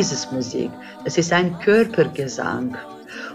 dieses 0.00 0.32
Musik. 0.32 0.70
Es 1.04 1.18
ist 1.18 1.30
ein 1.30 1.58
Körpergesang. 1.58 2.74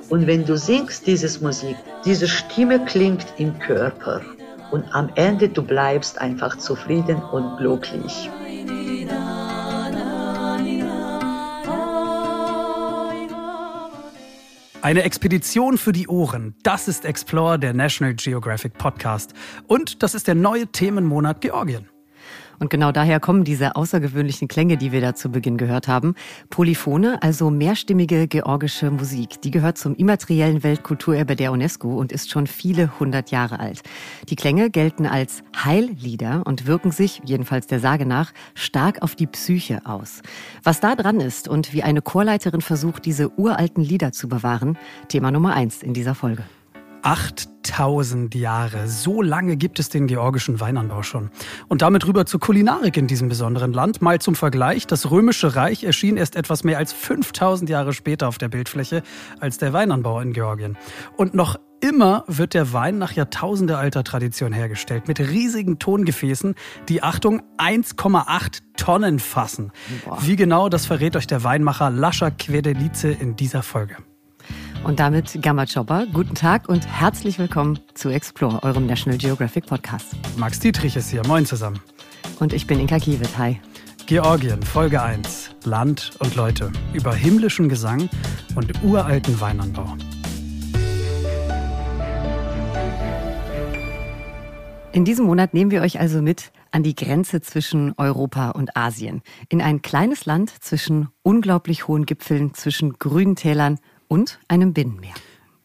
Und 0.09 0.25
wenn 0.25 0.45
du 0.45 0.57
singst 0.57 1.05
dieses 1.05 1.39
Musik, 1.39 1.75
diese 2.03 2.27
Stimme 2.27 2.83
klingt 2.85 3.27
im 3.37 3.57
Körper. 3.59 4.21
Und 4.71 4.83
am 4.91 5.11
Ende 5.13 5.47
du 5.47 5.61
bleibst 5.61 6.19
einfach 6.19 6.57
zufrieden 6.57 7.17
und 7.17 7.57
glücklich. 7.57 8.31
Eine 14.81 15.03
Expedition 15.03 15.77
für 15.77 15.91
die 15.91 16.07
Ohren. 16.07 16.55
Das 16.63 16.87
ist 16.87 17.05
Explore, 17.05 17.59
der 17.59 17.73
National 17.73 18.15
Geographic 18.15 18.73
Podcast. 18.73 19.33
Und 19.67 20.01
das 20.01 20.15
ist 20.15 20.27
der 20.27 20.35
neue 20.35 20.65
Themenmonat 20.65 21.41
Georgien. 21.41 21.87
Und 22.59 22.69
genau 22.69 22.91
daher 22.91 23.19
kommen 23.19 23.43
diese 23.43 23.75
außergewöhnlichen 23.75 24.47
Klänge, 24.47 24.77
die 24.77 24.91
wir 24.91 25.01
da 25.01 25.15
zu 25.15 25.29
Beginn 25.29 25.57
gehört 25.57 25.87
haben. 25.87 26.15
Polyphone, 26.49 27.17
also 27.21 27.49
mehrstimmige 27.49 28.27
georgische 28.27 28.91
Musik, 28.91 29.41
die 29.41 29.51
gehört 29.51 29.77
zum 29.77 29.95
immateriellen 29.95 30.63
Weltkulturerbe 30.63 31.35
der 31.35 31.51
UNESCO 31.51 31.97
und 31.97 32.11
ist 32.11 32.31
schon 32.31 32.47
viele 32.47 32.99
hundert 32.99 33.31
Jahre 33.31 33.59
alt. 33.59 33.81
Die 34.29 34.35
Klänge 34.35 34.69
gelten 34.69 35.05
als 35.05 35.43
Heillieder 35.55 36.43
und 36.45 36.65
wirken 36.67 36.91
sich, 36.91 37.21
jedenfalls 37.25 37.67
der 37.67 37.79
Sage 37.79 38.05
nach, 38.05 38.31
stark 38.53 39.01
auf 39.01 39.15
die 39.15 39.27
Psyche 39.27 39.81
aus. 39.85 40.21
Was 40.63 40.79
da 40.79 40.95
dran 40.95 41.19
ist 41.19 41.47
und 41.47 41.73
wie 41.73 41.83
eine 41.83 42.01
Chorleiterin 42.01 42.61
versucht, 42.61 43.05
diese 43.05 43.37
uralten 43.37 43.83
Lieder 43.83 44.11
zu 44.11 44.27
bewahren, 44.27 44.77
Thema 45.07 45.31
Nummer 45.31 45.53
eins 45.53 45.83
in 45.83 45.93
dieser 45.93 46.15
Folge. 46.15 46.43
8000 47.05 48.33
Jahre. 48.33 48.87
So 48.87 49.21
lange 49.21 49.57
gibt 49.57 49.77
es 49.77 49.89
den 49.89 50.07
georgischen 50.07 50.59
Weinanbau 50.59 51.03
schon. 51.03 51.29
Und 51.67 51.83
damit 51.83 52.07
rüber 52.07 52.25
zur 52.25 52.39
Kulinarik 52.39 52.97
in 52.97 53.05
diesem 53.05 53.29
besonderen 53.29 53.73
Land. 53.73 54.01
Mal 54.01 54.19
zum 54.19 54.33
Vergleich. 54.33 54.87
Das 54.87 55.11
Römische 55.11 55.55
Reich 55.55 55.83
erschien 55.83 56.17
erst 56.17 56.35
etwas 56.35 56.63
mehr 56.63 56.79
als 56.79 56.93
5000 56.93 57.69
Jahre 57.69 57.93
später 57.93 58.27
auf 58.27 58.39
der 58.39 58.49
Bildfläche 58.49 59.03
als 59.39 59.59
der 59.59 59.71
Weinanbau 59.71 60.19
in 60.19 60.33
Georgien. 60.33 60.77
Und 61.15 61.35
noch 61.35 61.59
immer 61.79 62.23
wird 62.25 62.55
der 62.55 62.73
Wein 62.73 62.97
nach 62.97 63.11
jahrtausendealter 63.11 64.03
Tradition 64.03 64.51
hergestellt. 64.51 65.07
Mit 65.07 65.19
riesigen 65.19 65.77
Tongefäßen, 65.77 66.55
die 66.89 67.03
Achtung 67.03 67.43
1,8 67.59 68.61
Tonnen 68.77 69.19
fassen. 69.19 69.71
Boah. 70.05 70.17
Wie 70.21 70.35
genau, 70.35 70.69
das 70.69 70.87
verrät 70.87 71.15
euch 71.15 71.27
der 71.27 71.43
Weinmacher 71.43 71.91
Lascha 71.91 72.31
Quedelice 72.31 73.05
in 73.05 73.35
dieser 73.35 73.61
Folge. 73.61 73.97
Und 74.85 74.99
damit 74.99 75.41
Gamma 75.41 75.65
Chopper, 75.65 76.05
guten 76.13 76.35
Tag 76.35 76.69
und 76.69 76.85
herzlich 76.85 77.39
willkommen 77.39 77.79
zu 77.95 78.09
Explore, 78.09 78.61
eurem 78.61 78.85
National 78.85 79.17
Geographic 79.17 79.65
Podcast. 79.65 80.15
Max 80.37 80.59
Dietrich 80.59 80.95
ist 80.95 81.09
hier, 81.09 81.25
moin 81.25 81.43
zusammen. 81.43 81.79
Und 82.39 82.53
ich 82.53 82.67
bin 82.67 82.79
Inka 82.79 82.99
Kiewit, 82.99 83.35
hi. 83.35 83.59
Georgien, 84.05 84.61
Folge 84.61 85.01
1, 85.01 85.55
Land 85.63 86.11
und 86.19 86.35
Leute, 86.35 86.71
über 86.93 87.15
himmlischen 87.15 87.67
Gesang 87.67 88.07
und 88.55 88.83
uralten 88.83 89.41
Weinanbau. 89.41 89.87
In 94.91 95.03
diesem 95.03 95.25
Monat 95.25 95.55
nehmen 95.55 95.71
wir 95.71 95.81
euch 95.81 95.99
also 95.99 96.21
mit 96.21 96.51
an 96.69 96.83
die 96.83 96.93
Grenze 96.93 97.41
zwischen 97.41 97.95
Europa 97.97 98.51
und 98.51 98.77
Asien. 98.77 99.23
In 99.49 99.63
ein 99.63 99.81
kleines 99.81 100.27
Land 100.27 100.51
zwischen 100.63 101.09
unglaublich 101.23 101.87
hohen 101.87 102.05
Gipfeln, 102.05 102.53
zwischen 102.53 102.93
grünen 102.93 103.35
Tälern 103.35 103.79
und 104.07 104.39
einem 104.47 104.73
Binnenmeer. 104.73 105.13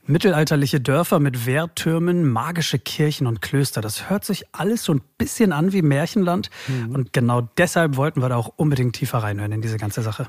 Mittelalterliche 0.07 0.81
Dörfer 0.81 1.21
mit 1.21 1.47
Wehrtürmen, 1.47 2.29
magische 2.29 2.79
Kirchen 2.79 3.27
und 3.27 3.41
Klöster. 3.41 3.81
Das 3.81 4.11
hört 4.11 4.25
sich 4.25 4.45
alles 4.53 4.83
so 4.83 4.93
ein 4.93 5.03
bisschen 5.19 5.53
an 5.53 5.73
wie 5.73 5.83
Märchenland. 5.83 6.51
Mhm. 6.67 6.95
Und 6.95 7.13
genau 7.13 7.49
deshalb 7.57 7.97
wollten 7.97 8.21
wir 8.21 8.29
da 8.29 8.37
auch 8.37 8.53
unbedingt 8.57 8.97
tiefer 8.97 9.19
reinhören 9.19 9.53
in 9.53 9.63
diese 9.63 9.77
ganze 9.77 10.03
Sache. 10.03 10.29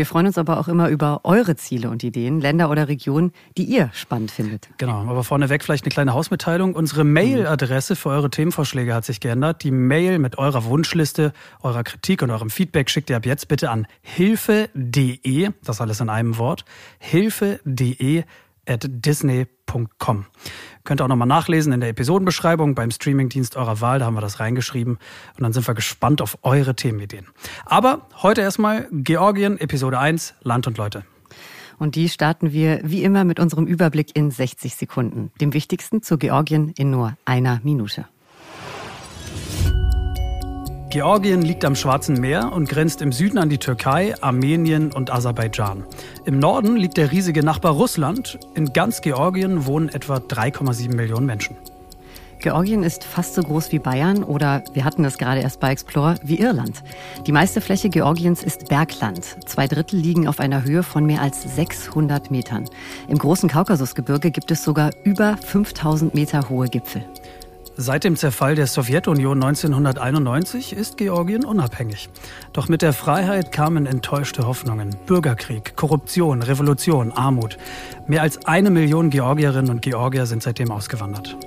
Wir 0.00 0.06
freuen 0.06 0.24
uns 0.24 0.38
aber 0.38 0.58
auch 0.58 0.66
immer 0.66 0.88
über 0.88 1.20
eure 1.24 1.56
Ziele 1.56 1.90
und 1.90 2.02
Ideen, 2.02 2.40
Länder 2.40 2.70
oder 2.70 2.88
Regionen, 2.88 3.32
die 3.58 3.64
ihr 3.64 3.90
spannend 3.92 4.30
findet. 4.30 4.70
Genau, 4.78 5.00
aber 5.00 5.22
vorneweg 5.24 5.62
vielleicht 5.62 5.84
eine 5.84 5.92
kleine 5.92 6.14
Hausmitteilung. 6.14 6.74
Unsere 6.74 7.04
Mailadresse 7.04 7.96
für 7.96 8.08
eure 8.08 8.30
Themenvorschläge 8.30 8.94
hat 8.94 9.04
sich 9.04 9.20
geändert. 9.20 9.62
Die 9.62 9.70
Mail 9.70 10.18
mit 10.18 10.38
eurer 10.38 10.64
Wunschliste, 10.64 11.34
eurer 11.62 11.84
Kritik 11.84 12.22
und 12.22 12.30
eurem 12.30 12.48
Feedback 12.48 12.88
schickt 12.88 13.10
ihr 13.10 13.16
ab 13.18 13.26
jetzt 13.26 13.48
bitte 13.48 13.68
an 13.68 13.86
hilfe.de, 14.00 15.50
das 15.64 15.82
alles 15.82 16.00
in 16.00 16.08
einem 16.08 16.38
Wort, 16.38 16.64
hilfe.de 16.98 18.24
at 18.66 18.86
disney.com. 18.88 20.26
Könnt 20.84 21.00
ihr 21.00 21.04
auch 21.04 21.08
nochmal 21.08 21.28
nachlesen 21.28 21.72
in 21.72 21.80
der 21.80 21.90
Episodenbeschreibung 21.90 22.74
beim 22.74 22.90
Streamingdienst 22.90 23.56
eurer 23.56 23.80
Wahl, 23.80 23.98
da 23.98 24.06
haben 24.06 24.14
wir 24.14 24.20
das 24.20 24.40
reingeschrieben. 24.40 24.98
Und 25.36 25.42
dann 25.42 25.52
sind 25.52 25.66
wir 25.66 25.74
gespannt 25.74 26.22
auf 26.22 26.38
eure 26.42 26.74
Themenideen. 26.74 27.26
Aber 27.66 28.06
heute 28.22 28.40
erstmal 28.40 28.88
Georgien, 28.90 29.58
Episode 29.58 29.98
1, 29.98 30.34
Land 30.42 30.66
und 30.66 30.78
Leute. 30.78 31.04
Und 31.78 31.94
die 31.94 32.08
starten 32.10 32.52
wir 32.52 32.80
wie 32.82 33.02
immer 33.02 33.24
mit 33.24 33.40
unserem 33.40 33.66
Überblick 33.66 34.14
in 34.14 34.30
60 34.30 34.76
Sekunden. 34.76 35.32
Dem 35.40 35.54
wichtigsten 35.54 36.02
zu 36.02 36.18
Georgien 36.18 36.74
in 36.76 36.90
nur 36.90 37.16
einer 37.24 37.60
Minute. 37.64 38.06
Georgien 40.90 41.40
liegt 41.40 41.64
am 41.64 41.76
Schwarzen 41.76 42.20
Meer 42.20 42.52
und 42.52 42.68
grenzt 42.68 43.00
im 43.00 43.12
Süden 43.12 43.38
an 43.38 43.48
die 43.48 43.58
Türkei, 43.58 44.12
Armenien 44.20 44.90
und 44.90 45.12
Aserbaidschan. 45.12 45.84
Im 46.24 46.40
Norden 46.40 46.74
liegt 46.74 46.96
der 46.96 47.12
riesige 47.12 47.44
Nachbar 47.44 47.74
Russland. 47.74 48.40
In 48.56 48.72
ganz 48.72 49.00
Georgien 49.00 49.66
wohnen 49.66 49.88
etwa 49.88 50.16
3,7 50.16 50.92
Millionen 50.92 51.26
Menschen. 51.26 51.54
Georgien 52.40 52.82
ist 52.82 53.04
fast 53.04 53.34
so 53.34 53.42
groß 53.42 53.70
wie 53.70 53.78
Bayern 53.78 54.24
oder, 54.24 54.64
wir 54.72 54.84
hatten 54.84 55.04
das 55.04 55.16
gerade 55.16 55.42
erst 55.42 55.60
bei 55.60 55.70
Explorer, 55.70 56.16
wie 56.24 56.40
Irland. 56.40 56.82
Die 57.24 57.32
meiste 57.32 57.60
Fläche 57.60 57.88
Georgiens 57.88 58.42
ist 58.42 58.68
Bergland. 58.68 59.36
Zwei 59.46 59.68
Drittel 59.68 60.00
liegen 60.00 60.26
auf 60.26 60.40
einer 60.40 60.64
Höhe 60.64 60.82
von 60.82 61.06
mehr 61.06 61.22
als 61.22 61.54
600 61.54 62.32
Metern. 62.32 62.64
Im 63.06 63.18
großen 63.18 63.48
Kaukasusgebirge 63.48 64.32
gibt 64.32 64.50
es 64.50 64.64
sogar 64.64 64.90
über 65.04 65.36
5000 65.36 66.14
Meter 66.14 66.48
hohe 66.48 66.66
Gipfel. 66.66 67.04
Seit 67.82 68.04
dem 68.04 68.14
Zerfall 68.14 68.56
der 68.56 68.66
Sowjetunion 68.66 69.42
1991 69.42 70.74
ist 70.74 70.98
Georgien 70.98 71.46
unabhängig. 71.46 72.10
Doch 72.52 72.68
mit 72.68 72.82
der 72.82 72.92
Freiheit 72.92 73.52
kamen 73.52 73.86
enttäuschte 73.86 74.46
Hoffnungen. 74.46 74.94
Bürgerkrieg, 75.06 75.76
Korruption, 75.76 76.42
Revolution, 76.42 77.10
Armut. 77.10 77.56
Mehr 78.06 78.20
als 78.20 78.44
eine 78.44 78.68
Million 78.68 79.08
Georgierinnen 79.08 79.70
und 79.70 79.80
Georgier 79.80 80.26
sind 80.26 80.42
seitdem 80.42 80.70
ausgewandert. 80.70 81.38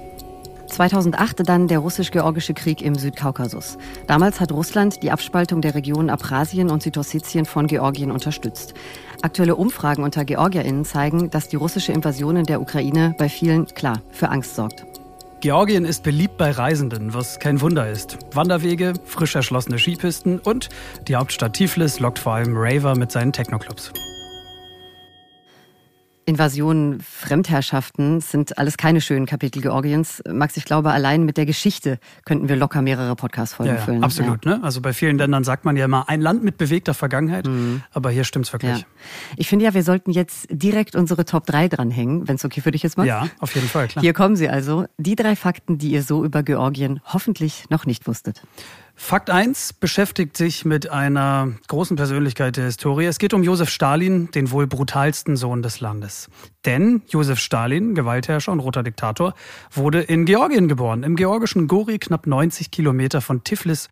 2008 0.69 1.47
dann 1.47 1.67
der 1.67 1.77
russisch-georgische 1.77 2.55
Krieg 2.55 2.81
im 2.81 2.95
Südkaukasus. 2.95 3.77
Damals 4.07 4.39
hat 4.39 4.51
Russland 4.51 5.03
die 5.03 5.11
Abspaltung 5.11 5.61
der 5.61 5.75
Regionen 5.75 6.09
Abchasien 6.09 6.71
und 6.71 6.81
Südossetien 6.81 7.45
von 7.45 7.67
Georgien 7.67 8.09
unterstützt. 8.09 8.73
Aktuelle 9.21 9.55
Umfragen 9.55 10.03
unter 10.03 10.25
GeorgierInnen 10.25 10.83
zeigen, 10.83 11.29
dass 11.29 11.47
die 11.47 11.57
russische 11.57 11.91
Invasion 11.91 12.37
in 12.37 12.45
der 12.45 12.59
Ukraine 12.59 13.13
bei 13.19 13.29
vielen, 13.29 13.67
klar, 13.67 14.01
für 14.09 14.29
Angst 14.29 14.55
sorgt. 14.55 14.83
Georgien 15.43 15.83
ist 15.83 16.03
beliebt 16.03 16.37
bei 16.37 16.51
Reisenden, 16.51 17.13
was 17.13 17.37
kein 17.37 17.59
Wunder 17.59 17.91
ist. 17.91 18.17
Wanderwege, 18.31 18.93
frisch 19.03 19.35
erschlossene 19.35 19.77
Skipisten 19.77 20.39
und 20.39 20.69
die 21.09 21.17
Hauptstadt 21.17 21.51
Tiflis 21.51 21.99
lockt 21.99 22.17
vor 22.17 22.35
allem 22.35 22.53
Raver 22.55 22.95
mit 22.95 23.11
seinen 23.11 23.33
Technoclubs. 23.33 23.91
Invasionen, 26.25 27.01
Fremdherrschaften 27.01 28.21
sind 28.21 28.57
alles 28.57 28.77
keine 28.77 29.01
schönen 29.01 29.25
Kapitel 29.25 29.61
Georgiens. 29.61 30.21
Max, 30.29 30.57
ich 30.57 30.65
glaube, 30.65 30.91
allein 30.91 31.23
mit 31.23 31.37
der 31.37 31.45
Geschichte 31.45 31.99
könnten 32.25 32.49
wir 32.49 32.55
locker 32.55 32.81
mehrere 32.81 33.15
Podcast-Folgen 33.15 33.73
ja, 33.73 33.79
ja, 33.79 33.85
füllen. 33.85 34.03
Absolut, 34.03 34.45
ja. 34.45 34.57
ne? 34.57 34.63
Also 34.63 34.81
bei 34.81 34.93
vielen 34.93 35.17
Ländern 35.17 35.43
sagt 35.43 35.65
man 35.65 35.75
ja 35.75 35.85
immer, 35.85 36.07
ein 36.09 36.21
Land 36.21 36.43
mit 36.43 36.57
bewegter 36.57 36.93
Vergangenheit, 36.93 37.47
mhm. 37.47 37.83
aber 37.91 38.09
hier 38.09 38.23
stimmt's 38.23 38.53
wirklich. 38.53 38.79
Ja. 38.79 38.85
Ich 39.37 39.49
finde 39.49 39.65
ja, 39.65 39.73
wir 39.73 39.83
sollten 39.83 40.11
jetzt 40.11 40.47
direkt 40.49 40.95
unsere 40.95 41.25
Top 41.25 41.45
3 41.45 41.67
dranhängen, 41.67 42.27
wenn 42.27 42.35
es 42.35 42.45
okay 42.45 42.61
für 42.61 42.71
dich 42.71 42.83
ist, 42.83 42.97
Max. 42.97 43.07
Ja, 43.07 43.27
auf 43.39 43.53
jeden 43.55 43.67
Fall, 43.67 43.87
klar. 43.87 44.01
Hier 44.01 44.13
kommen 44.13 44.35
sie 44.35 44.49
also. 44.49 44.85
Die 44.97 45.15
drei 45.15 45.35
Fakten, 45.35 45.77
die 45.77 45.91
ihr 45.91 46.03
so 46.03 46.23
über 46.23 46.43
Georgien 46.43 47.01
hoffentlich 47.05 47.65
noch 47.69 47.85
nicht 47.85 48.07
wusstet. 48.07 48.41
Fakt 49.05 49.29
1 49.29 49.73
beschäftigt 49.73 50.37
sich 50.37 50.63
mit 50.63 50.89
einer 50.89 51.51
großen 51.67 51.97
Persönlichkeit 51.97 52.55
der 52.55 52.63
Historie. 52.63 53.03
Es 53.03 53.19
geht 53.19 53.33
um 53.33 53.43
Josef 53.43 53.69
Stalin, 53.69 54.31
den 54.31 54.49
wohl 54.49 54.65
brutalsten 54.65 55.35
Sohn 55.35 55.61
des 55.61 55.81
Landes. 55.81 56.29
Denn 56.65 57.01
Josef 57.09 57.37
Stalin, 57.39 57.95
Gewaltherrscher 57.95 58.53
und 58.53 58.61
roter 58.61 58.81
Diktator, 58.81 59.33
wurde 59.71 60.01
in 60.01 60.23
Georgien 60.23 60.69
geboren, 60.69 61.03
im 61.03 61.17
georgischen 61.17 61.67
Gori, 61.67 61.99
knapp 61.99 62.27
90 62.27 62.71
Kilometer 62.71 63.19
von 63.19 63.43
Tiflis. 63.43 63.89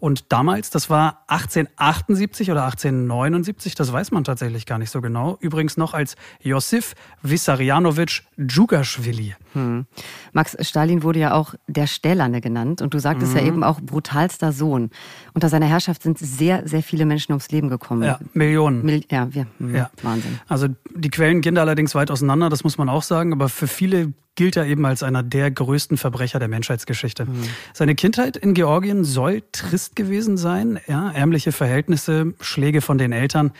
Und 0.00 0.32
damals, 0.32 0.70
das 0.70 0.90
war 0.90 1.24
1878 1.26 2.50
oder 2.50 2.64
1879, 2.64 3.74
das 3.74 3.92
weiß 3.92 4.12
man 4.12 4.24
tatsächlich 4.24 4.64
gar 4.66 4.78
nicht 4.78 4.90
so 4.90 5.00
genau, 5.00 5.36
übrigens 5.40 5.76
noch 5.76 5.94
als 5.94 6.14
Josif 6.40 6.94
Vissarionovich 7.22 8.22
Djugaschwili. 8.36 9.34
Hm. 9.54 9.86
Max 10.32 10.56
Stalin 10.60 11.02
wurde 11.02 11.18
ja 11.18 11.34
auch 11.34 11.54
der 11.66 11.86
Stählerne 11.86 12.40
genannt 12.40 12.80
und 12.80 12.94
du 12.94 13.00
sagtest 13.00 13.32
mhm. 13.32 13.38
ja 13.38 13.44
eben 13.44 13.64
auch 13.64 13.80
brutalster 13.80 14.52
Sohn. 14.52 14.90
Unter 15.34 15.48
seiner 15.48 15.66
Herrschaft 15.66 16.02
sind 16.02 16.18
sehr, 16.18 16.66
sehr 16.68 16.82
viele 16.82 17.04
Menschen 17.04 17.32
ums 17.32 17.50
Leben 17.50 17.68
gekommen. 17.68 18.02
Ja, 18.02 18.20
Millionen. 18.34 18.84
Mil 18.84 19.04
ja, 19.10 19.32
wir, 19.34 19.46
hm, 19.58 19.74
ja, 19.74 19.90
Wahnsinn. 20.02 20.38
Also 20.46 20.68
die 20.94 21.10
Quellen 21.10 21.40
gehen 21.40 21.56
da 21.56 21.62
allerdings 21.62 21.94
weit 21.94 22.10
auseinander, 22.10 22.48
das 22.48 22.62
muss 22.62 22.78
man 22.78 22.88
auch 22.88 23.02
sagen, 23.02 23.32
aber 23.32 23.48
für 23.48 23.66
viele 23.66 24.12
gilt 24.38 24.56
er 24.56 24.66
eben 24.66 24.86
als 24.86 25.02
einer 25.02 25.24
der 25.24 25.50
größten 25.50 25.96
Verbrecher 25.96 26.38
der 26.38 26.46
Menschheitsgeschichte. 26.46 27.24
Mhm. 27.24 27.42
Seine 27.74 27.96
Kindheit 27.96 28.36
in 28.36 28.54
Georgien 28.54 29.02
soll 29.02 29.42
trist 29.50 29.96
gewesen 29.96 30.36
sein, 30.36 30.78
ja, 30.86 31.10
ärmliche 31.10 31.50
Verhältnisse, 31.50 32.34
Schläge 32.40 32.80
von 32.80 32.98
den 32.98 33.10
Eltern, 33.10 33.50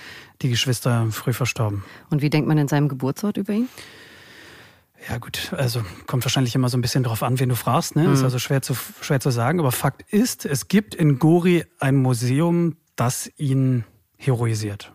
die 0.41 0.49
Geschwister 0.49 1.09
früh 1.11 1.33
verstorben. 1.33 1.83
Und 2.11 2.23
wie 2.23 2.31
denkt 2.31 2.47
man 2.47 2.59
in 2.59 2.69
seinem 2.69 2.89
Geburtsort 2.89 3.39
über 3.39 3.55
ihn? 3.55 3.69
Ja 5.11 5.19
gut, 5.19 5.53
also 5.53 5.83
kommt 6.07 6.25
wahrscheinlich 6.25 6.55
immer 6.55 6.69
so 6.69 6.79
ein 6.79 6.81
bisschen 6.81 7.03
drauf 7.03 7.25
an, 7.25 7.41
wen 7.41 7.49
du 7.49 7.57
fragst. 7.57 7.97
Ne? 7.97 8.05
Mhm. 8.07 8.13
Ist 8.13 8.23
also 8.23 8.39
schwer 8.39 8.63
zu, 8.63 8.77
schwer 9.01 9.19
zu 9.19 9.31
sagen. 9.31 9.59
Aber 9.59 9.73
Fakt 9.73 10.05
ist, 10.13 10.47
es 10.47 10.69
gibt 10.69 10.95
in 10.95 11.19
Gori 11.19 11.65
ein 11.81 11.97
Museum, 11.97 12.77
das 12.95 13.29
ihn 13.37 13.83
heroisiert. 14.17 14.93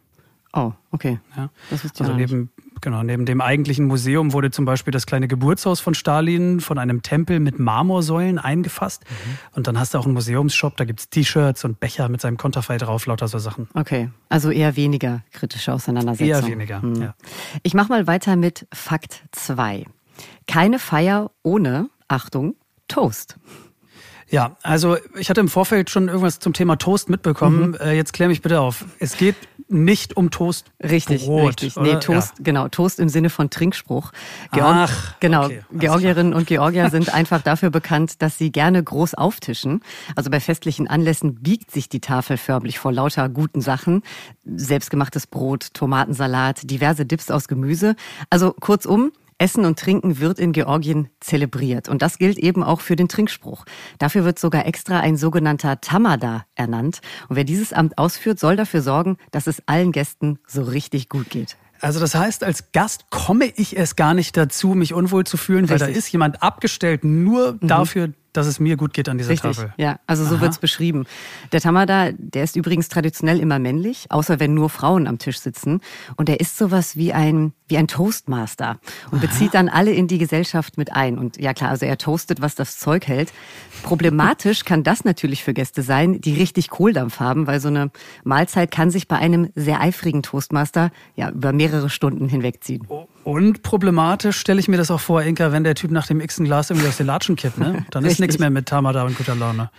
Oh, 0.54 0.72
okay. 0.92 1.20
Ja. 1.36 1.50
Das 1.70 1.84
ist 1.84 2.00
also 2.00 2.14
neben, 2.14 2.52
genau, 2.84 3.02
neben 3.02 3.26
dem 3.26 3.42
eigentlichen 3.42 3.86
Museum 3.86 4.34
wurde 4.34 4.52
zum 4.52 4.66
Beispiel 4.66 4.92
das 4.92 5.08
kleine 5.08 5.28
Geburtshaus 5.28 5.80
von 5.80 5.96
Stalin 5.96 6.60
von 6.60 6.78
einem 6.78 7.02
Tempel 7.02 7.40
mit 7.40 7.58
Marmorsäulen 7.58 8.38
eingefasst. 8.38 9.04
Mhm. 9.10 9.38
Und 9.56 9.68
dann 9.68 9.80
hast 9.80 9.96
du 9.96 9.98
auch 9.98 10.06
einen 10.06 10.14
Museumsshop, 10.14 10.78
da 10.78 10.86
gibt 10.86 11.00
es 11.00 11.10
T-Shirts 11.10 11.66
und 11.66 11.80
Becher 11.80 12.10
mit 12.10 12.22
seinem 12.22 12.38
Konterfei 12.38 12.78
drauf, 12.78 13.08
lauter 13.08 13.28
so 13.28 13.40
Sachen. 13.40 13.68
Okay, 13.74 14.12
also 14.30 14.52
eher 14.52 14.76
weniger 14.76 15.24
kritische 15.32 15.74
Auseinandersetzung. 15.74 16.28
Eher 16.28 16.46
weniger, 16.46 16.82
mhm. 16.82 17.02
ja. 17.02 17.16
Ich 17.64 17.74
mache 17.74 17.90
mal 17.90 18.06
weiter 18.06 18.36
mit 18.36 18.68
Fakt 18.72 19.24
2. 19.32 19.86
Keine 20.46 20.78
Feier 20.78 21.32
ohne, 21.42 21.90
Achtung, 22.08 22.56
Toast. 22.88 23.38
Ja, 24.34 24.58
also 24.64 24.98
ich 25.16 25.30
hatte 25.30 25.42
im 25.42 25.48
Vorfeld 25.48 25.92
schon 25.92 26.08
irgendwas 26.08 26.40
zum 26.40 26.54
Thema 26.54 26.78
Toast 26.78 27.08
mitbekommen. 27.08 27.70
Mhm. 27.70 27.76
Äh, 27.76 27.92
jetzt 27.94 28.14
klär 28.14 28.30
mich 28.30 28.42
bitte 28.42 28.62
auf. 28.62 28.84
Es 28.98 29.16
geht 29.16 29.36
nicht 29.70 30.18
um 30.18 30.32
Toast. 30.32 30.72
Richtig, 30.82 31.26
Brot, 31.26 31.50
richtig. 31.50 31.78
Oder? 31.78 31.94
Nee, 31.94 32.00
Toast, 32.00 32.34
ja. 32.40 32.44
genau, 32.44 32.68
Toast 32.68 33.00
im 33.00 33.10
Sinne 33.10 33.30
von 33.30 33.52
Trinkspruch. 33.52 34.12
Georg 34.52 34.76
Ach, 34.76 35.20
genau. 35.20 35.46
Okay, 35.46 35.62
Georgierinnen 35.74 36.34
und 36.34 36.48
Georgier 36.48 36.90
sind 36.90 37.14
einfach 37.14 37.44
dafür 37.44 37.70
bekannt, 37.70 38.24
dass 38.24 38.40
sie 38.40 38.52
gerne 38.52 38.82
groß 38.82 39.14
auftischen. 39.14 39.82
Also 40.16 40.32
bei 40.32 40.40
festlichen 40.40 40.88
Anlässen 40.88 41.36
biegt 41.36 41.70
sich 41.70 41.88
die 41.88 42.00
Tafel 42.00 42.38
förmlich 42.38 42.80
vor 42.80 42.92
lauter 42.92 43.30
guten 43.30 43.62
Sachen. 43.62 44.02
Selbstgemachtes 44.46 45.28
Brot, 45.28 45.76
Tomatensalat, 45.76 46.72
diverse 46.72 47.06
Dips 47.06 47.30
aus 47.30 47.48
Gemüse. 47.48 47.96
Also 48.32 48.52
kurzum, 48.60 49.12
Essen 49.44 49.66
und 49.66 49.78
Trinken 49.78 50.22
wird 50.22 50.40
in 50.40 50.54
Georgien 50.54 51.10
zelebriert. 51.20 51.90
Und 51.90 52.02
das 52.02 52.18
gilt 52.18 52.38
eben 52.38 52.64
auch 52.64 52.80
für 52.80 52.96
den 52.96 53.10
Trinkspruch. 53.10 53.66
Dafür 54.00 54.24
wird 54.24 54.40
sogar 54.40 54.66
extra 54.66 55.02
ein 55.02 55.18
sogenannter 55.18 55.82
Tamada 55.82 56.46
ernannt. 56.56 57.02
Und 57.28 57.36
wer 57.36 57.44
dieses 57.44 57.74
Amt 57.74 57.98
ausführt, 57.98 58.40
soll 58.40 58.56
dafür 58.56 58.82
sorgen, 58.82 59.18
dass 59.32 59.48
es 59.48 59.62
allen 59.66 59.92
Gästen 59.92 60.40
so 60.48 60.64
richtig 60.64 61.10
gut 61.10 61.30
geht. 61.30 61.58
Also 61.82 62.00
das 62.00 62.16
heißt, 62.16 62.46
als 62.46 62.72
Gast 62.72 63.10
komme 63.10 63.52
ich 63.58 63.76
erst 63.76 63.98
gar 63.98 64.14
nicht 64.14 64.38
dazu, 64.38 64.70
mich 64.70 64.94
unwohl 64.94 65.26
zu 65.26 65.36
fühlen, 65.36 65.66
Richtig. 65.66 65.82
weil 65.82 65.92
da 65.92 65.98
ist 66.00 66.10
jemand 66.10 66.42
abgestellt 66.42 67.04
nur 67.04 67.58
mhm. 67.60 67.68
dafür, 67.68 68.14
dass 68.34 68.48
es 68.48 68.60
mir 68.60 68.76
gut 68.78 68.94
geht 68.94 69.08
an 69.08 69.18
dieser 69.18 69.30
Richtig, 69.30 69.56
Tafel. 69.56 69.74
Ja, 69.78 70.00
also 70.08 70.26
so 70.26 70.42
wird 70.42 70.52
es 70.52 70.58
beschrieben. 70.58 71.06
Der 71.52 71.62
Tamada, 71.62 72.12
der 72.12 72.44
ist 72.44 72.56
übrigens 72.56 72.90
traditionell 72.90 73.40
immer 73.40 73.60
männlich, 73.60 74.08
außer 74.10 74.40
wenn 74.40 74.54
nur 74.54 74.70
Frauen 74.70 75.08
am 75.08 75.20
Tisch 75.20 75.40
sitzen. 75.40 75.82
Und 76.18 76.30
er 76.30 76.40
ist 76.40 76.58
sowas 76.58 76.98
wie 76.98 77.14
ein, 77.14 77.54
wie 77.68 77.78
ein 77.78 77.88
Toastmaster 77.88 78.80
und 79.12 79.20
Aha. 79.20 79.28
bezieht 79.28 79.54
dann 79.54 79.70
alle 79.70 79.92
in 79.92 80.08
die 80.08 80.18
Gesellschaft 80.18 80.78
mit 80.78 80.92
ein. 80.94 81.18
Und 81.18 81.38
ja 81.38 81.54
klar, 81.54 81.70
also 81.70 81.86
er 81.86 81.98
toastet, 81.98 82.42
was 82.42 82.56
das 82.56 82.78
Zeug 82.78 83.08
hält. 83.08 83.32
Problematisch 83.84 84.66
kann 84.66 84.84
das 84.84 85.06
natürlich 85.06 85.44
für 85.44 85.54
Gäste 85.54 85.84
sein, 85.84 86.20
die 86.20 86.34
richtig 86.34 86.70
Kohldampf 86.70 87.20
haben, 87.20 87.48
weil 87.48 87.60
so 87.60 87.68
eine 87.68 87.92
Mahlzeit 88.24 88.72
kann 88.72 88.90
sich 88.90 89.08
bei 89.08 89.18
einem 89.18 89.50
sehr 89.56 89.80
eifrigen 89.80 90.24
Toastmaster 90.24 90.92
ja 91.16 91.30
über 91.30 91.54
mehrere 91.54 91.90
Stunden 91.90 92.28
hinwegziehen. 92.28 92.88
Und 93.24 93.64
problematisch 93.64 94.38
stelle 94.38 94.60
ich 94.60 94.68
mir 94.68 94.78
das 94.78 94.92
auch 94.92 95.00
vor, 95.00 95.22
Inka, 95.22 95.52
wenn 95.52 95.64
der 95.64 95.76
Typ 95.76 95.92
nach 95.92 96.08
dem 96.08 96.20
x 96.20 96.38
Glas 96.38 96.70
irgendwie 96.70 96.88
aus 96.88 96.98
den 96.98 97.08
Latschen 97.08 97.36
kippt, 97.36 97.58
ne? 97.58 97.86
Dann 97.92 98.04
ist 98.06 98.20
nichts 98.20 98.40
mehr 98.40 98.50
mit 98.50 98.68
Tamada 98.68 99.04
und 99.04 99.18
guter 99.18 99.36
Laune. 99.36 99.70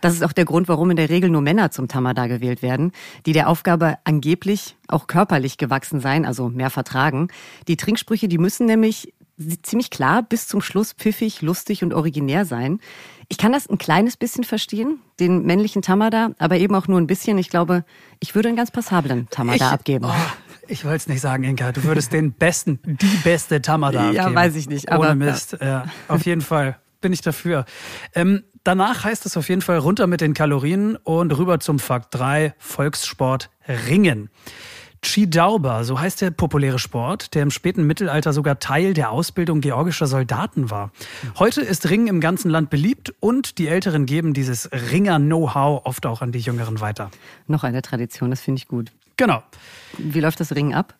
Das 0.00 0.14
ist 0.14 0.24
auch 0.24 0.32
der 0.32 0.44
Grund, 0.44 0.66
warum 0.68 0.90
in 0.90 0.96
der 0.96 1.08
Regel 1.10 1.30
nur 1.30 1.42
Männer 1.42 1.70
zum 1.70 1.86
Tamada 1.86 2.26
gewählt 2.26 2.60
werden, 2.60 2.90
die 3.24 3.32
der 3.32 3.48
Aufgabe 3.48 3.98
angeblich 4.02 4.76
auch 4.88 5.06
körperlich 5.06 5.58
gewachsen 5.58 6.00
sein, 6.00 6.26
also 6.26 6.48
mehr 6.48 6.70
vertragen. 6.70 7.28
Die 7.68 7.76
Trinksprüche, 7.76 8.26
die 8.26 8.38
müssen 8.38 8.66
nämlich 8.66 9.14
ziemlich 9.62 9.90
klar 9.90 10.22
bis 10.22 10.48
zum 10.48 10.60
Schluss 10.60 10.92
pfiffig, 10.92 11.40
lustig 11.40 11.84
und 11.84 11.94
originär 11.94 12.44
sein. 12.44 12.80
Ich 13.28 13.38
kann 13.38 13.52
das 13.52 13.68
ein 13.68 13.78
kleines 13.78 14.16
bisschen 14.16 14.44
verstehen, 14.44 14.98
den 15.20 15.44
männlichen 15.46 15.82
Tamada, 15.82 16.32
aber 16.38 16.58
eben 16.58 16.74
auch 16.74 16.88
nur 16.88 17.00
ein 17.00 17.06
bisschen. 17.06 17.38
Ich 17.38 17.48
glaube, 17.48 17.84
ich 18.20 18.34
würde 18.34 18.48
einen 18.48 18.56
ganz 18.56 18.70
passablen 18.70 19.28
Tamada 19.30 19.66
ich, 19.66 19.72
abgeben. 19.72 20.04
Oh, 20.06 20.41
ich 20.68 20.84
wollte 20.84 20.96
es 20.96 21.08
nicht 21.08 21.20
sagen, 21.20 21.44
Inka. 21.44 21.72
Du 21.72 21.84
würdest 21.84 22.12
den 22.12 22.32
besten, 22.32 22.78
die 22.84 23.16
beste 23.24 23.60
Tamada 23.62 24.00
abgeben. 24.00 24.16
Ja, 24.16 24.34
weiß 24.34 24.56
ich 24.56 24.68
nicht. 24.68 24.90
Aber, 24.90 25.06
Ohne 25.06 25.14
Mist. 25.14 25.56
Ja, 25.60 25.86
auf 26.08 26.24
jeden 26.24 26.40
Fall 26.40 26.78
bin 27.00 27.12
ich 27.12 27.20
dafür. 27.20 27.64
Ähm, 28.14 28.44
danach 28.64 29.04
heißt 29.04 29.26
es 29.26 29.36
auf 29.36 29.48
jeden 29.48 29.62
Fall 29.62 29.78
runter 29.78 30.06
mit 30.06 30.20
den 30.20 30.34
Kalorien 30.34 30.96
und 30.96 31.36
rüber 31.36 31.60
zum 31.60 31.78
Fakt 31.78 32.14
3, 32.14 32.54
Volkssport 32.58 33.50
Ringen. 33.88 34.30
Chidauba, 35.04 35.82
so 35.82 35.98
heißt 35.98 36.20
der 36.20 36.30
populäre 36.30 36.78
Sport, 36.78 37.34
der 37.34 37.42
im 37.42 37.50
späten 37.50 37.84
Mittelalter 37.88 38.32
sogar 38.32 38.60
Teil 38.60 38.94
der 38.94 39.10
Ausbildung 39.10 39.60
georgischer 39.60 40.06
Soldaten 40.06 40.70
war. 40.70 40.92
Heute 41.40 41.60
ist 41.60 41.90
Ringen 41.90 42.06
im 42.06 42.20
ganzen 42.20 42.52
Land 42.52 42.70
beliebt 42.70 43.12
und 43.18 43.58
die 43.58 43.66
Älteren 43.66 44.06
geben 44.06 44.32
dieses 44.32 44.70
Ringer-Know-how 44.70 45.86
oft 45.86 46.06
auch 46.06 46.22
an 46.22 46.30
die 46.30 46.38
Jüngeren 46.38 46.80
weiter. 46.80 47.10
Noch 47.48 47.64
eine 47.64 47.82
Tradition, 47.82 48.30
das 48.30 48.40
finde 48.40 48.60
ich 48.60 48.68
gut. 48.68 48.92
Genau. 49.22 49.44
Wie 49.98 50.18
läuft 50.18 50.40
das 50.40 50.52
Ringen 50.52 50.74
ab? 50.74 50.96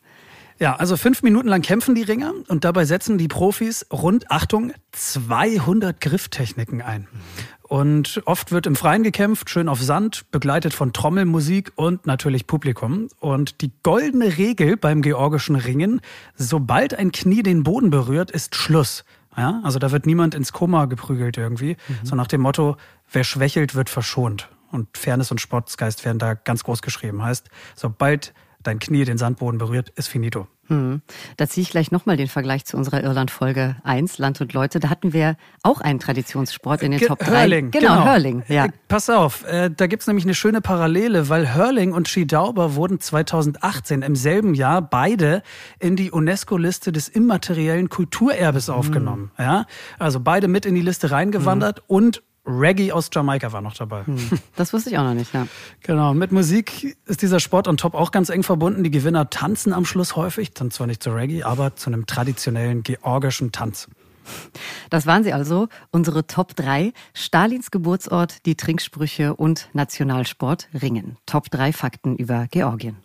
Ja, 0.60 0.76
also 0.76 0.96
fünf 0.96 1.24
Minuten 1.24 1.48
lang 1.48 1.60
kämpfen 1.60 1.96
die 1.96 2.02
Ringer 2.02 2.32
und 2.46 2.62
dabei 2.62 2.84
setzen 2.84 3.18
die 3.18 3.26
Profis 3.26 3.84
rund, 3.92 4.30
Achtung, 4.30 4.70
200 4.92 6.00
Grifftechniken 6.00 6.82
ein. 6.82 7.08
Und 7.62 8.22
oft 8.24 8.52
wird 8.52 8.68
im 8.68 8.76
Freien 8.76 9.02
gekämpft, 9.02 9.50
schön 9.50 9.68
auf 9.68 9.82
Sand, 9.82 10.30
begleitet 10.30 10.72
von 10.72 10.92
Trommelmusik 10.92 11.72
und 11.74 12.06
natürlich 12.06 12.46
Publikum. 12.46 13.08
Und 13.18 13.60
die 13.60 13.72
goldene 13.82 14.38
Regel 14.38 14.76
beim 14.76 15.02
georgischen 15.02 15.56
Ringen, 15.56 16.00
sobald 16.36 16.94
ein 16.94 17.10
Knie 17.10 17.42
den 17.42 17.64
Boden 17.64 17.90
berührt, 17.90 18.30
ist 18.30 18.54
Schluss. 18.54 19.04
Ja, 19.36 19.60
also 19.64 19.80
da 19.80 19.90
wird 19.90 20.06
niemand 20.06 20.36
ins 20.36 20.52
Koma 20.52 20.84
geprügelt 20.84 21.38
irgendwie, 21.38 21.76
mhm. 21.88 22.06
so 22.06 22.14
nach 22.14 22.28
dem 22.28 22.42
Motto, 22.42 22.76
wer 23.10 23.24
schwächelt, 23.24 23.74
wird 23.74 23.90
verschont. 23.90 24.48
Und 24.72 24.96
Fairness 24.96 25.30
und 25.30 25.40
Sportsgeist 25.40 26.04
werden 26.04 26.18
da 26.18 26.34
ganz 26.34 26.64
groß 26.64 26.82
geschrieben. 26.82 27.22
Heißt, 27.22 27.48
sobald 27.76 28.34
dein 28.62 28.78
Knie 28.78 29.04
den 29.04 29.18
Sandboden 29.18 29.58
berührt, 29.58 29.90
ist 29.90 30.08
finito. 30.08 30.48
Hm. 30.68 31.02
Da 31.36 31.48
ziehe 31.48 31.62
ich 31.62 31.70
gleich 31.70 31.90
nochmal 31.90 32.16
den 32.16 32.28
Vergleich 32.28 32.64
zu 32.64 32.76
unserer 32.76 33.02
Irland-Folge 33.02 33.76
1, 33.82 34.18
Land 34.18 34.40
und 34.40 34.52
Leute. 34.52 34.78
Da 34.78 34.90
hatten 34.90 35.12
wir 35.12 35.36
auch 35.62 35.80
einen 35.80 35.98
Traditionssport 35.98 36.82
in 36.82 36.92
den 36.92 37.00
Ge 37.00 37.08
Top 37.08 37.18
3. 37.18 37.42
Hurling, 37.42 37.70
genau, 37.70 37.94
genau. 37.94 38.06
Hurling. 38.06 38.42
Ja. 38.48 38.66
Äh, 38.66 38.70
pass 38.88 39.10
auf, 39.10 39.44
äh, 39.44 39.70
da 39.70 39.86
gibt's 39.88 40.06
nämlich 40.06 40.24
eine 40.24 40.34
schöne 40.34 40.60
Parallele, 40.60 41.28
weil 41.28 41.54
Hurling 41.54 41.92
und 41.92 42.08
Skidauber 42.08 42.76
wurden 42.76 43.00
2018 43.00 44.02
im 44.02 44.14
selben 44.14 44.54
Jahr 44.54 44.80
beide 44.80 45.42
in 45.80 45.96
die 45.96 46.10
UNESCO-Liste 46.10 46.92
des 46.92 47.08
immateriellen 47.08 47.88
Kulturerbes 47.88 48.68
hm. 48.68 48.74
aufgenommen. 48.74 49.30
Ja? 49.38 49.66
Also 49.98 50.20
beide 50.20 50.46
mit 50.48 50.64
in 50.64 50.74
die 50.74 50.80
Liste 50.80 51.10
reingewandert 51.10 51.78
hm. 51.78 51.84
und 51.88 52.22
Reggae 52.44 52.92
aus 52.92 53.08
Jamaika 53.12 53.52
war 53.52 53.60
noch 53.60 53.74
dabei. 53.74 54.04
Hm, 54.04 54.18
das 54.56 54.72
wusste 54.72 54.90
ich 54.90 54.98
auch 54.98 55.04
noch 55.04 55.14
nicht, 55.14 55.32
ja. 55.32 55.46
Genau, 55.82 56.12
mit 56.14 56.32
Musik 56.32 56.96
ist 57.06 57.22
dieser 57.22 57.40
Sport 57.40 57.68
on 57.68 57.76
top 57.76 57.94
auch 57.94 58.10
ganz 58.10 58.30
eng 58.30 58.42
verbunden. 58.42 58.82
Die 58.82 58.90
Gewinner 58.90 59.30
tanzen 59.30 59.72
am 59.72 59.84
Schluss 59.84 60.16
häufig, 60.16 60.52
dann 60.52 60.70
zwar 60.70 60.86
nicht 60.86 61.02
zu 61.02 61.10
Reggae, 61.10 61.44
aber 61.44 61.76
zu 61.76 61.90
einem 61.90 62.06
traditionellen 62.06 62.82
georgischen 62.82 63.52
Tanz. 63.52 63.88
Das 64.90 65.06
waren 65.06 65.24
sie 65.24 65.32
also, 65.32 65.68
unsere 65.90 66.26
Top 66.26 66.54
3. 66.54 66.92
Stalins 67.14 67.70
Geburtsort, 67.70 68.46
die 68.46 68.56
Trinksprüche 68.56 69.34
und 69.34 69.68
Nationalsport 69.72 70.68
Ringen. 70.80 71.16
Top 71.26 71.50
3 71.50 71.72
Fakten 71.72 72.16
über 72.16 72.46
Georgien. 72.50 72.96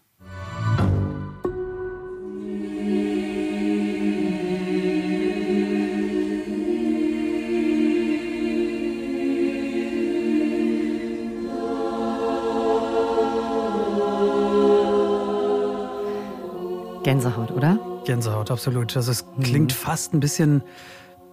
Gänsehaut, 17.07 17.51
oder? 17.51 17.79
Gänsehaut, 18.03 18.51
absolut. 18.51 18.97
Also 18.97 19.11
es 19.11 19.23
mhm. 19.23 19.43
klingt 19.43 19.71
fast 19.71 20.13
ein 20.13 20.19
bisschen 20.19 20.61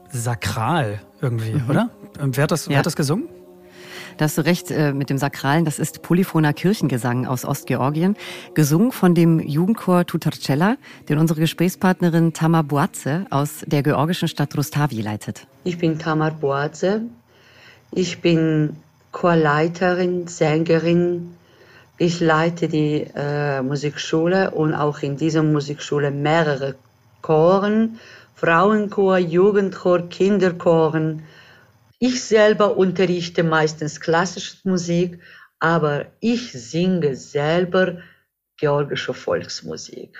sakral 0.08 1.00
irgendwie, 1.20 1.54
mhm. 1.54 1.68
oder? 1.68 1.90
Ähm, 2.20 2.36
wer 2.36 2.44
hat, 2.44 2.52
das, 2.52 2.66
ja. 2.66 2.70
wer 2.70 2.78
hat 2.78 2.86
das 2.86 2.94
gesungen? 2.94 3.28
Da 4.16 4.26
hast 4.26 4.38
du 4.38 4.42
recht 4.42 4.70
äh, 4.70 4.92
mit 4.92 5.10
dem 5.10 5.18
Sakralen. 5.18 5.64
Das 5.64 5.80
ist 5.80 6.02
polyphoner 6.02 6.52
Kirchengesang 6.52 7.26
aus 7.26 7.44
Ostgeorgien, 7.44 8.14
gesungen 8.54 8.92
von 8.92 9.16
dem 9.16 9.40
Jugendchor 9.40 10.06
Tutarcella, 10.06 10.76
den 11.08 11.18
unsere 11.18 11.40
Gesprächspartnerin 11.40 12.32
Tamar 12.32 12.62
Boatze 12.62 13.26
aus 13.30 13.64
der 13.66 13.82
georgischen 13.82 14.28
Stadt 14.28 14.56
Rustavi 14.56 15.00
leitet. 15.00 15.48
Ich 15.64 15.78
bin 15.78 15.98
Tamar 15.98 16.30
Boatze. 16.30 17.02
Ich 17.90 18.20
bin 18.20 18.76
Chorleiterin, 19.10 20.28
Sängerin, 20.28 21.34
ich 21.98 22.20
leite 22.20 22.68
die 22.68 23.06
äh, 23.14 23.62
Musikschule 23.62 24.50
und 24.50 24.74
auch 24.74 25.00
in 25.02 25.16
dieser 25.16 25.42
Musikschule 25.42 26.10
mehrere 26.10 26.74
Choren, 27.22 28.00
Frauenchor, 28.34 29.18
Jugendchor, 29.18 30.08
Kinderchoren. 30.08 31.22
Ich 32.00 32.22
selber 32.22 32.76
unterrichte 32.76 33.44
meistens 33.44 34.00
klassische 34.00 34.56
Musik, 34.64 35.20
aber 35.60 36.06
ich 36.20 36.52
singe 36.52 37.14
selber 37.14 37.98
georgische 38.56 39.14
Volksmusik. 39.14 40.18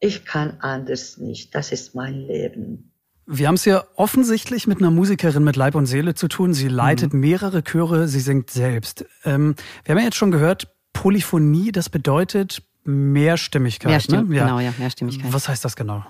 Ich 0.00 0.24
kann 0.24 0.56
anders 0.60 1.18
nicht. 1.18 1.54
Das 1.54 1.70
ist 1.70 1.94
mein 1.94 2.26
Leben. 2.26 2.92
Wir 3.24 3.46
haben 3.46 3.54
es 3.54 3.64
ja 3.64 3.84
offensichtlich 3.94 4.66
mit 4.66 4.78
einer 4.78 4.90
Musikerin 4.90 5.44
mit 5.44 5.54
Leib 5.54 5.76
und 5.76 5.86
Seele 5.86 6.14
zu 6.14 6.26
tun. 6.26 6.52
Sie 6.52 6.66
leitet 6.66 7.14
mhm. 7.14 7.20
mehrere 7.20 7.62
Chöre, 7.62 8.08
sie 8.08 8.18
singt 8.18 8.50
selbst. 8.50 9.06
Ähm, 9.24 9.54
wir 9.84 9.94
haben 9.94 10.00
ja 10.00 10.06
jetzt 10.06 10.16
schon 10.16 10.32
gehört, 10.32 10.66
Polyphonie, 10.92 11.72
das 11.72 11.88
bedeutet 11.88 12.62
Mehrstimmigkeit. 12.84 13.90
Mehrstimm 13.90 14.28
ne? 14.28 14.36
ja. 14.36 14.44
Genau, 14.44 14.60
ja, 14.60 14.72
Mehrstimmigkeit. 14.78 15.32
Was 15.32 15.48
heißt 15.48 15.64
das 15.64 15.76
genau? 15.76 16.04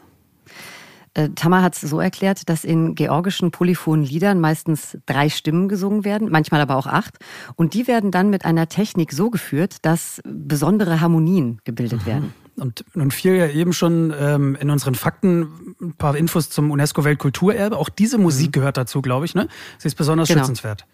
Äh, 1.14 1.30
Tamar 1.34 1.62
hat 1.62 1.74
es 1.74 1.82
so 1.82 2.00
erklärt, 2.00 2.48
dass 2.48 2.64
in 2.64 2.94
georgischen 2.94 3.50
polyphonen 3.50 4.04
Liedern 4.04 4.40
meistens 4.40 4.96
drei 5.04 5.28
Stimmen 5.28 5.68
gesungen 5.68 6.04
werden, 6.04 6.30
manchmal 6.30 6.60
aber 6.60 6.76
auch 6.76 6.86
acht. 6.86 7.18
Und 7.54 7.74
die 7.74 7.86
werden 7.86 8.10
dann 8.10 8.30
mit 8.30 8.44
einer 8.44 8.68
Technik 8.68 9.12
so 9.12 9.28
geführt, 9.28 9.76
dass 9.82 10.22
besondere 10.24 11.00
Harmonien 11.00 11.60
gebildet 11.64 12.02
mhm. 12.02 12.06
werden. 12.06 12.34
Und 12.56 12.84
nun 12.94 13.10
fiel 13.10 13.34
ja 13.34 13.48
eben 13.48 13.72
schon 13.72 14.12
ähm, 14.18 14.56
in 14.60 14.70
unseren 14.70 14.94
Fakten 14.94 15.74
ein 15.80 15.94
paar 15.94 16.16
Infos 16.16 16.50
zum 16.50 16.70
UNESCO-Weltkulturerbe. 16.70 17.76
Auch 17.76 17.88
diese 17.88 18.18
Musik 18.18 18.48
mhm. 18.48 18.52
gehört 18.52 18.76
dazu, 18.76 19.02
glaube 19.02 19.24
ich. 19.24 19.34
Ne? 19.34 19.48
Sie 19.78 19.88
ist 19.88 19.94
besonders 19.94 20.28
genau. 20.28 20.40
schützenswert. 20.40 20.86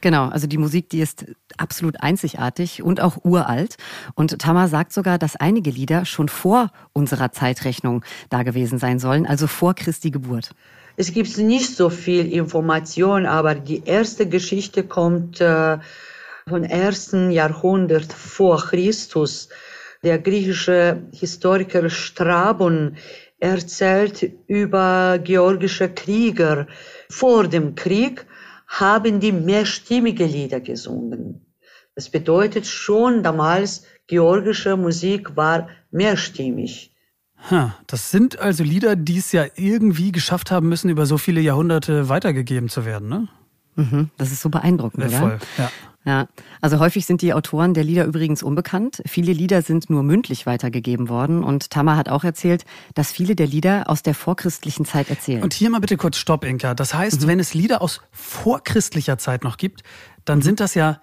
Genau, 0.00 0.28
also 0.28 0.46
die 0.46 0.58
Musik, 0.58 0.90
die 0.90 1.00
ist 1.00 1.24
absolut 1.56 2.02
einzigartig 2.02 2.82
und 2.82 3.00
auch 3.00 3.24
uralt. 3.24 3.76
Und 4.14 4.38
Tamar 4.38 4.68
sagt 4.68 4.92
sogar, 4.92 5.18
dass 5.18 5.36
einige 5.36 5.70
Lieder 5.70 6.04
schon 6.04 6.28
vor 6.28 6.70
unserer 6.92 7.32
Zeitrechnung 7.32 8.04
da 8.28 8.42
gewesen 8.42 8.78
sein 8.78 8.98
sollen, 8.98 9.26
also 9.26 9.46
vor 9.46 9.74
Christi 9.74 10.10
Geburt. 10.10 10.50
Es 10.96 11.12
gibt 11.12 11.38
nicht 11.38 11.74
so 11.74 11.90
viel 11.90 12.32
Information, 12.32 13.26
aber 13.26 13.54
die 13.54 13.82
erste 13.84 14.28
Geschichte 14.28 14.84
kommt 14.84 15.40
äh, 15.40 15.78
vom 16.46 16.62
ersten 16.62 17.30
Jahrhundert 17.30 18.12
vor 18.12 18.58
Christus. 18.58 19.48
Der 20.04 20.18
griechische 20.18 21.02
Historiker 21.12 21.88
Strabon 21.88 22.96
erzählt 23.40 24.30
über 24.46 25.18
georgische 25.18 25.88
Krieger. 25.88 26.66
Vor 27.10 27.48
dem 27.48 27.74
Krieg 27.74 28.26
haben 28.66 29.20
die 29.20 29.32
mehrstimmige 29.32 30.24
Lieder 30.24 30.60
gesungen. 30.60 31.46
Das 31.94 32.08
bedeutet 32.08 32.66
schon 32.66 33.22
damals, 33.22 33.84
georgische 34.06 34.76
Musik 34.76 35.36
war 35.36 35.68
mehrstimmig. 35.90 36.92
Das 37.86 38.10
sind 38.10 38.38
also 38.38 38.64
Lieder, 38.64 38.96
die 38.96 39.18
es 39.18 39.32
ja 39.32 39.44
irgendwie 39.54 40.12
geschafft 40.12 40.50
haben 40.50 40.68
müssen, 40.68 40.88
über 40.88 41.04
so 41.04 41.18
viele 41.18 41.40
Jahrhunderte 41.40 42.08
weitergegeben 42.08 42.68
zu 42.68 42.84
werden, 42.84 43.08
ne? 43.08 43.28
Mhm, 43.76 44.10
das 44.16 44.32
ist 44.32 44.40
so 44.40 44.48
beeindruckend, 44.48 45.02
ja, 45.02 45.08
oder? 45.08 45.18
Voll, 45.18 45.38
ja. 45.58 45.70
Ja, 46.06 46.28
also 46.60 46.80
häufig 46.80 47.06
sind 47.06 47.22
die 47.22 47.32
Autoren 47.32 47.72
der 47.72 47.82
Lieder 47.82 48.04
übrigens 48.04 48.42
unbekannt. 48.42 49.02
Viele 49.06 49.32
Lieder 49.32 49.62
sind 49.62 49.88
nur 49.88 50.02
mündlich 50.02 50.44
weitergegeben 50.44 51.08
worden. 51.08 51.42
Und 51.42 51.70
Tamar 51.70 51.96
hat 51.96 52.10
auch 52.10 52.24
erzählt, 52.24 52.66
dass 52.94 53.10
viele 53.10 53.34
der 53.34 53.46
Lieder 53.46 53.88
aus 53.88 54.02
der 54.02 54.14
vorchristlichen 54.14 54.84
Zeit 54.84 55.08
erzählen. 55.08 55.42
Und 55.42 55.54
hier 55.54 55.70
mal 55.70 55.80
bitte 55.80 55.96
kurz 55.96 56.18
Stopp, 56.18 56.44
Inka. 56.44 56.74
Das 56.74 56.92
heißt, 56.92 57.22
mhm. 57.22 57.26
wenn 57.26 57.40
es 57.40 57.54
Lieder 57.54 57.80
aus 57.80 58.02
vorchristlicher 58.10 59.16
Zeit 59.16 59.44
noch 59.44 59.56
gibt, 59.56 59.82
dann 60.26 60.40
mhm. 60.40 60.42
sind 60.42 60.60
das 60.60 60.74
ja, 60.74 61.00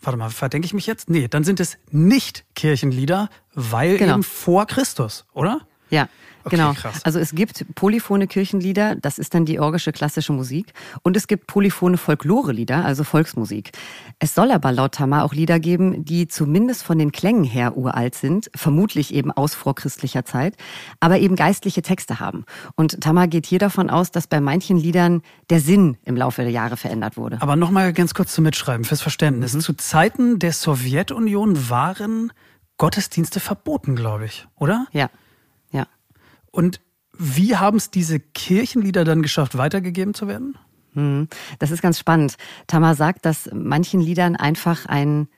warte 0.00 0.18
mal, 0.18 0.30
verdenke 0.30 0.66
ich 0.66 0.74
mich 0.74 0.86
jetzt? 0.86 1.08
Nee, 1.08 1.28
dann 1.28 1.44
sind 1.44 1.60
es 1.60 1.78
nicht 1.90 2.44
Kirchenlieder, 2.56 3.30
weil 3.54 3.98
genau. 3.98 4.14
eben 4.14 4.22
vor 4.24 4.66
Christus, 4.66 5.26
oder? 5.32 5.60
Ja, 5.90 6.08
Okay, 6.48 6.56
genau. 6.56 6.72
Krass. 6.74 7.04
Also 7.04 7.18
es 7.18 7.34
gibt 7.34 7.64
polyphone 7.74 8.26
Kirchenlieder, 8.28 8.96
das 8.96 9.18
ist 9.18 9.34
dann 9.34 9.44
die 9.44 9.60
orgische 9.60 9.92
klassische 9.92 10.32
Musik. 10.32 10.72
Und 11.02 11.16
es 11.16 11.26
gibt 11.26 11.46
polyphone 11.46 11.96
Folklore-Lieder, 11.96 12.84
also 12.84 13.04
Volksmusik. 13.04 13.72
Es 14.18 14.34
soll 14.34 14.50
aber 14.50 14.72
laut 14.72 14.92
Tamar 14.92 15.24
auch 15.24 15.34
Lieder 15.34 15.60
geben, 15.60 16.04
die 16.04 16.28
zumindest 16.28 16.82
von 16.82 16.98
den 16.98 17.12
Klängen 17.12 17.44
her 17.44 17.76
uralt 17.76 18.14
sind, 18.14 18.50
vermutlich 18.54 19.14
eben 19.14 19.30
aus 19.30 19.54
vorchristlicher 19.54 20.24
Zeit, 20.24 20.56
aber 21.00 21.18
eben 21.18 21.36
geistliche 21.36 21.82
Texte 21.82 22.20
haben. 22.20 22.44
Und 22.76 23.00
Tamar 23.00 23.28
geht 23.28 23.46
hier 23.46 23.58
davon 23.58 23.90
aus, 23.90 24.10
dass 24.10 24.26
bei 24.26 24.40
manchen 24.40 24.76
Liedern 24.76 25.22
der 25.50 25.60
Sinn 25.60 25.96
im 26.04 26.16
Laufe 26.16 26.42
der 26.42 26.50
Jahre 26.50 26.76
verändert 26.76 27.16
wurde. 27.16 27.40
Aber 27.40 27.56
nochmal 27.56 27.92
ganz 27.92 28.14
kurz 28.14 28.34
zum 28.34 28.44
Mitschreiben, 28.44 28.84
fürs 28.84 29.02
Verständnis. 29.02 29.54
Mhm. 29.54 29.60
Zu 29.60 29.74
Zeiten 29.74 30.38
der 30.38 30.52
Sowjetunion 30.52 31.70
waren 31.70 32.32
Gottesdienste 32.78 33.40
verboten, 33.40 33.96
glaube 33.96 34.24
ich, 34.24 34.46
oder? 34.56 34.86
Ja. 34.92 35.10
Und 36.50 36.80
wie 37.16 37.56
haben 37.56 37.76
es 37.76 37.90
diese 37.90 38.20
Kirchenlieder 38.20 39.04
dann 39.04 39.22
geschafft, 39.22 39.58
weitergegeben 39.58 40.14
zu 40.14 40.28
werden? 40.28 40.56
Hm, 40.94 41.28
das 41.58 41.70
ist 41.70 41.82
ganz 41.82 41.98
spannend. 41.98 42.36
Tamar 42.66 42.94
sagt, 42.94 43.24
dass 43.24 43.50
manchen 43.52 44.00
Liedern 44.00 44.36
einfach 44.36 44.86
ein, 44.86 45.28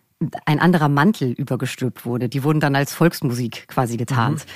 ein 0.45 0.61
anderer 0.61 0.88
Mantel 0.88 1.33
übergestülpt 1.33 2.05
wurde. 2.05 2.29
Die 2.29 2.45
wurden 2.45 2.61
dann 2.61 2.76
als 2.76 2.93
Volksmusik 2.93 3.67
quasi 3.69 3.97
getarnt. 3.97 4.45
Mhm. 4.45 4.50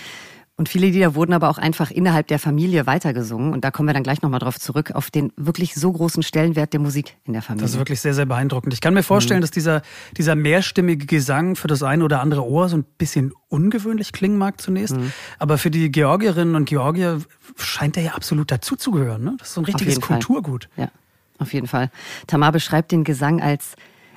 Und 0.56 0.68
viele 0.68 0.86
Lieder 0.86 1.16
wurden 1.16 1.32
aber 1.32 1.50
auch 1.50 1.58
einfach 1.58 1.90
innerhalb 1.90 2.28
der 2.28 2.38
Familie 2.38 2.86
weitergesungen. 2.86 3.52
Und 3.52 3.64
da 3.64 3.72
kommen 3.72 3.88
wir 3.88 3.92
dann 3.92 4.04
gleich 4.04 4.22
nochmal 4.22 4.38
drauf 4.38 4.60
zurück, 4.60 4.92
auf 4.92 5.10
den 5.10 5.32
wirklich 5.36 5.74
so 5.74 5.90
großen 5.90 6.22
Stellenwert 6.22 6.72
der 6.72 6.78
Musik 6.78 7.16
in 7.24 7.32
der 7.32 7.42
Familie. 7.42 7.64
Das 7.64 7.72
ist 7.72 7.78
wirklich 7.78 8.00
sehr, 8.00 8.14
sehr 8.14 8.26
beeindruckend. 8.26 8.72
Ich 8.72 8.80
kann 8.80 8.94
mir 8.94 9.02
vorstellen, 9.02 9.40
mhm. 9.40 9.42
dass 9.42 9.50
dieser, 9.50 9.82
dieser 10.16 10.36
mehrstimmige 10.36 11.06
Gesang 11.06 11.56
für 11.56 11.66
das 11.66 11.82
eine 11.82 12.04
oder 12.04 12.20
andere 12.20 12.46
Ohr 12.46 12.68
so 12.68 12.76
ein 12.76 12.84
bisschen 12.98 13.32
ungewöhnlich 13.48 14.12
klingen 14.12 14.38
mag 14.38 14.60
zunächst. 14.60 14.96
Mhm. 14.96 15.12
Aber 15.40 15.58
für 15.58 15.72
die 15.72 15.90
Georgierinnen 15.90 16.54
und 16.54 16.66
Georgier 16.66 17.20
scheint 17.56 17.96
er 17.96 18.04
ja 18.04 18.12
absolut 18.12 18.52
dazuzugehören. 18.52 19.24
Ne? 19.24 19.34
Das 19.38 19.48
ist 19.48 19.54
so 19.54 19.60
ein 19.60 19.64
richtiges 19.64 20.00
Kulturgut. 20.00 20.68
Fall. 20.76 20.84
Ja, 20.84 20.90
auf 21.38 21.52
jeden 21.52 21.66
Fall. 21.66 21.90
Tamar 22.28 22.52
beschreibt 22.52 22.92
den 22.92 23.02
Gesang 23.02 23.42
als 23.42 23.74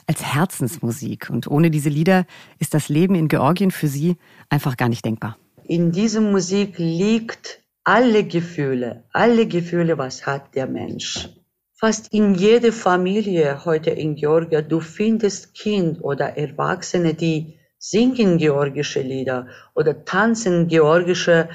als 0.10 0.24
Herzensmusik. 0.24 1.30
Und 1.30 1.48
ohne 1.48 1.70
diese 1.70 1.90
Lieder 1.90 2.26
ist 2.60 2.74
das 2.74 2.88
Leben 2.88 3.14
in 3.14 3.28
Georgien 3.28 3.72
für 3.72 3.90
sie 3.90 4.16
einfach 4.50 4.78
gar 4.78 4.88
nicht 4.88 5.04
denkbar 5.04 5.36
in 5.68 5.92
dieser 5.92 6.22
Musik 6.22 6.76
liegt 6.78 7.62
alle 7.84 8.24
Gefühle, 8.24 9.04
alle 9.12 9.46
Gefühle, 9.48 9.98
was 9.98 10.26
hat 10.26 10.56
der 10.56 10.68
Mensch. 10.68 11.30
Fast 11.74 12.14
in 12.14 12.34
jeder 12.36 12.72
Familie 12.72 13.64
heute 13.66 13.92
in 13.92 14.16
Georgia, 14.16 14.62
du 14.62 14.80
findest 14.80 15.54
Kind 15.54 16.04
oder 16.04 16.38
Erwachsene, 16.38 17.14
die 17.14 17.60
singen 17.78 18.38
georgische 18.38 19.02
Lieder 19.02 19.48
oder 19.76 20.04
tanzen 20.04 20.68
georgische 20.68 21.50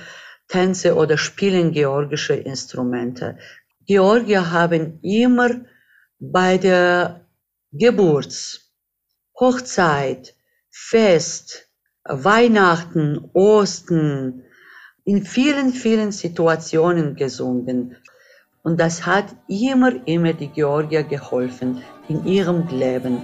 Tänze 0.47 0.95
oder 0.95 1.19
spielen 1.19 1.73
georgische 1.73 2.35
Instrumente. 2.35 3.39
Georgier 3.87 4.53
haben 4.53 5.01
immer 5.03 5.51
bei 6.21 6.57
der 6.59 7.27
Geburt, 7.73 8.61
Hochzeit, 9.41 10.35
Fest, 10.71 11.72
Weihnachten, 12.05 13.31
Osten, 13.33 14.43
in 15.05 15.25
vielen, 15.25 15.73
vielen 15.73 16.13
Situationen 16.13 17.17
gesungen. 17.17 17.97
Und 18.63 18.79
das 18.79 19.07
hat 19.07 19.27
immer, 19.49 19.93
immer 20.07 20.33
die 20.33 20.49
Georgier 20.49 21.03
geholfen 21.03 21.83
in 22.09 22.25
ihrem 22.25 22.67
Leben. 22.69 23.19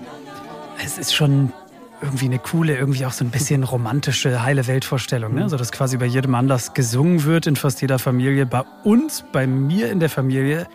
Es 0.85 0.99
ist 0.99 1.15
schon 1.15 1.53
irgendwie 2.01 2.27
eine 2.27 2.39
coole, 2.39 2.77
irgendwie 2.77 3.07
auch 3.07 3.13
so 3.13 3.25
ein 3.25 3.31
bisschen 3.31 3.65
romantische, 3.65 4.43
heile 4.43 4.67
Weltvorstellung. 4.67 5.33
Ne? 5.33 5.39
Mhm. 5.39 5.45
Also, 5.45 5.57
dass 5.57 5.73
quasi 5.73 5.97
bei 5.97 6.07
jedem 6.07 6.35
Anlass 6.35 6.75
gesungen 6.75 7.25
wird 7.25 7.47
in 7.47 7.57
fast 7.57 7.81
jeder 7.81 7.99
Familie. 7.99 8.47
Bei 8.47 8.63
uns, 8.85 9.25
bei 9.33 9.47
mir 9.47 9.91
in 9.91 10.01
der 10.01 10.11
Familie 10.11 10.67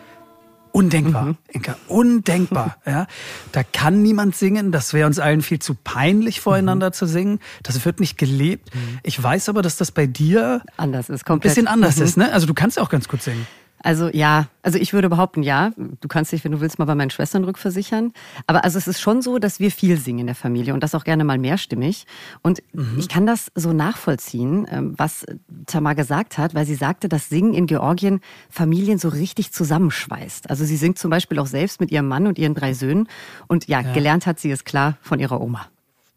Undenkbar, 0.74 1.22
mhm. 1.22 1.36
Inka, 1.52 1.76
undenkbar. 1.86 2.78
ja. 2.84 3.06
Da 3.52 3.62
kann 3.62 4.02
niemand 4.02 4.34
singen. 4.34 4.72
Das 4.72 4.92
wäre 4.92 5.06
uns 5.06 5.20
allen 5.20 5.40
viel 5.40 5.60
zu 5.60 5.76
peinlich, 5.76 6.40
voreinander 6.40 6.88
mhm. 6.88 6.92
zu 6.94 7.06
singen. 7.06 7.38
Das 7.62 7.84
wird 7.84 8.00
nicht 8.00 8.18
gelebt. 8.18 8.74
Mhm. 8.74 8.98
Ich 9.04 9.22
weiß 9.22 9.48
aber, 9.50 9.62
dass 9.62 9.76
das 9.76 9.92
bei 9.92 10.08
dir 10.08 10.62
anders 10.76 11.10
ist, 11.10 11.24
komplett. 11.24 11.52
Ein 11.52 11.54
bisschen 11.54 11.68
anders 11.68 11.98
mhm. 11.98 12.02
ist. 12.02 12.16
Ne? 12.16 12.32
Also 12.32 12.48
du 12.48 12.54
kannst 12.54 12.76
ja 12.76 12.82
auch 12.82 12.88
ganz 12.88 13.06
gut 13.06 13.22
singen. 13.22 13.46
Also 13.84 14.08
ja, 14.08 14.48
also 14.62 14.78
ich 14.78 14.94
würde 14.94 15.10
behaupten, 15.10 15.42
ja. 15.42 15.72
Du 15.76 16.08
kannst 16.08 16.32
dich, 16.32 16.42
wenn 16.42 16.52
du 16.52 16.60
willst, 16.62 16.78
mal 16.78 16.86
bei 16.86 16.94
meinen 16.94 17.10
Schwestern 17.10 17.44
rückversichern. 17.44 18.14
Aber 18.46 18.64
also 18.64 18.78
es 18.78 18.88
ist 18.88 18.98
schon 18.98 19.20
so, 19.20 19.38
dass 19.38 19.60
wir 19.60 19.70
viel 19.70 19.98
singen 19.98 20.20
in 20.20 20.26
der 20.26 20.34
Familie 20.34 20.72
und 20.72 20.82
das 20.82 20.94
auch 20.94 21.04
gerne 21.04 21.22
mal 21.22 21.36
mehrstimmig. 21.36 22.06
Und 22.40 22.62
mhm. 22.72 22.96
ich 22.98 23.10
kann 23.10 23.26
das 23.26 23.52
so 23.54 23.74
nachvollziehen, 23.74 24.66
ähm, 24.70 24.94
was 24.96 25.26
Tamar 25.66 25.94
gesagt 25.94 26.38
hat, 26.38 26.54
weil 26.54 26.64
sie 26.64 26.76
sagte, 26.76 27.10
dass 27.10 27.28
Singen 27.28 27.52
in 27.52 27.66
Georgien 27.66 28.20
Familien 28.48 28.96
so 28.96 29.08
richtig 29.08 29.52
zusammenschweißt. 29.52 30.48
Also 30.48 30.64
sie 30.64 30.78
singt 30.78 30.98
zum 30.98 31.10
Beispiel 31.10 31.38
auch 31.38 31.46
selbst 31.46 31.78
mit 31.78 31.90
ihrem 31.90 32.08
Mann 32.08 32.26
und 32.26 32.38
ihren 32.38 32.54
drei 32.54 32.72
Söhnen. 32.72 33.06
Und 33.48 33.68
ja, 33.68 33.82
ja. 33.82 33.92
gelernt 33.92 34.24
hat 34.24 34.40
sie 34.40 34.50
es 34.50 34.64
klar 34.64 34.96
von 35.02 35.20
ihrer 35.20 35.42
Oma. 35.42 35.66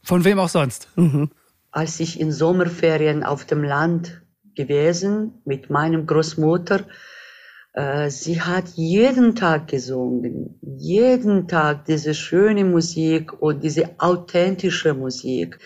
Von 0.03 0.23
wem 0.23 0.39
auch 0.39 0.47
sonst? 0.47 0.87
Mhm. 0.95 1.31
Als 1.71 1.99
ich 1.99 2.17
in 2.17 2.31
Sommerferien 2.31 3.25
auf 3.25 3.43
dem 3.43 3.61
Land 3.61 4.21
gewesen 4.55 5.41
mit 5.43 5.69
meinem 5.69 6.07
Großmutter, 6.07 6.85
sie 8.09 8.41
hat 8.41 8.69
jeden 8.75 9.35
Tag 9.35 9.67
gesungen, 9.67 10.59
jeden 10.61 11.47
Tag 11.47 11.85
diese 11.85 12.15
schöne 12.15 12.65
Musik 12.65 13.39
und 13.41 13.63
diese 13.63 13.89
authentische 13.99 14.93
Musik. 14.93 15.59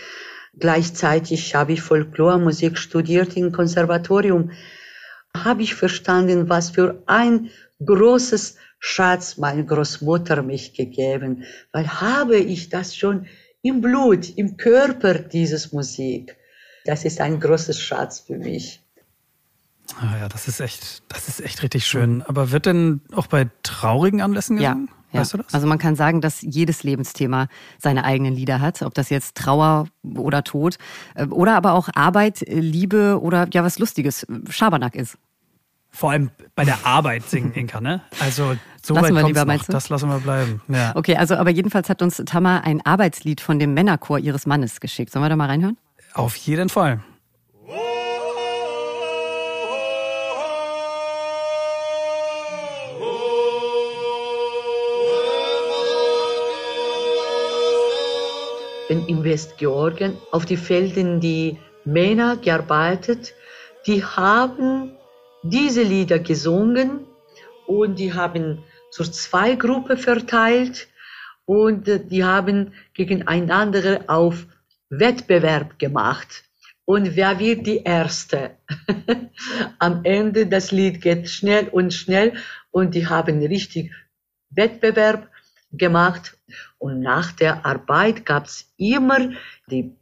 Gleichzeitig 0.57 1.55
habe 1.55 1.73
ich 1.73 1.81
Folklormusik 1.81 2.77
studiert 2.77 3.37
im 3.37 3.51
Konservatorium 3.51 4.51
habe 5.35 5.63
ich 5.63 5.75
verstanden, 5.75 6.49
was 6.49 6.71
für 6.71 7.03
ein 7.05 7.49
großes 7.83 8.57
Schatz 8.79 9.37
meine 9.37 9.65
Großmutter 9.65 10.41
mich 10.41 10.73
gegeben, 10.73 11.43
weil 11.71 11.87
habe 11.87 12.37
ich 12.37 12.69
das 12.69 12.95
schon 12.95 13.27
im 13.61 13.81
Blut, 13.81 14.37
im 14.37 14.57
Körper, 14.57 15.19
dieses 15.19 15.71
Musik. 15.71 16.35
Das 16.85 17.05
ist 17.05 17.21
ein 17.21 17.39
großes 17.39 17.79
Schatz 17.79 18.19
für 18.19 18.37
mich. 18.37 18.81
Ah 19.99 20.17
ja, 20.19 20.29
das 20.29 20.47
ist 20.47 20.59
echt, 20.59 21.03
das 21.09 21.27
ist 21.27 21.41
echt 21.41 21.63
richtig 21.63 21.85
schön. 21.85 22.21
Aber 22.23 22.51
wird 22.51 22.65
denn 22.65 23.01
auch 23.13 23.27
bei 23.27 23.49
traurigen 23.63 24.21
Anlässen 24.21 24.57
gesungen? 24.57 24.87
Ja. 24.87 25.19
Weißt 25.19 25.33
du 25.33 25.37
das? 25.37 25.53
Also 25.53 25.67
man 25.67 25.77
kann 25.77 25.95
sagen, 25.95 26.21
dass 26.21 26.41
jedes 26.41 26.83
Lebensthema 26.83 27.47
seine 27.77 28.05
eigenen 28.05 28.33
Lieder 28.33 28.61
hat, 28.61 28.81
ob 28.81 28.93
das 28.93 29.09
jetzt 29.09 29.35
Trauer 29.35 29.87
oder 30.15 30.43
Tod 30.43 30.77
äh, 31.15 31.25
oder 31.25 31.55
aber 31.55 31.73
auch 31.73 31.89
Arbeit, 31.93 32.41
äh, 32.41 32.59
Liebe 32.59 33.19
oder 33.21 33.47
ja 33.51 33.63
was 33.63 33.77
Lustiges, 33.77 34.25
Schabernack 34.49 34.95
ist. 34.95 35.17
Vor 35.89 36.11
allem 36.11 36.31
bei 36.55 36.63
der 36.63 36.85
Arbeit 36.85 37.23
singen, 37.29 37.51
Inka, 37.55 37.81
ne? 37.81 38.01
Also 38.21 38.55
so 38.81 38.93
lassen 38.93 39.13
weit 39.15 39.23
wir 39.23 39.27
lieber, 39.27 39.45
noch. 39.45 39.65
Das 39.65 39.89
lassen 39.89 40.07
wir 40.07 40.19
bleiben. 40.19 40.61
Ja. 40.69 40.95
Okay, 40.95 41.17
also 41.17 41.35
aber 41.35 41.49
jedenfalls 41.49 41.89
hat 41.89 42.01
uns 42.01 42.15
Tamar 42.25 42.63
ein 42.63 42.83
Arbeitslied 42.85 43.41
von 43.41 43.59
dem 43.59 43.73
Männerchor 43.73 44.17
ihres 44.17 44.45
Mannes 44.45 44.79
geschickt. 44.79 45.11
Sollen 45.11 45.25
wir 45.25 45.29
da 45.29 45.35
mal 45.35 45.47
reinhören? 45.47 45.77
Auf 46.13 46.35
jeden 46.37 46.69
Fall. 46.69 47.01
Wenn 58.91 59.07
in 59.07 59.23
Westgeorgien 59.23 60.17
auf 60.31 60.45
die 60.45 60.57
Felden 60.57 61.21
die 61.21 61.57
Männer 61.85 62.35
gearbeitet, 62.35 63.33
die 63.87 64.03
haben 64.03 64.97
diese 65.43 65.81
Lieder 65.81 66.19
gesungen 66.19 67.07
und 67.67 67.99
die 67.99 68.13
haben 68.13 68.65
zu 68.89 69.05
zwei 69.05 69.55
Gruppen 69.55 69.95
verteilt 69.95 70.89
und 71.45 71.87
die 72.11 72.25
haben 72.25 72.73
gegeneinander 72.93 74.03
auf 74.07 74.45
Wettbewerb 74.89 75.79
gemacht. 75.79 76.43
Und 76.83 77.15
wer 77.15 77.39
wird 77.39 77.65
die 77.65 77.83
Erste? 77.83 78.57
Am 79.79 80.03
Ende 80.03 80.47
das 80.47 80.73
Lied 80.73 81.01
geht 81.01 81.29
schnell 81.29 81.69
und 81.69 81.93
schnell 81.93 82.33
und 82.71 82.93
die 82.93 83.07
haben 83.07 83.39
richtig 83.39 83.93
Wettbewerb 84.49 85.30
gemacht. 85.73 86.37
Und 86.77 87.01
nach 87.01 87.31
der 87.31 87.65
Arbeit 87.65 88.25
gab 88.25 88.45
es 88.45 88.71
immer 88.77 89.19
die 89.67 89.95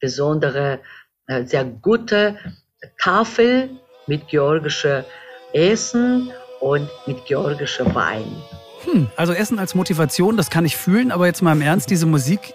besondere, 0.00 0.80
äh, 1.26 1.44
sehr 1.44 1.64
gute 1.64 2.36
Tafel 2.98 3.70
mit 4.06 4.28
georgischem 4.28 5.04
Essen 5.52 6.30
und 6.60 6.88
mit 7.06 7.24
georgischem 7.26 7.94
Wein. 7.94 8.42
Hm, 8.84 9.08
also 9.16 9.32
Essen 9.32 9.58
als 9.58 9.74
Motivation, 9.74 10.36
das 10.36 10.50
kann 10.50 10.64
ich 10.64 10.76
fühlen, 10.76 11.10
aber 11.10 11.26
jetzt 11.26 11.42
mal 11.42 11.52
im 11.52 11.62
Ernst, 11.62 11.90
diese 11.90 12.06
Musik, 12.06 12.54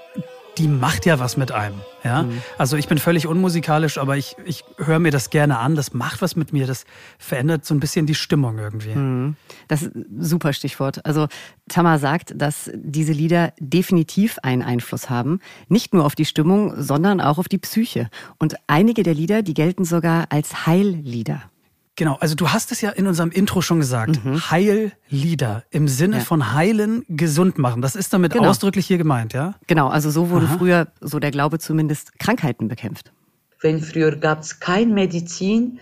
die 0.61 0.67
macht 0.67 1.07
ja 1.07 1.17
was 1.17 1.37
mit 1.37 1.51
einem. 1.51 1.81
Ja? 2.03 2.23
Mhm. 2.23 2.41
Also 2.59 2.77
ich 2.77 2.87
bin 2.87 2.99
völlig 2.99 3.25
unmusikalisch, 3.25 3.97
aber 3.97 4.15
ich, 4.15 4.35
ich 4.45 4.63
höre 4.77 4.99
mir 4.99 5.11
das 5.11 5.31
gerne 5.31 5.57
an. 5.57 5.73
Das 5.75 5.93
macht 5.93 6.21
was 6.21 6.35
mit 6.35 6.53
mir. 6.53 6.67
Das 6.67 6.85
verändert 7.17 7.65
so 7.65 7.73
ein 7.73 7.79
bisschen 7.79 8.05
die 8.05 8.13
Stimmung 8.13 8.59
irgendwie. 8.59 8.93
Mhm. 8.93 9.35
Das 9.67 9.81
ist 9.81 9.95
ein 9.95 10.05
super 10.19 10.53
Stichwort. 10.53 11.03
Also 11.03 11.27
Tamar 11.67 11.97
sagt, 11.97 12.33
dass 12.35 12.69
diese 12.75 13.11
Lieder 13.11 13.53
definitiv 13.59 14.37
einen 14.43 14.61
Einfluss 14.61 15.09
haben. 15.09 15.39
Nicht 15.67 15.95
nur 15.95 16.05
auf 16.05 16.13
die 16.13 16.25
Stimmung, 16.25 16.79
sondern 16.79 17.21
auch 17.21 17.39
auf 17.39 17.49
die 17.49 17.57
Psyche. 17.57 18.09
Und 18.37 18.55
einige 18.67 19.01
der 19.01 19.15
Lieder, 19.15 19.41
die 19.41 19.55
gelten 19.55 19.83
sogar 19.83 20.27
als 20.29 20.67
Heillieder. 20.67 21.50
Genau, 21.97 22.15
also 22.19 22.35
du 22.35 22.49
hast 22.49 22.71
es 22.71 22.81
ja 22.81 22.89
in 22.89 23.05
unserem 23.05 23.31
Intro 23.31 23.61
schon 23.61 23.79
gesagt. 23.79 24.23
Mhm. 24.23 24.49
Heillieder 24.49 25.63
im 25.71 25.87
Sinne 25.87 26.17
ja. 26.17 26.23
von 26.23 26.53
heilen, 26.53 27.03
gesund 27.09 27.57
machen. 27.57 27.81
Das 27.81 27.95
ist 27.95 28.13
damit 28.13 28.33
genau. 28.33 28.49
ausdrücklich 28.49 28.87
hier 28.87 28.97
gemeint, 28.97 29.33
ja? 29.33 29.55
Genau, 29.67 29.89
also 29.89 30.09
so 30.09 30.29
wurden 30.29 30.47
Aha. 30.47 30.57
früher, 30.57 30.87
so 31.01 31.19
der 31.19 31.31
Glaube 31.31 31.59
zumindest, 31.59 32.17
Krankheiten 32.17 32.67
bekämpft. 32.69 33.11
Wenn 33.61 33.81
früher 33.81 34.15
gab 34.15 34.41
es 34.41 34.59
kein 34.59 34.93
Medizin 34.93 35.79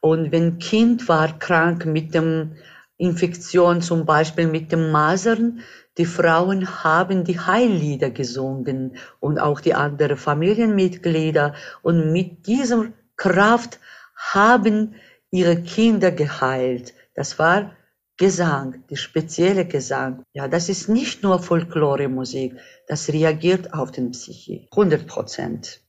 und 0.00 0.32
wenn 0.32 0.58
Kind 0.58 1.08
war 1.08 1.38
krank 1.38 1.84
mit 1.86 2.14
dem 2.14 2.52
Infektion, 2.96 3.82
zum 3.82 4.06
Beispiel 4.06 4.48
mit 4.48 4.72
dem 4.72 4.90
Masern, 4.90 5.60
die 5.98 6.06
Frauen 6.06 6.82
haben 6.82 7.24
die 7.24 7.38
Heillieder 7.38 8.10
gesungen 8.10 8.96
und 9.20 9.38
auch 9.38 9.60
die 9.60 9.74
anderen 9.74 10.16
Familienmitglieder 10.16 11.54
und 11.82 12.12
mit 12.12 12.46
dieser 12.46 12.86
Kraft 13.16 13.78
haben 14.16 14.94
ihre 15.32 15.60
Kinder 15.62 16.12
geheilt. 16.12 16.94
Das 17.14 17.40
war 17.40 17.72
Gesang, 18.16 18.84
die 18.88 18.96
spezielle 18.96 19.66
Gesang. 19.66 20.22
Ja, 20.32 20.46
das 20.46 20.68
ist 20.68 20.88
nicht 20.88 21.24
nur 21.24 21.42
Folklore-Musik, 21.42 22.54
das 22.86 23.08
reagiert 23.08 23.74
auf 23.74 23.90
den 23.90 24.12
Psyche. 24.12 24.68
100 24.70 25.08
Prozent. 25.08 25.80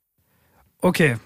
Okay, 0.82 1.17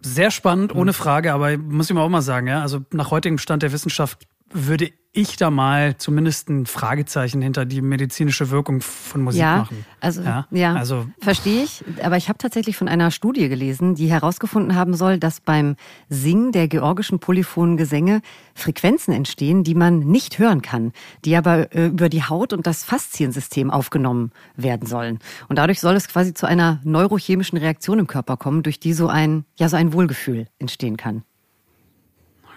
sehr 0.00 0.30
spannend, 0.30 0.74
ohne 0.74 0.92
Frage, 0.92 1.32
aber 1.32 1.56
muss 1.56 1.88
ich 1.88 1.94
mal 1.94 2.02
auch 2.02 2.08
mal 2.08 2.20
sagen, 2.20 2.48
ja, 2.48 2.60
also 2.60 2.80
nach 2.92 3.10
heutigem 3.10 3.38
Stand 3.38 3.62
der 3.62 3.72
Wissenschaft 3.72 4.26
würde 4.50 4.90
ich 5.12 5.36
da 5.36 5.50
mal 5.50 5.96
zumindest 5.96 6.48
ein 6.48 6.66
Fragezeichen 6.66 7.42
hinter 7.42 7.64
die 7.64 7.82
medizinische 7.82 8.50
Wirkung 8.50 8.80
von 8.80 9.22
Musik 9.22 9.40
ja, 9.40 9.58
machen. 9.58 9.84
Also, 9.98 10.22
ja, 10.22 10.46
ja 10.52 10.74
also 10.74 11.06
verstehe 11.20 11.64
ich. 11.64 11.82
Aber 12.02 12.16
ich 12.16 12.28
habe 12.28 12.38
tatsächlich 12.38 12.76
von 12.76 12.86
einer 12.86 13.10
Studie 13.10 13.48
gelesen, 13.48 13.96
die 13.96 14.08
herausgefunden 14.08 14.76
haben 14.76 14.94
soll, 14.94 15.18
dass 15.18 15.40
beim 15.40 15.74
Singen 16.08 16.52
der 16.52 16.68
georgischen 16.68 17.18
polyphonen 17.18 17.76
Gesänge 17.76 18.22
Frequenzen 18.54 19.12
entstehen, 19.12 19.64
die 19.64 19.74
man 19.74 19.98
nicht 19.98 20.38
hören 20.38 20.62
kann, 20.62 20.92
die 21.24 21.36
aber 21.36 21.74
äh, 21.74 21.86
über 21.86 22.08
die 22.08 22.22
Haut 22.22 22.52
und 22.52 22.68
das 22.68 22.84
Fasziensystem 22.84 23.72
aufgenommen 23.72 24.30
werden 24.54 24.86
sollen. 24.86 25.18
Und 25.48 25.56
dadurch 25.56 25.80
soll 25.80 25.96
es 25.96 26.06
quasi 26.06 26.34
zu 26.34 26.46
einer 26.46 26.80
neurochemischen 26.84 27.58
Reaktion 27.58 27.98
im 27.98 28.06
Körper 28.06 28.36
kommen, 28.36 28.62
durch 28.62 28.78
die 28.78 28.92
so 28.92 29.08
ein, 29.08 29.44
ja, 29.58 29.68
so 29.68 29.76
ein 29.76 29.92
Wohlgefühl 29.92 30.46
entstehen 30.60 30.96
kann. 30.96 31.24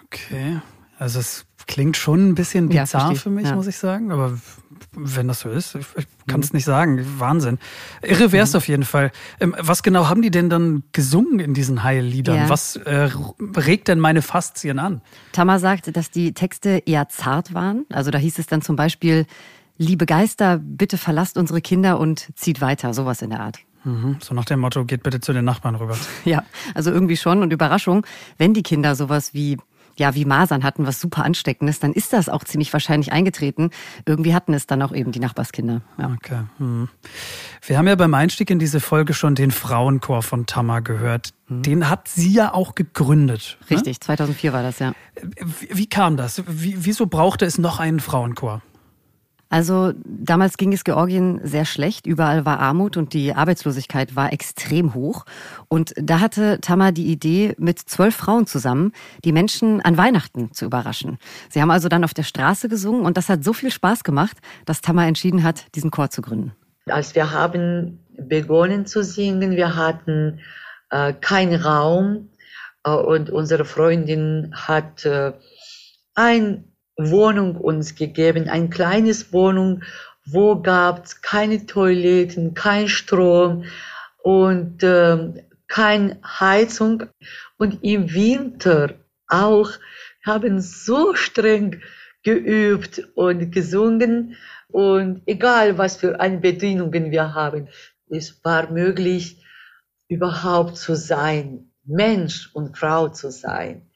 Okay. 0.06 0.62
Also 1.04 1.20
es 1.20 1.46
klingt 1.68 1.98
schon 1.98 2.30
ein 2.30 2.34
bisschen 2.34 2.70
bizarr 2.70 3.12
ja, 3.12 3.20
für 3.20 3.30
mich, 3.30 3.46
ja. 3.46 3.56
muss 3.56 3.68
ich 3.68 3.76
sagen. 3.76 4.14
Aber 4.14 4.38
wenn 4.94 5.28
das 5.28 5.42
so 5.42 5.50
ist, 5.50 5.76
ich, 5.76 5.86
ich 5.98 6.08
kann 6.28 6.40
es 6.40 6.54
mhm. 6.54 6.58
nicht 6.58 6.64
sagen. 6.64 7.06
Wahnsinn. 7.20 7.60
Irre 8.02 8.32
wäre 8.32 8.46
es 8.46 8.54
mhm. 8.54 8.58
auf 8.58 8.68
jeden 8.70 8.84
Fall. 8.84 9.12
Ähm, 9.42 9.54
was 9.60 9.84
genau 9.84 10.08
haben 10.08 10.22
die 10.22 10.32
denn 10.32 10.50
dann 10.50 10.84
gesungen 10.94 11.40
in 11.40 11.54
diesen 11.54 11.84
Heilliedern? 11.84 12.38
Ja. 12.38 12.50
Was 12.50 12.78
äh, 12.78 13.10
regt 13.58 13.90
denn 13.90 14.00
meine 14.00 14.22
Faszien 14.22 14.80
an? 14.80 15.02
Tamar 15.34 15.60
sagt, 15.60 15.94
dass 15.98 16.10
die 16.10 16.34
Texte 16.34 16.82
eher 16.86 17.10
zart 17.10 17.54
waren. 17.54 17.86
Also 17.90 18.10
da 18.10 18.18
hieß 18.18 18.40
es 18.40 18.48
dann 18.48 18.62
zum 18.62 18.78
Beispiel, 18.78 19.26
liebe 19.78 20.06
Geister, 20.06 20.58
bitte 20.64 20.98
verlasst 20.98 21.38
unsere 21.38 21.60
Kinder 21.60 22.00
und 22.00 22.30
zieht 22.36 22.62
weiter. 22.62 22.94
Sowas 22.94 23.22
in 23.22 23.32
der 23.32 23.42
Art. 23.42 23.60
Mhm. 23.84 24.18
So 24.22 24.34
nach 24.34 24.46
dem 24.46 24.62
Motto, 24.62 24.86
geht 24.86 25.04
bitte 25.04 25.20
zu 25.20 25.34
den 25.34 25.44
Nachbarn 25.44 25.76
rüber. 25.76 25.98
Ja, 26.24 26.44
also 26.74 26.92
irgendwie 26.92 27.18
schon. 27.18 27.42
Und 27.42 27.52
Überraschung, 27.52 28.06
wenn 28.38 28.54
die 28.54 28.64
Kinder 28.64 28.96
sowas 28.96 29.34
wie 29.34 29.58
ja, 29.98 30.16
wie 30.16 30.26
Masern 30.26 30.64
hatten, 30.64 30.86
was 30.86 31.00
super 31.00 31.24
ansteckend 31.24 31.70
ist, 31.70 31.84
dann 31.84 31.94
ist 31.94 32.14
das 32.14 32.30
auch 32.30 32.44
ziemlich 32.44 32.74
wahrscheinlich 32.74 33.12
eingetreten. 33.12 33.70
Irgendwie 34.06 34.34
hatten 34.34 34.54
es 34.54 34.68
dann 34.68 34.82
auch 34.82 34.94
eben 34.94 35.12
die 35.12 35.20
Nachbarskinder. 35.20 35.82
Ja. 35.98 36.12
Okay. 36.16 36.42
Hm. 36.58 36.90
Wir 37.66 37.78
haben 37.78 37.88
ja 37.88 37.96
beim 37.96 38.14
Einstieg 38.14 38.50
in 38.50 38.60
diese 38.60 38.80
Folge 38.80 39.14
schon 39.14 39.36
den 39.36 39.52
Frauenchor 39.52 40.24
von 40.24 40.46
Tamar 40.46 40.82
gehört. 40.82 41.34
Hm. 41.48 41.64
Den 41.64 41.90
hat 41.90 42.08
sie 42.08 42.32
ja 42.32 42.54
auch 42.54 42.76
gegründet. 42.76 43.58
Ne? 43.62 43.78
Richtig, 43.78 43.98
ne? 43.98 44.00
2004 44.00 44.54
war 44.54 44.64
das, 44.64 44.80
ja. 44.80 44.94
Wie, 45.22 45.70
wie 45.72 45.88
kam 45.88 46.18
das? 46.18 46.44
Wie, 46.48 46.86
wieso 46.86 47.08
brauchte 47.08 47.46
es 47.46 47.58
noch 47.58 47.80
einen 47.80 48.00
Frauenchor? 48.00 48.62
Also 49.54 49.94
damals 50.04 50.58
ging 50.58 50.74
es 50.74 50.84
Georgien 50.84 51.40
sehr 51.44 51.66
schlecht. 51.66 52.08
Überall 52.08 52.44
war 52.44 52.60
Armut 52.60 52.98
und 52.98 53.14
die 53.14 53.36
Arbeitslosigkeit 53.36 54.16
war 54.16 54.34
extrem 54.34 54.96
hoch. 54.96 55.26
Und 55.68 55.94
da 55.96 56.22
hatte 56.22 56.58
Tamar 56.60 56.92
die 56.92 57.06
Idee, 57.06 57.54
mit 57.60 57.78
zwölf 57.78 58.16
Frauen 58.16 58.48
zusammen 58.48 58.94
die 59.24 59.32
Menschen 59.32 59.80
an 59.80 59.96
Weihnachten 59.96 60.52
zu 60.54 60.66
überraschen. 60.66 61.20
Sie 61.52 61.62
haben 61.62 61.70
also 61.70 61.88
dann 61.88 62.04
auf 62.04 62.16
der 62.16 62.24
Straße 62.24 62.68
gesungen 62.68 63.06
und 63.06 63.16
das 63.16 63.30
hat 63.30 63.44
so 63.44 63.54
viel 63.54 63.70
Spaß 63.70 64.04
gemacht, 64.04 64.38
dass 64.66 64.82
Tamar 64.82 65.06
entschieden 65.06 65.44
hat, 65.44 65.68
diesen 65.76 65.92
Chor 65.92 66.10
zu 66.10 66.24
gründen. 66.24 66.54
Als 66.88 67.14
wir 67.14 67.30
haben 67.30 68.00
begonnen 68.18 68.88
zu 68.88 69.04
singen, 69.04 69.52
wir 69.52 69.76
hatten 69.76 70.40
äh, 70.90 71.14
keinen 71.14 71.62
Raum 71.62 72.32
äh, 72.84 72.90
und 72.90 73.30
unsere 73.30 73.66
Freundin 73.66 74.52
hat 74.56 75.06
äh, 75.06 75.34
ein 76.16 76.73
Wohnung 77.12 77.56
uns 77.56 77.96
gegeben, 77.96 78.50
ein 78.50 78.70
kleines 78.70 79.34
Wohnung, 79.34 79.84
wo 80.26 80.62
gab 80.62 81.06
es 81.06 81.22
keine 81.22 81.66
Toiletten, 81.66 82.54
kein 82.54 82.88
Strom 82.88 83.66
und 84.22 84.84
äh, 84.84 85.44
keine 85.68 86.20
Heizung. 86.24 87.04
Und 87.58 87.84
im 87.84 88.14
Winter 88.14 88.96
auch. 89.28 89.72
Haben 90.26 90.62
so 90.62 91.16
streng 91.16 91.82
geübt 92.24 93.10
und 93.16 93.52
gesungen. 93.52 94.38
Und 94.70 95.22
egal 95.26 95.78
was 95.78 95.98
für 95.98 96.20
eine 96.20 96.38
Bedingungen 96.38 97.12
wir 97.12 97.34
haben, 97.34 97.68
es 98.10 98.44
war 98.44 98.72
möglich 98.72 99.44
überhaupt 100.08 100.78
zu 100.78 100.96
sein, 100.96 101.72
Mensch 101.84 102.50
und 102.54 102.78
Frau 102.78 103.10
zu 103.10 103.32
sein. 103.32 103.90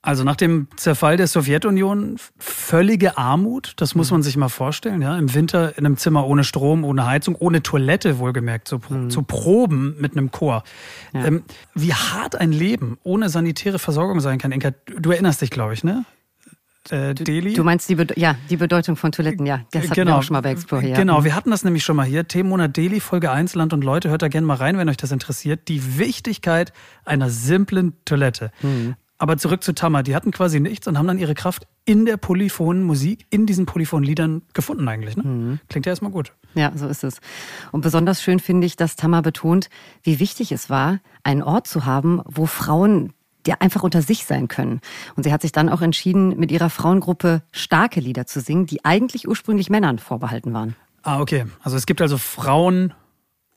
Also 0.00 0.22
nach 0.22 0.36
dem 0.36 0.68
Zerfall 0.76 1.16
der 1.16 1.26
Sowjetunion 1.26 2.16
völlige 2.38 3.18
Armut, 3.18 3.72
das 3.76 3.96
muss 3.96 4.12
man 4.12 4.22
sich 4.22 4.36
mal 4.36 4.48
vorstellen, 4.48 5.02
ja, 5.02 5.18
im 5.18 5.34
Winter 5.34 5.76
in 5.76 5.84
einem 5.84 5.96
Zimmer 5.96 6.24
ohne 6.24 6.44
Strom, 6.44 6.84
ohne 6.84 7.04
Heizung, 7.04 7.34
ohne 7.34 7.64
Toilette 7.64 8.20
wohlgemerkt, 8.20 8.68
zu, 8.68 8.80
mhm. 8.88 9.10
zu 9.10 9.22
proben 9.22 9.96
mit 9.98 10.16
einem 10.16 10.30
Chor. 10.30 10.62
Ja. 11.12 11.24
Ähm, 11.24 11.42
wie 11.74 11.92
hart 11.92 12.36
ein 12.36 12.52
Leben 12.52 12.96
ohne 13.02 13.28
sanitäre 13.28 13.80
Versorgung 13.80 14.20
sein 14.20 14.38
kann, 14.38 14.52
Inka, 14.52 14.70
du 14.86 15.10
erinnerst 15.10 15.42
dich, 15.42 15.50
glaube 15.50 15.74
ich, 15.74 15.82
ne? 15.82 16.04
Äh, 16.90 17.14
Delhi. 17.14 17.54
Du 17.54 17.64
meinst 17.64 17.88
die, 17.88 17.96
Be 17.96 18.06
ja, 18.14 18.36
die 18.48 18.56
Bedeutung 18.56 18.94
von 18.94 19.10
Toiletten, 19.10 19.46
ja. 19.46 19.62
Das 19.72 19.82
hatten 19.82 19.94
genau. 19.94 20.12
wir 20.12 20.18
auch 20.18 20.22
schon 20.22 20.34
mal 20.34 20.40
bei 20.42 20.52
Explore 20.52 20.82
hier. 20.82 20.94
Genau, 20.94 21.24
wir 21.24 21.34
hatten 21.34 21.50
das 21.50 21.64
nämlich 21.64 21.84
schon 21.84 21.96
mal 21.96 22.06
hier. 22.06 22.26
Themenmonat 22.26 22.76
Delhi, 22.76 23.00
Folge 23.00 23.30
1, 23.30 23.54
Land 23.56 23.72
und 23.72 23.82
Leute. 23.82 24.10
Hört 24.10 24.22
da 24.22 24.28
gerne 24.28 24.46
mal 24.46 24.54
rein, 24.54 24.78
wenn 24.78 24.88
euch 24.88 24.96
das 24.96 25.12
interessiert. 25.12 25.68
Die 25.68 25.98
Wichtigkeit 25.98 26.72
einer 27.04 27.30
simplen 27.30 27.94
Toilette. 28.04 28.52
Mhm. 28.62 28.94
Aber 29.18 29.36
zurück 29.36 29.64
zu 29.64 29.74
Tama, 29.74 30.02
die 30.02 30.14
hatten 30.14 30.30
quasi 30.30 30.60
nichts 30.60 30.86
und 30.86 30.96
haben 30.96 31.08
dann 31.08 31.18
ihre 31.18 31.34
Kraft 31.34 31.66
in 31.84 32.06
der 32.06 32.16
polyphonen 32.16 32.84
Musik, 32.84 33.26
in 33.30 33.46
diesen 33.46 33.66
polyphonen 33.66 34.04
Liedern 34.04 34.42
gefunden 34.54 34.86
eigentlich. 34.88 35.16
Ne? 35.16 35.24
Mhm. 35.24 35.60
Klingt 35.68 35.86
ja 35.86 35.90
erstmal 35.90 36.12
gut. 36.12 36.32
Ja, 36.54 36.72
so 36.74 36.86
ist 36.86 37.02
es. 37.02 37.20
Und 37.72 37.80
besonders 37.80 38.22
schön 38.22 38.38
finde 38.38 38.66
ich, 38.66 38.76
dass 38.76 38.94
Tama 38.94 39.20
betont, 39.20 39.70
wie 40.02 40.20
wichtig 40.20 40.52
es 40.52 40.70
war, 40.70 41.00
einen 41.24 41.42
Ort 41.42 41.66
zu 41.66 41.84
haben, 41.84 42.22
wo 42.24 42.46
Frauen 42.46 43.12
die 43.46 43.52
einfach 43.54 43.82
unter 43.82 44.02
sich 44.02 44.26
sein 44.26 44.48
können. 44.48 44.80
Und 45.16 45.22
sie 45.22 45.32
hat 45.32 45.42
sich 45.42 45.52
dann 45.52 45.68
auch 45.68 45.80
entschieden, 45.80 46.38
mit 46.38 46.52
ihrer 46.52 46.68
Frauengruppe 46.68 47.42
starke 47.50 48.00
Lieder 48.00 48.26
zu 48.26 48.40
singen, 48.40 48.66
die 48.66 48.84
eigentlich 48.84 49.26
ursprünglich 49.26 49.70
Männern 49.70 49.98
vorbehalten 49.98 50.52
waren. 50.52 50.76
Ah, 51.02 51.20
okay. 51.20 51.46
Also 51.62 51.76
es 51.76 51.86
gibt 51.86 52.02
also 52.02 52.18
Frauen- 52.18 52.92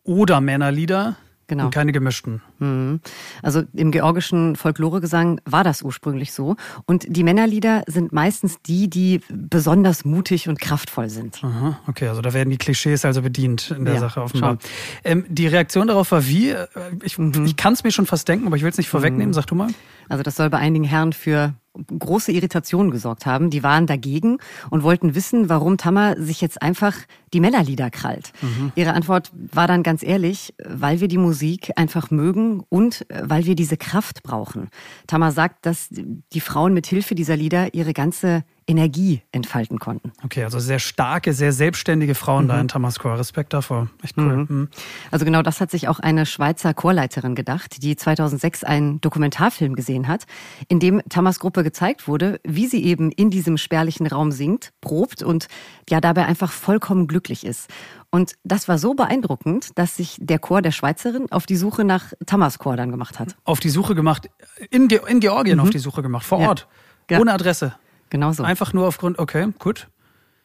oder 0.04 0.39
Männerlieder, 0.39 1.17
Genau. 1.52 1.66
Und 1.66 1.74
keine 1.74 1.92
gemischten. 1.92 2.42
Mhm. 2.60 3.02
Also 3.44 3.64
im 3.74 3.92
georgischen 3.92 4.56
Folkloregesang 4.56 5.42
war 5.44 5.66
das 5.66 5.82
ursprünglich 5.82 6.32
so. 6.32 6.56
Und 6.86 7.06
die 7.10 7.26
Männerlieder 7.26 7.84
sind 7.88 8.14
meistens 8.14 8.62
die, 8.62 8.90
die 8.90 9.20
besonders 9.30 10.06
mutig 10.06 10.48
und 10.48 10.62
kraftvoll 10.62 11.10
sind. 11.10 11.44
Aha, 11.44 11.78
okay, 11.88 12.08
also 12.08 12.22
da 12.22 12.32
werden 12.32 12.52
die 12.52 12.58
Klischees 12.58 13.04
also 13.04 13.22
bedient 13.22 13.70
in 13.72 13.84
der 13.84 13.96
ja, 13.96 14.00
Sache 14.00 14.22
offenbar. 14.22 14.60
Ähm, 15.04 15.26
die 15.28 15.46
Reaktion 15.46 15.88
darauf 15.88 16.14
war 16.14 16.26
wie? 16.26 16.52
Äh, 16.52 16.68
ich, 17.04 17.18
mhm. 17.18 17.44
ich 17.46 17.58
kann 17.58 17.74
es 17.74 17.84
mir 17.84 17.92
schon 17.92 18.06
fast 18.06 18.30
denken, 18.30 18.48
aber 18.48 18.56
ich 18.56 18.64
will 18.64 18.70
es 18.70 18.78
nicht 18.78 18.88
vorwegnehmen. 18.88 19.32
Mhm. 19.32 19.34
Sag 19.34 19.48
du 19.48 19.56
mal. 19.56 19.68
Also 20.08 20.24
das 20.24 20.38
soll 20.38 20.50
bei 20.50 20.60
einigen 20.60 20.86
Herren 20.86 21.12
für 21.12 21.54
große 21.74 22.32
Irritationen 22.32 22.92
gesorgt 22.92 23.26
haben. 23.26 23.50
Die 23.50 23.64
waren 23.64 23.88
dagegen 23.88 24.38
und 24.70 24.84
wollten 24.84 25.16
wissen, 25.16 25.50
warum 25.50 25.78
Tamar 25.78 26.22
sich 26.22 26.42
jetzt 26.42 26.62
einfach 26.62 26.96
die 27.34 27.40
Männerlieder 27.40 27.90
krallt. 27.90 28.34
Mhm. 28.42 28.72
Ihre 28.76 28.94
Antwort 28.94 29.32
war 29.34 29.68
dann 29.68 29.84
ganz 29.84 30.04
ehrlich, 30.04 30.54
weil 30.64 31.00
wir 31.00 31.08
die 31.08 31.18
Musik 31.18 31.72
einfach 31.76 32.12
mögen 32.12 32.64
und 32.70 33.06
weil 33.10 33.46
wir 33.46 33.56
diese 33.56 33.78
Kraft 33.78 34.24
brauchen. 34.24 34.70
Tamar 35.08 35.32
sagt, 35.32 35.66
dass 35.66 35.88
die 35.90 36.42
Frauen 36.42 36.74
mit 36.74 36.88
Hilfe 36.88 37.16
dieser 37.16 37.36
Lieder 37.36 37.74
ihre 37.74 37.94
ganze 37.94 38.44
Energie 38.72 39.22
entfalten 39.34 39.80
konnten. 39.80 40.14
Okay, 40.24 40.46
also 40.46 40.60
sehr 40.60 40.80
starke, 40.80 41.34
sehr 41.34 41.52
selbstständige 41.52 42.16
Frauen 42.16 42.46
mhm. 42.46 42.50
da 42.50 42.62
in 42.62 42.68
Tamaskor. 42.70 43.20
Respekt 43.20 43.52
davor. 43.52 43.90
Echt 44.02 44.18
cool. 44.18 44.38
Mhm. 44.38 44.46
mhm. 44.48 44.70
Also 45.12 45.26
genau 45.26 45.42
das 45.42 45.60
hat 45.60 45.70
sich 45.72 45.90
auch 45.90 46.00
eine 46.00 46.26
Schweizer 46.26 46.74
Chorleiterin 46.74 47.36
gedacht, 47.36 47.84
die 47.84 47.98
2006 47.98 48.64
einen 48.64 49.02
Dokumentarfilm 49.02 49.76
gesehen 49.76 50.08
hat, 50.08 50.24
in 50.70 50.80
dem 50.80 51.02
Tamas 51.10 51.40
Gruppe 51.40 51.64
gezeigt 51.64 52.08
wurde, 52.08 52.40
wie 52.46 52.68
sie 52.68 52.84
eben 52.86 53.12
in 53.12 53.30
diesem 53.30 53.58
spärlichen 53.58 54.08
Raum 54.08 54.32
singt, 54.32 54.72
probt 54.80 55.22
und 55.22 55.48
ja 55.90 56.00
dabei 56.00 56.26
einfach 56.26 56.54
vollkommen 56.54 57.08
glücklich 57.08 57.46
ist. 57.46 57.70
Und 58.10 58.36
das 58.46 58.70
war 58.70 58.78
so 58.78 58.94
beeindruckend, 58.94 59.78
dass 59.78 59.98
sich 59.98 60.18
der 60.22 60.40
Chor 60.40 60.62
der 60.62 60.72
Schweizerin 60.72 61.30
auf 61.32 61.46
die 61.46 61.58
Suche 61.58 61.84
nach 61.84 62.14
Tamaskor 62.26 62.78
dann 62.78 62.92
gemacht 62.92 63.20
hat. 63.20 63.36
Auf 63.44 63.60
die 63.60 63.70
Suche 63.70 63.96
gemacht, 63.96 64.30
in, 64.70 64.88
Ge 64.88 65.02
in 65.08 65.20
Georgien 65.20 65.58
mhm. 65.58 65.64
auf 65.64 65.70
die 65.72 65.80
Suche 65.80 66.02
gemacht, 66.02 66.26
vor 66.26 66.40
Ort, 66.40 66.68
ja. 67.10 67.20
ohne 67.20 67.34
Adresse. 67.34 67.76
Genau 68.12 68.34
so. 68.34 68.43
Einfach 68.43 68.74
nur 68.74 68.88
aufgrund, 68.88 69.17
okay, 69.17 69.47
gut. 69.58 69.88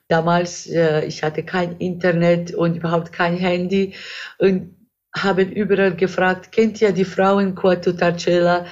Damals, 0.09 0.67
äh, 0.69 1.05
ich 1.05 1.23
hatte 1.23 1.43
kein 1.43 1.77
Internet 1.79 2.55
und 2.55 2.77
überhaupt 2.77 3.13
kein 3.13 3.37
Handy 3.37 3.95
und 4.39 4.77
haben 5.15 5.51
überall 5.51 5.97
gefragt, 5.97 6.53
kennt 6.53 6.81
ihr 6.81 6.93
die 6.93 7.05
Frauenchor 7.05 7.81
Tutacella? 7.81 8.67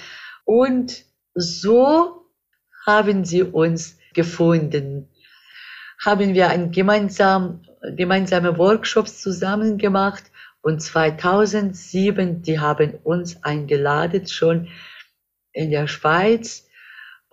Und 0.45 1.05
so 1.35 2.31
haben 2.87 3.25
sie 3.25 3.43
uns 3.43 3.99
gefunden. 4.15 5.09
Haben 6.05 6.35
wir 6.35 6.51
ein 6.51 6.71
gemeinsam, 6.71 7.63
gemeinsame 7.97 8.57
Workshops 8.57 9.21
zusammen 9.21 9.77
gemacht 9.77 10.25
und 10.61 10.81
2007, 10.81 12.43
die 12.43 12.61
haben 12.61 12.95
uns 13.03 13.43
eingeladen 13.43 14.29
schon 14.29 14.69
in 15.53 15.71
der 15.71 15.89
Schweiz 15.89 16.64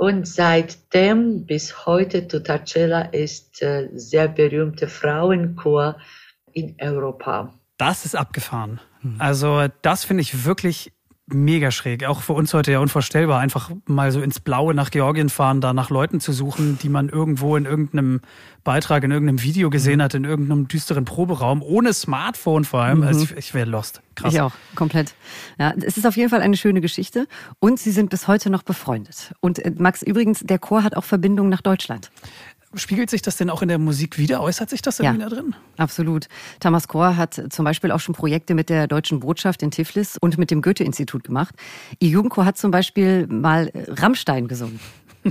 und 0.02 0.28
seitdem 0.28 1.46
bis 1.46 1.86
heute 1.86 2.28
Tutacella 2.28 3.02
ist 3.02 3.62
äh, 3.62 3.88
sehr 3.94 4.28
berühmte 4.30 4.88
Frauenchor 4.88 5.98
in 6.52 6.76
Europa. 6.82 7.54
Das 7.78 8.04
ist 8.04 8.16
abgefahren. 8.16 8.82
Hm. 9.02 9.18
Also 9.20 9.68
das 9.84 10.04
finde 10.04 10.22
ich 10.22 10.44
wirklich 10.44 10.92
mega 11.34 11.72
schräg. 11.72 12.06
Auch 12.06 12.22
für 12.22 12.34
uns 12.34 12.54
heute 12.54 12.72
ja 12.72 12.80
unvorstellbar, 12.80 13.40
einfach 13.40 13.72
mal 13.86 14.12
so 14.12 14.22
ins 14.22 14.40
Blaue 14.40 14.74
nach 14.74 14.92
Georgien 14.92 15.30
fahren, 15.30 15.62
da 15.62 15.74
nach 15.74 15.90
Leuten 15.90 16.20
zu 16.20 16.34
suchen, 16.34 16.78
die 16.82 16.90
man 16.90 17.10
irgendwo 17.10 17.56
in 17.56 17.66
irgendeinem 17.66 18.22
Beitrag, 18.64 19.04
in 19.04 19.12
irgendeinem 19.12 19.42
Video 19.42 19.70
gesehen 19.70 19.98
mhm. 19.98 20.04
hat, 20.04 20.14
in 20.14 20.24
irgendeinem 20.24 20.68
düsteren 20.68 21.06
Proberaum, 21.06 21.62
ohne 21.62 21.94
Smartphone 21.94 22.66
vor 22.66 22.82
allem. 22.82 23.00
Mhm. 23.00 23.08
Also 23.08 23.24
ich, 23.24 23.32
ich 23.32 23.54
wäre 23.54 23.70
lost. 23.70 24.02
Krass. 24.16 24.34
Ich 24.34 24.42
auch, 24.42 24.54
komplett. 24.76 25.16
Ja, 25.58 25.74
es 25.82 25.98
ist 25.98 26.06
auf 26.06 26.18
jeden 26.18 26.30
Fall 26.30 26.42
eine 26.42 26.58
schöne 26.58 26.82
Geschichte 26.82 27.28
und 27.60 27.80
sie 27.80 27.92
sind 27.92 28.10
bis 28.10 28.28
heute 28.28 28.50
noch 28.50 28.64
befreundet. 28.64 29.34
Und 29.40 29.60
äh, 29.60 29.72
Max, 29.78 30.02
übrigens, 30.02 30.42
der 30.42 30.60
Chor 30.60 30.84
hat 30.84 30.96
auch 30.96 31.04
Verbindungen 31.06 31.50
nach 31.50 31.62
Deutschland. 31.62 32.12
Spiegelt 32.76 33.10
sich 33.10 33.22
das 33.22 33.36
denn 33.36 33.50
auch 33.50 33.62
in 33.62 33.68
der 33.68 33.80
Musik 33.80 34.18
wieder? 34.18 34.42
Äußert 34.42 34.70
sich 34.70 34.82
das 34.82 35.00
irgendwie 35.00 35.22
ja, 35.22 35.30
da 35.30 35.36
drin? 35.36 35.56
Absolut. 35.78 36.28
Thomas 36.62 36.88
Kor 36.88 37.18
hat 37.18 37.42
zum 37.50 37.66
Beispiel 37.66 37.92
auch 37.92 38.00
schon 38.00 38.16
Projekte 38.16 38.54
mit 38.54 38.70
der 38.70 38.88
Deutschen 38.88 39.20
Botschaft 39.20 39.62
in 39.62 39.72
Tiflis 39.72 40.18
und 40.18 40.38
mit 40.38 40.52
dem 40.52 40.62
Goethe-Institut 40.62 41.26
gemacht. 41.26 41.54
Ihr 42.00 42.10
Jugendchor 42.10 42.46
hat 42.46 42.58
zum 42.58 42.72
Beispiel 42.72 43.28
mal 43.28 43.72
Rammstein 43.76 44.48
gesungen. 44.48 44.80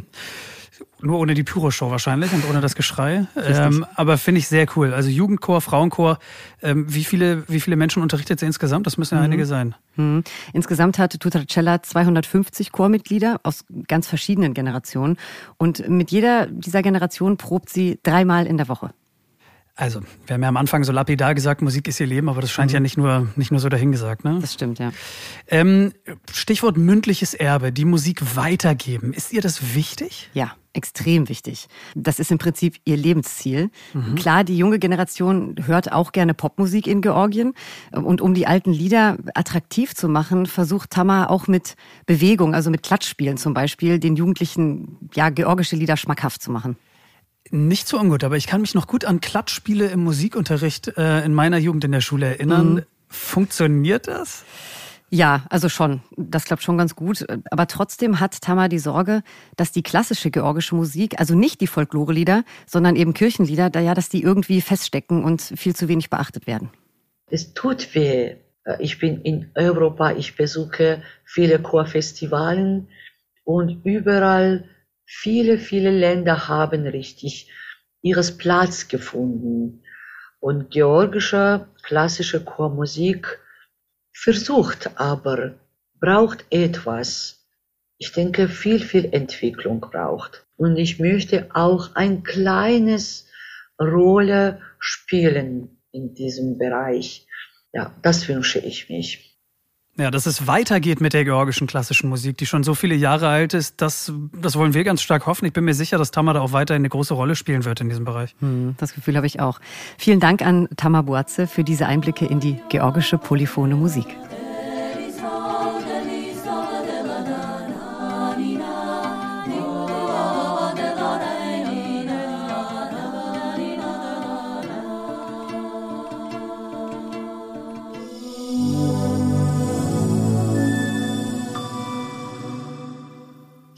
Nur 1.03 1.19
ohne 1.19 1.35
die 1.35 1.43
Pyroshow 1.43 1.91
wahrscheinlich 1.91 2.33
und 2.33 2.45
ohne 2.49 2.61
das 2.61 2.75
Geschrei. 2.75 3.27
Ähm, 3.37 3.87
aber 3.95 4.19
finde 4.19 4.39
ich 4.41 4.49
sehr 4.49 4.67
cool. 4.77 4.93
Also 4.93 5.09
Jugendchor, 5.09 5.61
Frauenchor. 5.61 6.19
Ähm, 6.63 6.85
wie, 6.93 7.05
viele, 7.05 7.49
wie 7.49 7.61
viele 7.61 7.77
Menschen 7.77 8.03
unterrichtet 8.03 8.41
sie 8.41 8.47
insgesamt? 8.47 8.87
Das 8.87 8.99
müssen 8.99 9.15
ja 9.15 9.21
mhm. 9.21 9.27
einige 9.27 9.47
sein. 9.47 9.75
Mhm. 9.97 10.25
Insgesamt 10.53 10.99
hat 10.99 11.19
Tutracella 11.19 11.83
250 11.83 12.73
Chormitglieder 12.73 13.41
aus 13.43 13.65
ganz 13.89 14.09
verschiedenen 14.09 14.53
Generationen. 14.53 15.17
Und 15.57 15.89
mit 15.89 16.11
jeder 16.11 16.47
dieser 16.47 16.83
Generationen 16.83 17.37
probt 17.37 17.71
sie 17.71 17.99
dreimal 18.03 18.47
in 18.47 18.59
der 18.59 18.69
Woche. 18.69 18.91
Also, 19.81 20.03
wir 20.27 20.35
haben 20.35 20.43
ja 20.43 20.49
am 20.51 20.59
Anfang 20.59 20.85
so 20.85 20.93
lapidar 20.93 21.35
gesagt, 21.35 21.63
Musik 21.63 21.89
ist 21.89 21.99
ihr 22.01 22.07
Leben, 22.07 22.29
aber 22.29 22.43
das 22.43 22.51
scheint 22.51 22.71
mhm. 22.71 22.75
ja 22.75 22.81
nicht 22.81 22.99
nur, 22.99 23.29
nicht 23.37 23.51
nur 23.51 23.61
so 23.61 23.71
dahingesagt, 23.71 24.25
ne? 24.25 24.37
Das 24.39 24.53
stimmt, 24.53 24.79
ja. 24.79 24.93
Ähm, 25.49 25.95
Stichwort 26.31 26.77
mündliches 26.77 27.33
Erbe, 27.33 27.73
die 27.73 27.87
Musik 27.87 28.37
weitergeben. 28.37 29.15
Ist 29.15 29.33
ihr 29.33 29.41
das 29.41 29.75
wichtig? 29.75 30.29
Ja, 30.35 30.53
extrem 30.75 31.31
wichtig. 31.31 31.67
Das 31.95 32.19
ist 32.19 32.31
im 32.31 32.37
Prinzip 32.37 32.77
ihr 32.85 32.99
Lebensziel. 32.99 33.71
Mhm. 33.95 34.17
Klar, 34.17 34.45
die 34.45 34.59
junge 34.59 34.79
Generation 34.79 35.57
hört 35.65 35.91
auch 35.93 36.13
gerne 36.13 36.35
Popmusik 36.35 36.87
in 36.87 37.01
Georgien. 37.01 37.55
Und 37.91 38.21
um 38.21 38.35
die 38.35 38.47
alten 38.47 38.75
Lieder 38.75 39.17
attraktiv 39.33 39.95
zu 39.95 40.11
machen, 40.11 40.45
versucht 40.45 40.91
Tama 40.91 41.29
auch 41.29 41.47
mit 41.47 41.75
Bewegung, 42.05 42.55
also 42.55 42.71
mit 42.71 42.83
Klatschspielen 42.83 43.39
zum 43.39 43.55
Beispiel, 43.55 43.99
den 43.99 44.15
Jugendlichen 44.15 44.99
ja 45.15 45.31
georgische 45.31 45.77
Lieder 45.77 45.97
schmackhaft 45.97 46.43
zu 46.43 46.53
machen. 46.53 46.77
Nicht 47.51 47.89
so 47.89 47.99
ungut, 47.99 48.23
aber 48.23 48.37
ich 48.37 48.47
kann 48.47 48.61
mich 48.61 48.75
noch 48.75 48.87
gut 48.87 49.05
an 49.05 49.21
Klatschspiele 49.21 49.89
im 49.89 50.05
Musikunterricht 50.05 50.97
äh, 50.97 51.25
in 51.25 51.35
meiner 51.35 51.59
Jugend 51.59 51.85
in 51.85 51.93
der 51.93 52.01
Schule 52.01 52.27
erinnern. 52.27 52.75
Mhm. 52.75 52.83
Funktioniert 53.09 54.07
das? 54.07 54.45
Ja, 55.13 55.45
also 55.51 55.69
schon. 55.69 56.03
Das 56.17 56.45
klappt 56.45 56.63
schon 56.63 56.79
ganz 56.79 56.95
gut. 56.95 57.27
Aber 57.51 57.67
trotzdem 57.67 58.21
hat 58.21 58.41
Tama 58.41 58.69
die 58.69 58.79
Sorge, 58.79 59.23
dass 59.57 59.73
die 59.73 59.83
klassische 59.83 60.31
georgische 60.31 60.77
Musik, 60.77 61.19
also 61.19 61.35
nicht 61.35 61.61
die 61.61 61.67
Folklorelieder, 61.67 62.45
sondern 62.67 62.95
eben 62.95 63.13
Kirchenlieder, 63.13 63.71
da 63.71 63.81
ja, 63.81 63.95
dass 63.95 64.09
die 64.09 64.23
irgendwie 64.23 64.61
feststecken 64.61 65.25
und 65.25 65.43
viel 65.43 65.75
zu 65.75 65.89
wenig 65.89 66.11
beachtet 66.11 66.47
werden. 66.47 66.71
Es 67.29 67.53
tut 67.55 67.93
weh. 67.97 68.37
Ich 68.79 69.01
bin 69.01 69.23
in 69.23 69.51
Europa, 69.57 70.13
ich 70.13 70.37
besuche 70.37 71.03
viele 71.25 71.59
Chorfestivalen 71.59 72.89
und 73.43 73.85
überall 73.85 74.69
Viele, 75.13 75.59
viele 75.59 75.91
Länder 75.91 76.47
haben 76.47 76.87
richtig 76.87 77.51
ihres 78.01 78.39
Platz 78.39 78.87
gefunden. 78.87 79.83
Und 80.39 80.71
georgische 80.71 81.67
klassische 81.83 82.45
Chormusik 82.45 83.41
versucht 84.13 84.99
aber, 85.01 85.59
braucht 85.99 86.45
etwas. 86.51 87.45
Ich 87.99 88.13
denke, 88.13 88.49
viel, 88.49 88.79
viel 88.79 89.13
Entwicklung 89.13 89.81
braucht. 89.81 90.47
Und 90.57 90.77
ich 90.77 91.01
möchte 91.01 91.49
auch 91.55 91.97
ein 91.97 92.23
kleines 92.23 93.29
Rolle 93.81 94.63
spielen 94.79 95.83
in 95.91 96.15
diesem 96.15 96.57
Bereich. 96.57 97.27
Ja, 97.73 97.93
das 98.03 98.29
wünsche 98.29 98.61
ich 98.61 98.89
mich. 98.89 99.30
Ja, 100.01 100.11
dass 100.11 100.25
es 100.25 100.47
weitergeht 100.47 101.03
mit 101.03 101.13
der 101.13 101.25
georgischen 101.25 101.67
klassischen 101.67 102.09
Musik, 102.09 102.39
die 102.39 102.47
schon 102.47 102.65
so 102.65 102.75
viele 102.75 102.95
Jahre 102.95 103.29
alt 103.29 103.53
ist, 103.53 103.83
das, 103.83 104.11
das 104.33 104.57
wollen 104.57 104.73
wir 104.73 104.83
ganz 104.83 105.03
stark 105.03 105.27
hoffen. 105.27 105.45
Ich 105.45 105.53
bin 105.53 105.63
mir 105.63 105.75
sicher, 105.75 105.99
dass 105.99 106.11
Tamar 106.11 106.33
da 106.33 106.41
auch 106.41 106.53
weiterhin 106.53 106.81
eine 106.81 106.89
große 106.89 107.13
Rolle 107.13 107.37
spielen 107.37 107.67
wird 107.67 107.83
in 107.83 107.91
diesem 107.91 108.07
Bereich. 108.07 108.35
Hm, 108.41 108.77
das 108.79 108.95
Gefühl 108.95 109.17
habe 109.17 109.27
ich 109.27 109.41
auch. 109.41 109.61
Vielen 109.99 110.19
Dank 110.19 110.41
an 110.41 110.69
Tamar 110.79 111.03
Boatze 111.03 111.47
für 111.47 111.65
diese 111.65 111.85
Einblicke 111.85 112.25
in 112.25 112.41
die 112.41 112.57
georgische 112.71 113.19
polyphone 113.19 113.79
Musik. 113.79 114.07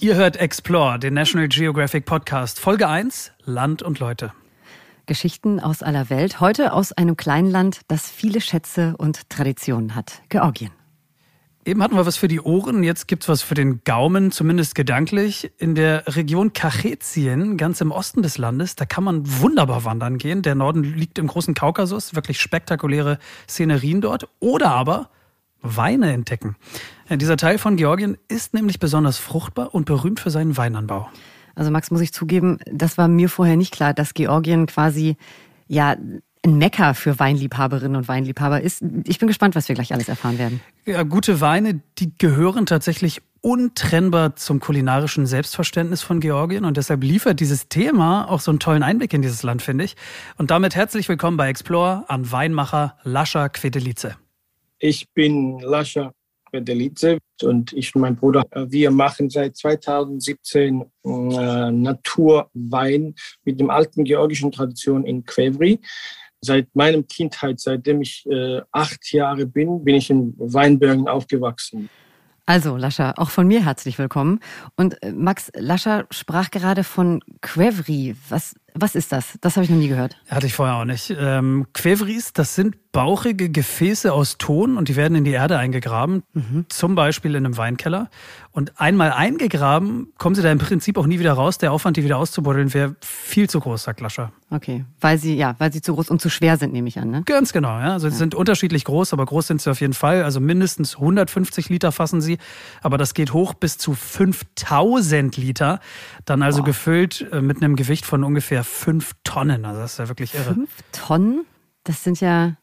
Ihr 0.02 0.16
hört 0.16 0.36
Explore, 0.36 0.98
den 0.98 1.14
National 1.14 1.46
Geographic 1.46 2.06
Podcast, 2.06 2.58
Folge 2.58 2.88
1, 2.88 3.30
Land 3.44 3.84
und 3.84 4.00
Leute. 4.00 4.32
Geschichten 5.06 5.60
aus 5.60 5.80
aller 5.80 6.10
Welt, 6.10 6.40
heute 6.40 6.72
aus 6.72 6.90
einem 6.90 7.16
kleinen 7.16 7.48
Land, 7.48 7.82
das 7.86 8.10
viele 8.10 8.40
Schätze 8.40 8.96
und 8.98 9.30
Traditionen 9.30 9.94
hat, 9.94 10.22
Georgien. 10.28 10.72
Eben 11.64 11.84
hatten 11.84 11.94
wir 11.94 12.04
was 12.04 12.16
für 12.16 12.26
die 12.26 12.40
Ohren, 12.40 12.82
jetzt 12.82 13.06
gibt 13.06 13.22
es 13.22 13.28
was 13.28 13.42
für 13.42 13.54
den 13.54 13.84
Gaumen, 13.84 14.32
zumindest 14.32 14.74
gedanklich. 14.74 15.52
In 15.58 15.76
der 15.76 16.02
Region 16.16 16.52
Kachetien, 16.52 17.56
ganz 17.56 17.80
im 17.80 17.92
Osten 17.92 18.22
des 18.22 18.38
Landes, 18.38 18.74
da 18.74 18.86
kann 18.86 19.04
man 19.04 19.22
wunderbar 19.40 19.84
wandern 19.84 20.18
gehen. 20.18 20.42
Der 20.42 20.56
Norden 20.56 20.82
liegt 20.82 21.20
im 21.20 21.28
großen 21.28 21.54
Kaukasus, 21.54 22.16
wirklich 22.16 22.40
spektakuläre 22.40 23.20
Szenerien 23.46 24.00
dort. 24.00 24.26
Oder 24.40 24.72
aber 24.72 25.10
Weine 25.62 26.12
entdecken. 26.12 26.56
Ja, 27.12 27.18
dieser 27.18 27.36
Teil 27.36 27.58
von 27.58 27.76
Georgien 27.76 28.16
ist 28.28 28.54
nämlich 28.54 28.78
besonders 28.78 29.18
fruchtbar 29.18 29.74
und 29.74 29.84
berühmt 29.84 30.18
für 30.18 30.30
seinen 30.30 30.56
Weinanbau. 30.56 31.10
Also 31.54 31.70
Max, 31.70 31.90
muss 31.90 32.00
ich 32.00 32.10
zugeben, 32.10 32.56
das 32.64 32.96
war 32.96 33.06
mir 33.06 33.28
vorher 33.28 33.56
nicht 33.56 33.70
klar, 33.70 33.92
dass 33.92 34.14
Georgien 34.14 34.64
quasi 34.64 35.18
ja 35.68 35.90
ein 35.90 36.56
Mecker 36.56 36.94
für 36.94 37.18
Weinliebhaberinnen 37.18 37.96
und 37.96 38.08
Weinliebhaber 38.08 38.62
ist. 38.62 38.82
Ich 39.04 39.18
bin 39.18 39.28
gespannt, 39.28 39.54
was 39.54 39.68
wir 39.68 39.74
gleich 39.74 39.92
alles 39.92 40.08
erfahren 40.08 40.38
werden. 40.38 40.62
Ja, 40.86 41.02
gute 41.02 41.42
Weine, 41.42 41.82
die 41.98 42.16
gehören 42.16 42.64
tatsächlich 42.64 43.20
untrennbar 43.42 44.36
zum 44.36 44.58
kulinarischen 44.58 45.26
Selbstverständnis 45.26 46.00
von 46.00 46.18
Georgien 46.18 46.64
und 46.64 46.78
deshalb 46.78 47.04
liefert 47.04 47.40
dieses 47.40 47.68
Thema 47.68 48.26
auch 48.30 48.40
so 48.40 48.50
einen 48.50 48.58
tollen 48.58 48.82
Einblick 48.82 49.12
in 49.12 49.20
dieses 49.20 49.42
Land, 49.42 49.60
finde 49.60 49.84
ich. 49.84 49.96
Und 50.38 50.50
damit 50.50 50.74
herzlich 50.76 51.10
willkommen 51.10 51.36
bei 51.36 51.50
Explore 51.50 52.06
an 52.08 52.32
Weinmacher 52.32 52.96
Lascha 53.02 53.50
Quedelice. 53.50 54.16
Ich 54.78 55.12
bin 55.12 55.60
Lascha 55.60 56.12
Bedelice 56.52 57.18
und 57.42 57.72
ich 57.72 57.94
und 57.94 58.02
mein 58.02 58.14
Bruder, 58.14 58.44
wir 58.54 58.90
machen 58.90 59.28
seit 59.30 59.56
2017 59.56 60.82
äh, 61.04 61.70
Naturwein 61.70 63.14
mit 63.44 63.58
dem 63.58 63.70
alten 63.70 64.04
georgischen 64.04 64.52
Tradition 64.52 65.04
in 65.04 65.24
Kvevri. 65.24 65.80
Seit 66.40 66.68
meinem 66.74 67.06
Kindheit, 67.06 67.60
seitdem 67.60 68.02
ich 68.02 68.26
äh, 68.30 68.60
acht 68.70 69.12
Jahre 69.12 69.46
bin, 69.46 69.84
bin 69.84 69.96
ich 69.96 70.10
in 70.10 70.34
Weinbergen 70.36 71.08
aufgewachsen. 71.08 71.88
Also, 72.44 72.76
Lascha, 72.76 73.14
auch 73.16 73.30
von 73.30 73.46
mir 73.46 73.64
herzlich 73.64 73.98
willkommen. 73.98 74.40
Und 74.76 75.00
äh, 75.02 75.12
Max, 75.12 75.50
Lascha 75.54 76.04
sprach 76.10 76.50
gerade 76.50 76.82
von 76.82 77.22
Quevri. 77.40 78.16
Was, 78.28 78.56
was 78.74 78.94
ist 78.94 79.12
das? 79.12 79.38
Das 79.40 79.56
habe 79.56 79.64
ich 79.64 79.70
noch 79.70 79.78
nie 79.78 79.88
gehört. 79.88 80.16
Hatte 80.28 80.46
ich 80.46 80.54
vorher 80.54 80.76
auch 80.76 80.84
nicht. 80.84 81.14
Ähm, 81.18 81.66
Quevris, 81.74 82.32
das 82.32 82.54
sind 82.54 82.76
bauchige 82.92 83.48
Gefäße 83.48 84.12
aus 84.12 84.36
Ton 84.36 84.76
und 84.76 84.88
die 84.88 84.96
werden 84.96 85.14
in 85.14 85.24
die 85.24 85.30
Erde 85.30 85.58
eingegraben, 85.58 86.22
mhm. 86.34 86.66
zum 86.68 86.94
Beispiel 86.94 87.34
in 87.34 87.46
einem 87.46 87.56
Weinkeller. 87.56 88.10
Und 88.54 88.78
einmal 88.78 89.12
eingegraben, 89.12 90.12
kommen 90.18 90.34
sie 90.34 90.42
da 90.42 90.52
im 90.52 90.58
Prinzip 90.58 90.98
auch 90.98 91.06
nie 91.06 91.18
wieder 91.18 91.32
raus. 91.32 91.56
Der 91.56 91.72
Aufwand, 91.72 91.96
die 91.96 92.04
wieder 92.04 92.18
auszubuddeln, 92.18 92.74
wäre 92.74 92.96
viel 93.00 93.48
zu 93.48 93.60
groß, 93.60 93.84
sagt 93.84 94.00
Lascher. 94.02 94.30
Okay, 94.50 94.84
weil 95.00 95.16
sie, 95.16 95.34
ja, 95.34 95.54
weil 95.56 95.72
sie 95.72 95.80
zu 95.80 95.94
groß 95.94 96.10
und 96.10 96.20
zu 96.20 96.28
schwer 96.28 96.58
sind, 96.58 96.74
nehme 96.74 96.86
ich 96.86 96.98
an, 96.98 97.10
ne? 97.10 97.22
Ganz 97.24 97.54
genau, 97.54 97.78
ja. 97.78 97.94
Also 97.94 98.08
sie 98.08 98.14
ja. 98.14 98.18
sind 98.18 98.34
unterschiedlich 98.34 98.84
groß, 98.84 99.14
aber 99.14 99.24
groß 99.24 99.46
sind 99.46 99.62
sie 99.62 99.70
auf 99.70 99.80
jeden 99.80 99.94
Fall. 99.94 100.22
Also 100.22 100.40
mindestens 100.40 100.96
150 100.96 101.70
Liter 101.70 101.92
fassen 101.92 102.20
sie, 102.20 102.36
aber 102.82 102.98
das 102.98 103.14
geht 103.14 103.32
hoch 103.32 103.54
bis 103.54 103.78
zu 103.78 103.94
5000 103.94 105.38
Liter. 105.38 105.80
Dann 106.26 106.42
also 106.42 106.58
Boah. 106.58 106.66
gefüllt 106.66 107.26
äh, 107.32 107.40
mit 107.40 107.62
einem 107.62 107.74
Gewicht 107.74 108.04
von 108.04 108.22
ungefähr 108.22 108.61
5 108.64 109.12
Tonnen. 109.24 109.64
Also 109.64 109.80
das 109.80 109.92
ist 109.92 109.98
ja 109.98 110.08
wirklich 110.08 110.34
irre. 110.34 110.54
5 110.54 110.70
Tonnen? 110.92 111.44
Das 111.84 112.04
sind 112.04 112.20
ja 112.20 112.56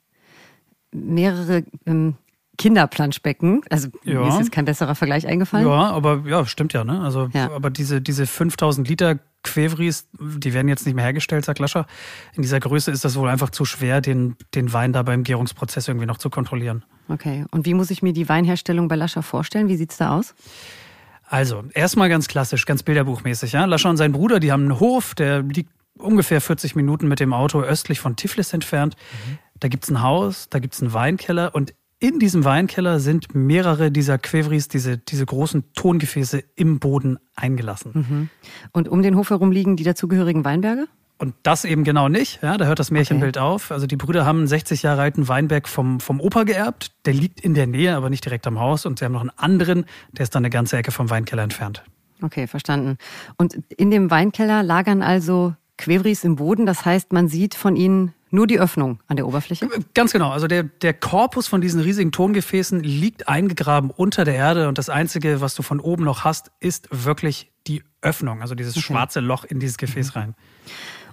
mehrere 0.91 1.63
ähm, 1.85 2.15
Kinderplanschbecken. 2.59 3.61
Also 3.69 3.87
ja. 4.03 4.21
mir 4.21 4.27
ist 4.27 4.37
jetzt 4.37 4.51
kein 4.51 4.65
besserer 4.65 4.93
Vergleich 4.93 5.25
eingefallen. 5.25 5.65
Ja, 5.67 5.91
aber 5.91 6.23
ja, 6.25 6.45
stimmt 6.45 6.73
ja. 6.73 6.83
Ne? 6.83 7.01
Also, 7.01 7.29
ja. 7.33 7.49
aber 7.51 7.69
diese, 7.69 8.01
diese 8.01 8.27
5000 8.27 8.87
Liter 8.87 9.19
Quevris, 9.43 10.09
die 10.19 10.53
werden 10.53 10.67
jetzt 10.67 10.85
nicht 10.85 10.95
mehr 10.95 11.05
hergestellt, 11.05 11.45
sagt 11.45 11.59
Lascher. 11.59 11.85
In 12.33 12.41
dieser 12.41 12.59
Größe 12.59 12.91
ist 12.91 13.05
das 13.05 13.15
wohl 13.15 13.29
einfach 13.29 13.49
zu 13.49 13.63
schwer, 13.63 14.01
den, 14.01 14.35
den 14.53 14.73
Wein 14.73 14.91
da 14.91 15.03
beim 15.03 15.23
Gärungsprozess 15.23 15.87
irgendwie 15.87 16.05
noch 16.05 16.17
zu 16.17 16.29
kontrollieren. 16.29 16.83
Okay. 17.07 17.45
Und 17.51 17.65
wie 17.65 17.73
muss 17.73 17.89
ich 17.89 18.03
mir 18.03 18.11
die 18.11 18.27
Weinherstellung 18.27 18.89
bei 18.89 18.95
Lascher 18.95 19.23
vorstellen? 19.23 19.69
Wie 19.69 19.77
sieht 19.77 19.91
es 19.91 19.97
da 19.97 20.17
aus? 20.17 20.35
Also, 21.23 21.63
erstmal 21.73 22.09
ganz 22.09 22.27
klassisch, 22.27 22.65
ganz 22.65 22.83
bilderbuchmäßig. 22.83 23.53
Ja? 23.53 23.63
Lascher 23.63 23.89
und 23.89 23.97
sein 23.97 24.11
Bruder, 24.11 24.41
die 24.41 24.51
haben 24.51 24.63
einen 24.63 24.79
Hof, 24.79 25.15
der 25.15 25.43
liegt 25.43 25.71
ungefähr 25.99 26.41
40 26.41 26.75
Minuten 26.75 27.07
mit 27.07 27.19
dem 27.19 27.33
Auto 27.33 27.61
östlich 27.61 27.99
von 27.99 28.15
Tiflis 28.15 28.53
entfernt. 28.53 28.95
Mhm. 29.27 29.37
Da 29.59 29.67
gibt 29.67 29.83
es 29.83 29.89
ein 29.89 30.01
Haus, 30.01 30.49
da 30.49 30.59
gibt 30.59 30.73
es 30.73 30.81
einen 30.81 30.93
Weinkeller 30.93 31.53
und 31.53 31.73
in 31.99 32.17
diesem 32.17 32.45
Weinkeller 32.45 32.99
sind 32.99 33.35
mehrere 33.35 33.91
dieser 33.91 34.17
Quevris, 34.17 34.69
diese, 34.69 34.97
diese 34.97 35.25
großen 35.25 35.73
Tongefäße 35.73 36.41
im 36.55 36.79
Boden 36.79 37.19
eingelassen. 37.35 37.91
Mhm. 37.93 38.29
Und 38.71 38.87
um 38.87 39.03
den 39.03 39.17
Hof 39.17 39.31
herum 39.31 39.51
liegen 39.51 39.75
die 39.75 39.83
dazugehörigen 39.83 40.45
Weinberge? 40.45 40.87
Und 41.17 41.35
das 41.43 41.65
eben 41.65 41.83
genau 41.83 42.07
nicht. 42.07 42.41
Ja, 42.41 42.57
da 42.57 42.65
hört 42.65 42.79
das 42.79 42.91
Märchenbild 42.91 43.35
okay. 43.35 43.45
auf. 43.45 43.71
Also 43.71 43.85
die 43.85 43.97
Brüder 43.97 44.25
haben 44.25 44.37
einen 44.37 44.47
60 44.47 44.83
Jahre 44.83 45.01
alten 45.01 45.27
Weinberg 45.27 45.67
vom, 45.67 45.99
vom 45.99 46.21
Opa 46.21 46.43
geerbt. 46.43 46.93
Der 47.05 47.13
liegt 47.13 47.41
in 47.41 47.53
der 47.53 47.67
Nähe, 47.67 47.93
aber 47.97 48.09
nicht 48.09 48.23
direkt 48.23 48.47
am 48.47 48.57
Haus. 48.57 48.85
Und 48.85 48.99
sie 48.99 49.05
haben 49.05 49.11
noch 49.11 49.19
einen 49.19 49.31
anderen, 49.35 49.83
der 50.13 50.23
ist 50.23 50.33
dann 50.33 50.45
eine 50.45 50.49
ganze 50.49 50.77
Ecke 50.77 50.91
vom 50.91 51.09
Weinkeller 51.09 51.43
entfernt. 51.43 51.83
Okay, 52.21 52.47
verstanden. 52.47 52.97
Und 53.37 53.59
in 53.75 53.91
dem 53.91 54.09
Weinkeller 54.09 54.63
lagern 54.63 55.01
also 55.01 55.55
Quevris 55.79 56.23
im 56.23 56.35
Boden. 56.35 56.65
Das 56.65 56.85
heißt, 56.85 57.13
man 57.13 57.27
sieht 57.27 57.55
von 57.55 57.75
ihnen 57.75 58.13
nur 58.31 58.45
die 58.45 58.59
Öffnung 58.59 58.99
an 59.07 59.17
der 59.17 59.27
Oberfläche? 59.27 59.67
Ganz 59.95 60.11
genau. 60.11 60.29
Also 60.29 60.47
der, 60.47 60.63
der 60.63 60.93
Korpus 60.93 61.47
von 61.47 61.61
diesen 61.61 61.81
riesigen 61.81 62.11
Tongefäßen 62.11 62.81
liegt 62.81 63.27
eingegraben 63.27 63.89
unter 63.89 64.23
der 64.23 64.35
Erde 64.35 64.67
und 64.67 64.77
das 64.77 64.89
Einzige, 64.89 65.41
was 65.41 65.55
du 65.55 65.63
von 65.63 65.79
oben 65.79 66.03
noch 66.03 66.23
hast, 66.23 66.51
ist 66.59 66.87
wirklich 66.91 67.51
die 67.65 67.83
Öffnung, 68.01 68.41
also 68.41 68.55
dieses 68.55 68.79
schwarze 68.79 69.19
Loch 69.19 69.45
in 69.45 69.59
dieses 69.59 69.77
Gefäß 69.77 70.13
mhm. 70.13 70.19
rein. 70.19 70.35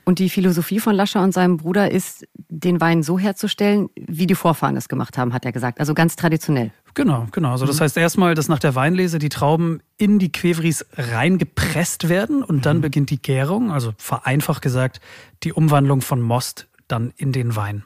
Und 0.05 0.20
die 0.20 0.31
Philosophie 0.31 0.79
von 0.79 0.94
Lascher 0.94 1.22
und 1.22 1.33
seinem 1.33 1.57
Bruder 1.57 1.90
ist, 1.90 2.29
den 2.48 2.81
Wein 2.81 3.02
so 3.02 3.18
herzustellen, 3.18 3.88
wie 3.96 4.26
die 4.26 4.37
Vorfahren 4.37 4.76
es 4.76 4.88
gemacht 4.88 5.18
haben, 5.18 5.33
hat 5.33 5.44
er 5.44 5.52
gesagt. 5.52 5.81
Also 5.81 5.94
ganz 5.94 6.14
traditionell. 6.14 6.70
Genau, 6.96 7.28
genau. 7.30 7.50
Also 7.50 7.66
das 7.66 7.76
mhm. 7.76 7.85
heißt 7.85 7.96
erstmal, 7.98 8.35
dass 8.35 8.48
nach 8.48 8.59
der 8.59 8.74
Weinlese 8.74 9.18
die 9.18 9.28
Trauben 9.28 9.82
in 9.98 10.18
die 10.18 10.32
Quevris 10.32 10.87
reingepresst 10.94 12.09
werden 12.09 12.42
und 12.42 12.64
dann 12.64 12.78
mhm. 12.78 12.80
beginnt 12.80 13.11
die 13.11 13.20
Gärung, 13.20 13.70
also 13.70 13.92
vereinfacht 13.98 14.62
gesagt, 14.62 15.02
die 15.42 15.52
Umwandlung 15.52 16.00
von 16.00 16.22
Most 16.22 16.68
dann 16.88 17.12
in 17.18 17.32
den 17.32 17.54
Wein? 17.54 17.85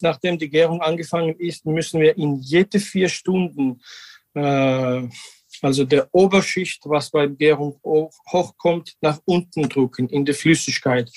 Nachdem 0.00 0.38
die 0.38 0.50
Gärung 0.50 0.82
angefangen 0.82 1.36
ist, 1.38 1.66
müssen 1.66 2.00
wir 2.00 2.16
in 2.18 2.34
jede 2.40 2.80
vier 2.80 3.08
Stunden, 3.08 3.80
äh, 4.34 5.08
also 5.62 5.84
der 5.84 6.08
Oberschicht, 6.12 6.82
was 6.84 7.12
bei 7.12 7.28
Gärung 7.28 7.78
hochkommt, 7.84 8.96
nach 9.00 9.20
unten 9.24 9.68
drücken 9.68 10.08
in 10.08 10.24
der 10.24 10.34
Flüssigkeit. 10.34 11.12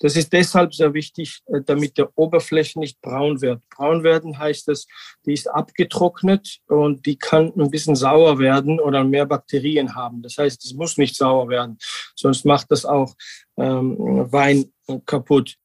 Das 0.00 0.16
ist 0.16 0.32
deshalb 0.32 0.74
sehr 0.74 0.92
wichtig, 0.92 1.40
äh, 1.46 1.60
damit 1.64 1.98
der 1.98 2.10
Oberfläche 2.16 2.78
nicht 2.78 3.00
braun 3.00 3.40
wird. 3.40 3.62
Braun 3.70 4.02
werden 4.02 4.38
heißt 4.38 4.68
es, 4.68 4.86
die 5.24 5.32
ist 5.32 5.48
abgetrocknet 5.48 6.58
und 6.66 7.06
die 7.06 7.16
kann 7.16 7.52
ein 7.56 7.70
bisschen 7.70 7.96
sauer 7.96 8.38
werden 8.38 8.80
oder 8.80 9.04
mehr 9.04 9.26
Bakterien 9.26 9.94
haben. 9.94 10.22
Das 10.22 10.36
heißt, 10.38 10.64
es 10.64 10.74
muss 10.74 10.98
nicht 10.98 11.16
sauer 11.16 11.48
werden, 11.48 11.78
sonst 12.16 12.44
macht 12.44 12.70
das 12.70 12.84
auch 12.84 13.14
ähm, 13.56 13.96
Wein 14.30 14.66
kaputt. 15.06 15.56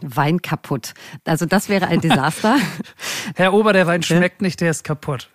Wein 0.00 0.42
kaputt. 0.42 0.94
Also 1.24 1.46
das 1.46 1.68
wäre 1.68 1.86
ein 1.86 2.00
Desaster. 2.00 2.58
Herr 3.36 3.54
Ober, 3.54 3.72
der 3.72 3.86
Wein 3.86 4.02
schmeckt 4.02 4.42
nicht, 4.42 4.60
der 4.60 4.70
ist 4.70 4.84
kaputt. 4.84 5.28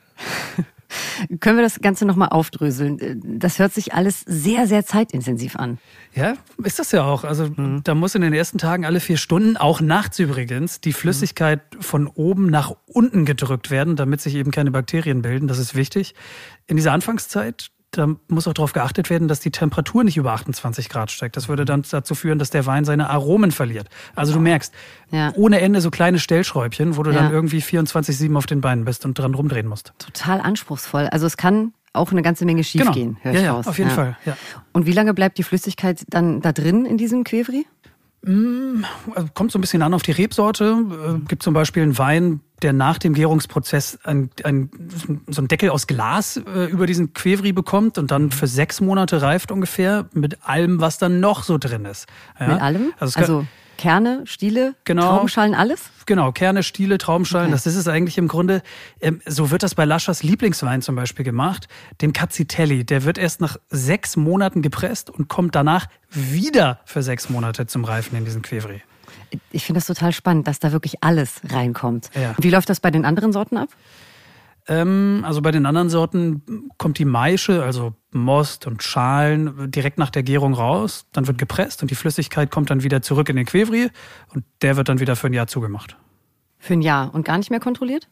Können 1.40 1.58
wir 1.58 1.64
das 1.64 1.80
Ganze 1.80 2.06
nochmal 2.06 2.30
aufdröseln? 2.30 3.22
Das 3.40 3.60
hört 3.60 3.74
sich 3.74 3.94
alles 3.94 4.22
sehr, 4.26 4.68
sehr 4.68 4.86
zeitintensiv 4.86 5.56
an. 5.56 5.78
Ja, 6.14 6.36
ist 6.64 6.80
das 6.80 6.92
ja 6.92 7.04
auch. 7.04 7.24
Also 7.24 7.48
mhm. 7.48 7.82
da 7.84 7.96
muss 7.96 8.16
in 8.16 8.22
den 8.22 8.34
ersten 8.34 8.58
Tagen 8.58 8.86
alle 8.86 9.00
vier 9.00 9.18
Stunden, 9.18 9.58
auch 9.58 9.82
nachts 9.82 10.20
übrigens, 10.20 10.82
die 10.82 10.94
Flüssigkeit 10.94 11.62
mhm. 11.76 11.82
von 11.82 12.08
oben 12.08 12.48
nach 12.48 12.74
unten 12.86 13.26
gedrückt 13.26 13.72
werden, 13.72 13.96
damit 13.96 14.22
sich 14.22 14.36
eben 14.36 14.52
keine 14.52 14.72
Bakterien 14.72 15.22
bilden. 15.22 15.48
Das 15.48 15.60
ist 15.60 15.76
wichtig. 15.76 16.16
In 16.68 16.76
dieser 16.76 16.94
Anfangszeit 16.94 17.72
da 17.98 18.08
muss 18.28 18.48
auch 18.48 18.54
darauf 18.54 18.74
geachtet 18.74 19.10
werden, 19.10 19.28
dass 19.28 19.40
die 19.40 19.52
Temperatur 19.52 20.04
nicht 20.04 20.18
über 20.18 20.34
28 20.34 20.90
Grad 20.90 21.12
steigt. 21.12 21.36
Das 21.36 21.50
würde 21.50 21.66
dann 21.66 21.84
dazu 21.90 22.16
führen, 22.16 22.40
dass 22.40 22.50
der 22.50 22.66
Wein 22.66 22.86
seine 22.86 23.10
Aromen 23.10 23.52
verliert. 23.52 23.90
Also 24.16 24.34
du 24.34 24.40
merkst, 24.40 24.74
ja. 25.12 25.32
ohne 25.36 25.62
Ende 25.62 25.82
so 25.82 25.90
kleine 25.90 26.20
Stellschräubchen, 26.20 26.98
wo 26.98 27.04
du 27.04 27.12
ja. 27.12 27.22
dann 27.22 27.32
irgendwie 27.32 27.60
24-7 27.60 28.36
auf 28.38 28.46
den 28.46 28.62
Beinen 28.62 28.86
bist 28.86 29.06
und 29.06 29.18
dran 29.18 29.34
rumdrehen 29.34 29.68
musst. 29.68 29.94
Total 29.98 30.42
anspruchsvoll. 30.42 31.08
Also 31.08 31.26
es 31.26 31.38
kann 31.38 31.74
auch 31.94 32.12
eine 32.12 32.22
ganze 32.22 32.46
Menge 32.46 32.64
schiefgehen, 32.64 33.18
genau. 33.22 33.24
höre 33.24 33.34
ich 33.34 33.42
ja, 33.42 33.54
raus. 33.54 33.68
auf 33.68 33.78
jeden 33.78 33.90
Fall. 33.90 34.18
Ja. 34.26 34.38
Und 34.72 34.86
wie 34.86 34.92
lange 34.92 35.14
bleibt 35.14 35.38
die 35.38 35.44
Flüssigkeit 35.44 36.06
dann 36.10 36.42
da 36.42 36.52
drin 36.52 36.86
in 36.86 36.98
diesem 36.98 37.24
Quevri? 37.24 37.66
Mm, 38.24 38.84
also 39.16 39.30
kommt 39.34 39.52
so 39.52 39.58
ein 39.58 39.62
bisschen 39.62 39.82
an 39.82 39.94
auf 39.94 40.02
die 40.02 40.12
Rebsorte. 40.12 41.20
Äh, 41.24 41.28
gibt 41.28 41.44
zum 41.44 41.54
Beispiel 41.54 41.84
einen 41.84 41.98
Wein, 41.98 42.42
der 42.62 42.74
nach 42.74 42.98
dem 42.98 43.14
Gärungsprozess 43.14 44.00
ein, 44.04 44.32
ein, 44.44 44.70
so 45.28 45.42
einen 45.42 45.48
Deckel 45.48 45.70
aus 45.70 45.88
Glas 45.88 46.38
äh, 46.38 46.66
über 46.66 46.88
diesen 46.88 47.14
Quevri 47.14 47.52
bekommt 47.52 47.98
und 47.98 48.12
dann 48.12 48.32
für 48.32 48.48
sechs 48.48 48.82
Monate 48.82 49.22
reift 49.22 49.52
ungefähr 49.52 50.10
mit 50.14 50.40
allem, 50.44 50.82
was 50.82 50.98
dann 50.98 51.20
noch 51.20 51.44
so 51.44 51.58
drin 51.58 51.86
ist. 51.86 52.08
Ja? 52.40 52.48
Mit 52.48 52.62
allem? 52.62 52.94
Also, 53.00 53.20
also 53.20 53.48
Kerne, 53.78 54.24
Stiele, 54.26 54.76
genau, 54.84 55.04
Traubenschalen, 55.04 55.54
alles? 55.56 55.90
Genau, 56.06 56.32
Kerne, 56.32 56.64
Stiele, 56.64 56.98
Traubenschalen, 56.98 57.48
okay. 57.48 57.54
das 57.54 57.68
ist 57.68 57.76
es 57.76 57.88
eigentlich 57.88 58.18
im 58.18 58.28
Grunde. 58.28 58.62
Ähm, 59.00 59.22
so 59.26 59.52
wird 59.52 59.64
das 59.64 59.76
bei 59.76 59.86
Laschers 59.86 60.24
Lieblingswein 60.24 60.82
zum 60.82 60.96
Beispiel 60.96 61.24
gemacht, 61.24 61.68
dem 62.02 62.14
Cazzitelli. 62.14 62.84
Der 62.84 63.04
wird 63.04 63.18
erst 63.18 63.42
nach 63.42 63.58
sechs 63.70 64.16
Monaten 64.18 64.62
gepresst 64.62 65.10
und 65.10 65.28
kommt 65.28 65.56
danach 65.56 65.88
wieder 66.10 66.80
für 66.86 67.04
sechs 67.04 67.30
Monate 67.30 67.68
zum 67.68 67.86
Reifen 67.86 68.18
in 68.18 68.26
diesen 68.26 68.42
Quevri. 68.42 68.82
Ich 69.52 69.66
finde 69.66 69.80
das 69.80 69.88
total 69.88 70.12
spannend, 70.12 70.48
dass 70.48 70.60
da 70.60 70.72
wirklich 70.72 71.04
alles 71.04 71.42
reinkommt. 71.50 72.10
Ja. 72.16 72.34
Wie 72.40 72.50
läuft 72.50 72.70
das 72.70 72.80
bei 72.80 72.92
den 72.92 73.06
anderen 73.06 73.34
Sorten 73.34 73.58
ab? 73.58 73.70
Ähm, 74.68 75.24
also 75.26 75.42
bei 75.42 75.52
den 75.52 75.66
anderen 75.66 75.90
Sorten 75.90 76.70
kommt 76.78 76.98
die 76.98 77.06
Maische, 77.06 77.64
also 77.64 77.94
Most 78.12 78.66
und 78.68 78.84
Schalen, 78.84 79.70
direkt 79.70 79.98
nach 79.98 80.10
der 80.10 80.24
Gärung 80.24 80.54
raus. 80.54 81.06
Dann 81.12 81.28
wird 81.28 81.38
gepresst 81.38 81.82
und 81.82 81.92
die 81.92 81.96
Flüssigkeit 81.96 82.52
kommt 82.52 82.70
dann 82.70 82.84
wieder 82.84 83.02
zurück 83.02 83.30
in 83.30 83.36
den 83.36 83.46
Quevri 83.46 83.90
und 84.34 84.46
der 84.62 84.78
wird 84.78 84.90
dann 84.90 85.00
wieder 85.00 85.16
für 85.16 85.28
ein 85.28 85.34
Jahr 85.34 85.48
zugemacht. 85.48 85.98
Für 86.58 86.74
ein 86.74 86.82
Jahr 86.82 87.14
und 87.14 87.26
gar 87.26 87.38
nicht 87.38 87.50
mehr 87.52 87.60
kontrolliert? 87.60 88.08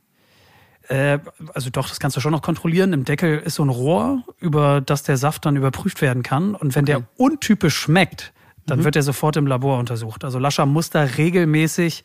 Äh, 0.88 1.19
also 1.53 1.69
doch, 1.69 1.89
das 1.89 1.99
kannst 1.99 2.17
du 2.17 2.21
schon 2.21 2.31
noch 2.31 2.41
kontrollieren. 2.41 2.93
Im 2.93 3.05
Deckel 3.05 3.39
ist 3.39 3.55
so 3.55 3.63
ein 3.63 3.69
Rohr, 3.69 4.23
über 4.39 4.81
das 4.81 5.03
der 5.03 5.17
Saft 5.17 5.45
dann 5.45 5.55
überprüft 5.55 6.01
werden 6.01 6.23
kann. 6.23 6.55
Und 6.55 6.75
wenn 6.75 6.84
okay. 6.84 6.93
der 6.93 7.03
untypisch 7.17 7.75
schmeckt, 7.75 8.34
dann 8.65 8.79
mhm. 8.79 8.84
wird 8.84 8.95
er 8.95 9.03
sofort 9.03 9.38
im 9.38 9.47
Labor 9.47 9.79
untersucht. 9.79 10.23
Also 10.23 10.39
Lascher 10.39 10.65
muss 10.65 10.89
da 10.89 11.01
regelmäßig 11.03 12.03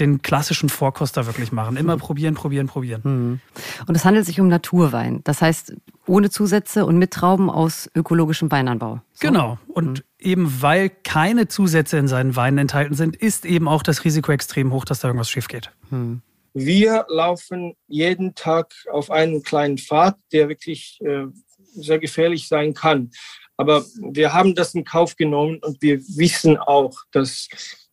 den 0.00 0.22
klassischen 0.22 0.68
Vorkoster 0.68 1.26
wirklich 1.26 1.52
machen. 1.52 1.76
Immer 1.76 1.96
mhm. 1.96 2.00
probieren, 2.00 2.34
probieren, 2.34 2.66
probieren. 2.66 3.00
Mhm. 3.04 3.40
Und 3.86 3.94
es 3.94 4.04
handelt 4.04 4.26
sich 4.26 4.40
um 4.40 4.48
Naturwein. 4.48 5.20
Das 5.24 5.42
heißt, 5.42 5.74
ohne 6.06 6.30
Zusätze 6.30 6.86
und 6.86 6.98
mit 6.98 7.12
Trauben 7.12 7.50
aus 7.50 7.90
ökologischem 7.94 8.50
Weinanbau. 8.50 9.00
So? 9.12 9.28
Genau. 9.28 9.58
Und 9.68 9.98
mhm. 9.98 10.04
eben 10.18 10.62
weil 10.62 10.90
keine 10.90 11.48
Zusätze 11.48 11.98
in 11.98 12.08
seinen 12.08 12.36
Weinen 12.36 12.58
enthalten 12.58 12.94
sind, 12.94 13.16
ist 13.16 13.44
eben 13.44 13.68
auch 13.68 13.82
das 13.82 14.04
Risiko 14.04 14.32
extrem 14.32 14.72
hoch, 14.72 14.84
dass 14.84 15.00
da 15.00 15.08
irgendwas 15.08 15.30
schief 15.30 15.48
geht. 15.48 15.70
Mhm. 15.90 16.22
Wir 16.54 17.06
laufen 17.08 17.74
jeden 17.86 18.34
Tag 18.34 18.72
auf 18.90 19.10
einen 19.10 19.42
kleinen 19.42 19.78
Pfad, 19.78 20.16
der 20.32 20.48
wirklich 20.48 20.98
äh, 21.02 21.26
sehr 21.74 21.98
gefährlich 21.98 22.48
sein 22.48 22.74
kann. 22.74 23.10
Aber 23.56 23.84
wir 24.00 24.32
haben 24.32 24.54
das 24.54 24.74
in 24.74 24.84
Kauf 24.84 25.16
genommen 25.16 25.58
und 25.62 25.82
wir 25.82 26.00
wissen 26.16 26.56
auch, 26.56 26.96
dass 27.10 27.48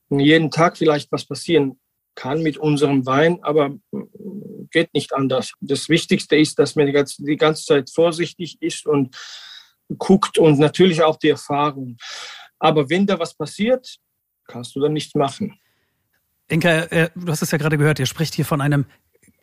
jeden 0.10 0.52
Tag 0.52 0.78
vielleicht 0.78 1.12
was 1.12 1.26
passieren 1.26 1.78
kann 2.15 2.41
mit 2.41 2.58
unserem 2.58 3.06
Wein, 3.06 3.39
aber 3.43 3.75
geht 4.71 4.93
nicht 4.93 5.13
anders. 5.13 5.54
Das 5.62 5.89
Wichtigste 5.89 6.36
ist, 6.36 6.58
dass 6.60 6.75
man 6.75 6.86
die 6.86 6.91
ganze, 6.91 7.23
die 7.23 7.38
ganze 7.38 7.65
Zeit 7.65 7.89
vorsichtig 7.89 8.58
ist 8.62 8.86
und 8.86 9.15
guckt 9.97 10.38
und 10.38 10.60
natürlich 10.60 11.04
auch 11.04 11.17
die 11.17 11.30
Erfahrung. 11.30 11.97
Aber 12.60 12.89
wenn 12.89 13.06
da 13.06 13.19
was 13.19 13.36
passiert, 13.36 13.97
kannst 14.47 14.75
du 14.75 14.82
dann 14.82 14.93
nichts 14.93 15.13
machen. 15.15 15.60
Inka, 16.47 16.69
äh, 16.69 17.10
du 17.15 17.32
hast 17.32 17.41
es 17.41 17.51
ja 17.51 17.58
gerade 17.58 17.78
gehört, 17.78 17.99
ihr 17.99 18.06
spricht 18.06 18.34
hier 18.34 18.45
von 18.45 18.62
einem 18.62 18.86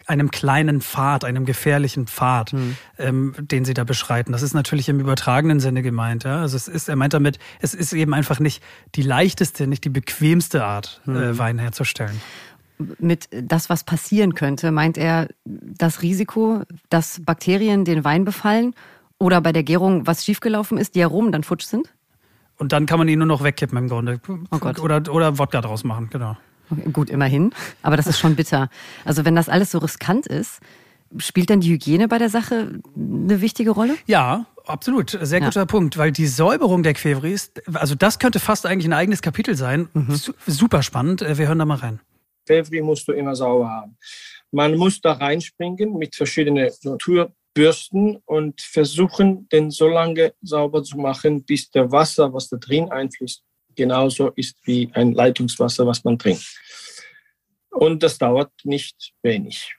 einem 0.06 0.32
kleinen 0.32 0.80
Pfad, 0.80 1.24
einem 1.24 1.44
gefährlichen 1.44 2.08
Pfad, 2.08 2.50
hm. 2.50 2.76
ähm, 2.98 3.34
den 3.38 3.64
sie 3.64 3.72
da 3.72 3.84
beschreiten. 3.84 4.32
Das 4.32 4.42
ist 4.42 4.52
natürlich 4.52 4.88
im 4.88 4.98
übertragenen 4.98 5.60
Sinne 5.60 5.80
gemeint. 5.80 6.24
Ja? 6.24 6.40
Also 6.40 6.56
es 6.56 6.66
ist, 6.66 6.88
er 6.88 6.96
meint 6.96 7.14
damit, 7.14 7.38
es 7.60 7.72
ist 7.72 7.92
eben 7.92 8.12
einfach 8.12 8.40
nicht 8.40 8.62
die 8.96 9.02
leichteste, 9.02 9.68
nicht 9.68 9.84
die 9.84 9.90
bequemste 9.90 10.64
Art, 10.64 11.00
hm. 11.04 11.16
äh, 11.16 11.38
Wein 11.38 11.60
herzustellen 11.60 12.20
mit 12.98 13.28
das, 13.30 13.70
was 13.70 13.84
passieren 13.84 14.34
könnte, 14.34 14.70
meint 14.70 14.98
er 14.98 15.28
das 15.44 16.02
Risiko, 16.02 16.62
dass 16.88 17.20
Bakterien 17.24 17.84
den 17.84 18.04
Wein 18.04 18.24
befallen 18.24 18.74
oder 19.18 19.40
bei 19.40 19.52
der 19.52 19.62
Gärung 19.62 20.06
was 20.06 20.24
schiefgelaufen 20.24 20.78
ist, 20.78 20.94
die 20.94 21.02
Aromen 21.02 21.32
dann 21.32 21.44
futsch 21.44 21.64
sind? 21.64 21.92
Und 22.58 22.72
dann 22.72 22.86
kann 22.86 22.98
man 22.98 23.08
ihn 23.08 23.18
nur 23.18 23.26
noch 23.26 23.42
wegkippen 23.42 23.78
im 23.78 23.88
Grunde. 23.88 24.20
Oh 24.50 24.58
Gott. 24.58 24.78
Oder, 24.78 25.02
oder 25.12 25.38
Wodka 25.38 25.60
draus 25.60 25.84
machen, 25.84 26.10
genau. 26.10 26.36
Okay, 26.70 26.90
gut, 26.92 27.10
immerhin. 27.10 27.52
Aber 27.82 27.96
das 27.96 28.06
ist 28.06 28.18
schon 28.18 28.36
bitter. 28.36 28.68
Also 29.04 29.24
wenn 29.24 29.34
das 29.34 29.48
alles 29.48 29.70
so 29.70 29.78
riskant 29.78 30.26
ist, 30.26 30.60
spielt 31.18 31.50
dann 31.50 31.60
die 31.60 31.70
Hygiene 31.70 32.08
bei 32.08 32.18
der 32.18 32.30
Sache 32.30 32.80
eine 32.96 33.40
wichtige 33.40 33.70
Rolle? 33.70 33.96
Ja, 34.06 34.46
absolut. 34.66 35.18
Sehr 35.20 35.40
guter 35.40 35.60
ja. 35.60 35.66
Punkt, 35.66 35.98
weil 35.98 36.12
die 36.12 36.26
Säuberung 36.26 36.82
der 36.82 36.94
Quevris, 36.94 37.52
also 37.74 37.94
das 37.94 38.18
könnte 38.18 38.40
fast 38.40 38.66
eigentlich 38.66 38.86
ein 38.86 38.92
eigenes 38.92 39.22
Kapitel 39.22 39.56
sein. 39.56 39.88
Mhm. 39.92 40.20
Super 40.46 40.82
spannend. 40.82 41.20
Wir 41.20 41.48
hören 41.48 41.58
da 41.58 41.64
mal 41.64 41.78
rein. 41.78 42.00
Pfeffri 42.46 42.80
musst 42.80 43.06
du 43.08 43.12
immer 43.12 43.34
sauber 43.34 43.68
haben. 43.68 43.96
Man 44.50 44.76
muss 44.76 45.00
da 45.00 45.12
reinspringen 45.12 45.96
mit 45.96 46.14
verschiedenen 46.14 46.70
Naturbürsten 46.82 48.22
und 48.26 48.60
versuchen, 48.60 49.48
den 49.48 49.70
so 49.70 49.88
lange 49.88 50.34
sauber 50.42 50.82
zu 50.82 50.98
machen, 50.98 51.44
bis 51.44 51.70
der 51.70 51.90
Wasser, 51.90 52.32
was 52.32 52.48
da 52.48 52.56
drin 52.56 52.90
einfließt, 52.90 53.42
genauso 53.74 54.28
ist 54.30 54.56
wie 54.64 54.90
ein 54.92 55.12
Leitungswasser, 55.12 55.86
was 55.86 56.04
man 56.04 56.18
trinkt. 56.18 56.46
Und 57.70 58.02
das 58.02 58.18
dauert 58.18 58.52
nicht 58.64 59.12
wenig. 59.22 59.74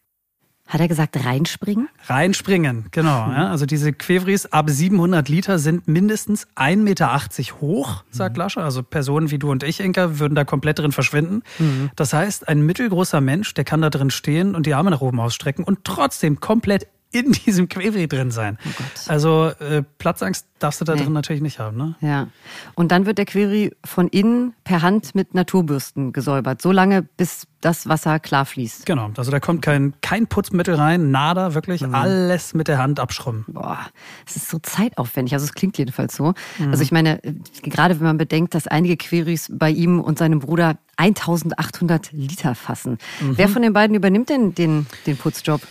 Hat 0.67 0.79
er 0.79 0.87
gesagt, 0.87 1.23
reinspringen? 1.23 1.89
Reinspringen, 2.07 2.85
genau. 2.91 3.27
Mhm. 3.27 3.33
Ja. 3.33 3.49
Also 3.51 3.65
diese 3.65 3.91
Quevris 3.93 4.45
ab 4.47 4.69
700 4.69 5.27
Liter 5.27 5.59
sind 5.59 5.87
mindestens 5.87 6.47
1,80 6.55 6.77
Meter 6.77 7.21
hoch, 7.61 8.03
sagt 8.09 8.37
mhm. 8.37 8.39
Lasche. 8.39 8.63
Also 8.63 8.81
Personen 8.81 9.29
wie 9.29 9.37
du 9.37 9.51
und 9.51 9.63
ich, 9.63 9.81
Inka, 9.81 10.19
würden 10.19 10.35
da 10.35 10.45
komplett 10.45 10.79
drin 10.79 10.91
verschwinden. 10.91 11.43
Mhm. 11.59 11.91
Das 11.95 12.13
heißt, 12.13 12.47
ein 12.47 12.65
mittelgroßer 12.65 13.21
Mensch, 13.21 13.53
der 13.53 13.65
kann 13.65 13.81
da 13.81 13.89
drin 13.89 14.09
stehen 14.09 14.55
und 14.55 14.65
die 14.65 14.73
Arme 14.73 14.89
nach 14.89 15.01
oben 15.01 15.19
ausstrecken 15.19 15.63
und 15.63 15.83
trotzdem 15.83 16.39
komplett 16.39 16.87
in 17.13 17.31
diesem 17.31 17.69
Query 17.69 18.07
drin 18.07 18.31
sein. 18.31 18.57
Oh 18.65 18.83
also 19.07 19.51
äh, 19.59 19.83
Platzangst 19.99 20.47
darfst 20.59 20.81
du 20.81 20.85
da 20.85 20.95
nee. 20.95 21.03
drin 21.03 21.13
natürlich 21.13 21.41
nicht 21.41 21.59
haben. 21.59 21.77
Ne? 21.77 21.95
Ja. 22.01 22.27
Und 22.73 22.91
dann 22.91 23.05
wird 23.05 23.17
der 23.17 23.25
Query 23.25 23.75
von 23.85 24.07
innen 24.07 24.53
per 24.63 24.81
Hand 24.81 25.13
mit 25.13 25.33
Naturbürsten 25.33 26.13
gesäubert, 26.13 26.61
so 26.61 26.71
lange 26.71 27.03
bis 27.03 27.47
das 27.61 27.87
Wasser 27.87 28.19
klar 28.19 28.45
fließt. 28.45 28.85
Genau, 28.85 29.11
also 29.15 29.31
da 29.31 29.39
kommt 29.39 29.61
kein, 29.61 29.93
kein 30.01 30.27
Putzmittel 30.27 30.75
rein, 30.75 31.11
nada, 31.11 31.53
wirklich 31.53 31.81
mhm. 31.81 31.95
alles 31.95 32.53
mit 32.53 32.67
der 32.67 32.77
Hand 32.77 32.99
abschrubben. 32.99 33.45
Boah, 33.47 33.79
es 34.27 34.35
ist 34.35 34.49
so 34.49 34.59
zeitaufwendig, 34.59 35.33
also 35.33 35.45
es 35.45 35.53
klingt 35.53 35.77
jedenfalls 35.77 36.15
so. 36.15 36.33
Mhm. 36.57 36.71
Also 36.71 36.83
ich 36.83 36.91
meine, 36.91 37.19
gerade 37.61 37.99
wenn 37.99 38.07
man 38.07 38.17
bedenkt, 38.17 38.55
dass 38.55 38.67
einige 38.67 38.97
Queries 38.97 39.49
bei 39.51 39.69
ihm 39.69 39.99
und 39.99 40.17
seinem 40.17 40.39
Bruder 40.39 40.77
1800 40.97 42.11
Liter 42.11 42.55
fassen. 42.55 42.97
Mhm. 43.21 43.37
Wer 43.37 43.49
von 43.49 43.61
den 43.61 43.73
beiden 43.73 43.95
übernimmt 43.95 44.29
denn 44.29 44.55
den, 44.55 44.87
den 45.05 45.17
Putzjob? 45.17 45.61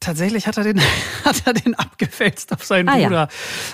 Tatsächlich 0.00 0.46
hat 0.46 0.56
er 0.56 0.64
den, 0.64 0.80
hat 1.24 1.42
er 1.46 1.54
den 1.54 1.74
abgefälzt 1.74 2.52
auf 2.52 2.64
seinen 2.64 2.88
ah, 2.88 2.96
Bruder. 2.96 3.28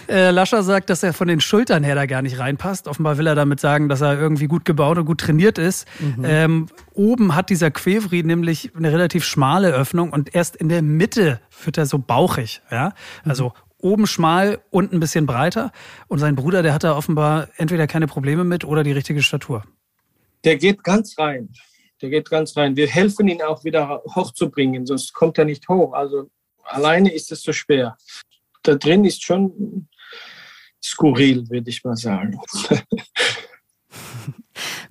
Ja. 0.08 0.14
Äh, 0.14 0.30
Lascher 0.30 0.62
sagt, 0.62 0.88
dass 0.90 1.02
er 1.02 1.12
von 1.12 1.28
den 1.28 1.40
Schultern 1.40 1.84
her 1.84 1.94
da 1.94 2.06
gar 2.06 2.22
nicht 2.22 2.38
reinpasst. 2.38 2.88
Offenbar 2.88 3.18
will 3.18 3.26
er 3.26 3.34
damit 3.34 3.60
sagen, 3.60 3.88
dass 3.88 4.00
er 4.00 4.18
irgendwie 4.18 4.46
gut 4.46 4.64
gebaut 4.64 4.96
und 4.98 5.04
gut 5.04 5.20
trainiert 5.20 5.58
ist. 5.58 5.87
Mhm. 6.00 6.24
Ähm, 6.24 6.66
oben 6.94 7.34
hat 7.34 7.50
dieser 7.50 7.70
Quevri 7.70 8.22
nämlich 8.22 8.72
eine 8.74 8.90
relativ 8.90 9.24
schmale 9.24 9.72
Öffnung 9.72 10.10
und 10.10 10.34
erst 10.34 10.56
in 10.56 10.68
der 10.68 10.82
Mitte 10.82 11.40
wird 11.64 11.76
er 11.76 11.87
so 11.87 11.98
bauchig. 11.98 12.62
Ja? 12.70 12.92
Mhm. 13.24 13.30
Also 13.30 13.52
oben 13.78 14.06
schmal, 14.06 14.60
unten 14.70 14.96
ein 14.96 15.00
bisschen 15.00 15.26
breiter. 15.26 15.70
Und 16.08 16.18
sein 16.18 16.37
Bruder, 16.37 16.62
der 16.62 16.72
hat 16.72 16.84
da 16.84 16.96
offenbar 16.96 17.48
entweder 17.56 17.87
keine 17.87 18.06
Probleme 18.06 18.44
mit 18.44 18.64
oder 18.64 18.82
die 18.82 18.92
richtige 18.92 19.22
Statur. 19.22 19.64
Der 20.44 20.56
geht 20.56 20.83
ganz 20.83 21.18
rein 21.18 21.50
der 22.00 22.10
geht 22.10 22.30
ganz 22.30 22.56
rein. 22.56 22.76
Wir 22.76 22.88
helfen 22.88 23.28
ihn 23.28 23.42
auch 23.42 23.64
wieder 23.64 24.02
hochzubringen, 24.14 24.86
sonst 24.86 25.12
kommt 25.12 25.38
er 25.38 25.44
nicht 25.44 25.68
hoch. 25.68 25.92
Also 25.92 26.30
alleine 26.62 27.12
ist 27.12 27.30
es 27.32 27.42
so 27.42 27.52
schwer. 27.52 27.96
Da 28.62 28.74
drin 28.74 29.04
ist 29.04 29.22
schon 29.22 29.88
skurril, 30.82 31.48
würde 31.48 31.70
ich 31.70 31.84
mal 31.84 31.96
sagen. 31.96 32.38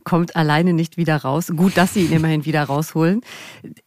kommt 0.03 0.35
alleine 0.35 0.73
nicht 0.73 0.97
wieder 0.97 1.17
raus. 1.17 1.51
Gut, 1.55 1.77
dass 1.77 1.93
sie 1.93 2.05
ihn 2.05 2.11
immerhin 2.11 2.45
wieder 2.45 2.63
rausholen. 2.63 3.21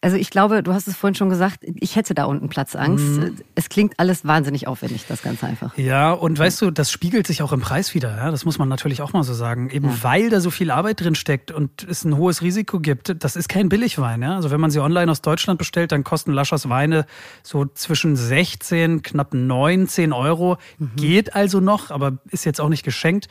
Also 0.00 0.16
ich 0.16 0.30
glaube, 0.30 0.62
du 0.62 0.72
hast 0.72 0.88
es 0.88 0.96
vorhin 0.96 1.14
schon 1.14 1.30
gesagt, 1.30 1.58
ich 1.62 1.96
hätte 1.96 2.14
da 2.14 2.24
unten 2.24 2.48
Platzangst. 2.48 3.04
Mhm. 3.04 3.36
Es 3.54 3.68
klingt 3.68 3.98
alles 3.98 4.24
wahnsinnig 4.24 4.66
aufwendig, 4.66 5.04
das 5.08 5.22
Ganze 5.22 5.46
einfach. 5.46 5.76
Ja, 5.76 6.12
und 6.12 6.38
weißt 6.38 6.62
du, 6.62 6.70
das 6.70 6.90
spiegelt 6.90 7.26
sich 7.26 7.42
auch 7.42 7.52
im 7.52 7.60
Preis 7.60 7.94
wieder. 7.94 8.16
Ja? 8.16 8.30
Das 8.30 8.44
muss 8.44 8.58
man 8.58 8.68
natürlich 8.68 9.02
auch 9.02 9.12
mal 9.12 9.22
so 9.22 9.34
sagen. 9.34 9.70
Eben 9.70 9.88
ja. 9.88 10.02
weil 10.02 10.30
da 10.30 10.40
so 10.40 10.50
viel 10.50 10.70
Arbeit 10.70 11.00
drin 11.00 11.14
steckt 11.14 11.50
und 11.50 11.82
es 11.84 12.04
ein 12.04 12.16
hohes 12.16 12.42
Risiko 12.42 12.80
gibt. 12.80 13.22
Das 13.22 13.36
ist 13.36 13.48
kein 13.48 13.68
Billigwein. 13.68 14.22
Ja? 14.22 14.36
Also 14.36 14.50
wenn 14.50 14.60
man 14.60 14.70
sie 14.70 14.80
online 14.80 15.10
aus 15.10 15.22
Deutschland 15.22 15.58
bestellt, 15.58 15.92
dann 15.92 16.04
kosten 16.04 16.32
Laschers 16.32 16.68
Weine 16.68 17.06
so 17.42 17.66
zwischen 17.66 18.16
16, 18.16 19.02
knapp 19.02 19.34
19 19.34 20.12
Euro. 20.12 20.56
Mhm. 20.78 20.90
Geht 20.96 21.34
also 21.34 21.60
noch, 21.60 21.90
aber 21.90 22.18
ist 22.30 22.44
jetzt 22.44 22.60
auch 22.60 22.68
nicht 22.68 22.84
geschenkt. 22.84 23.28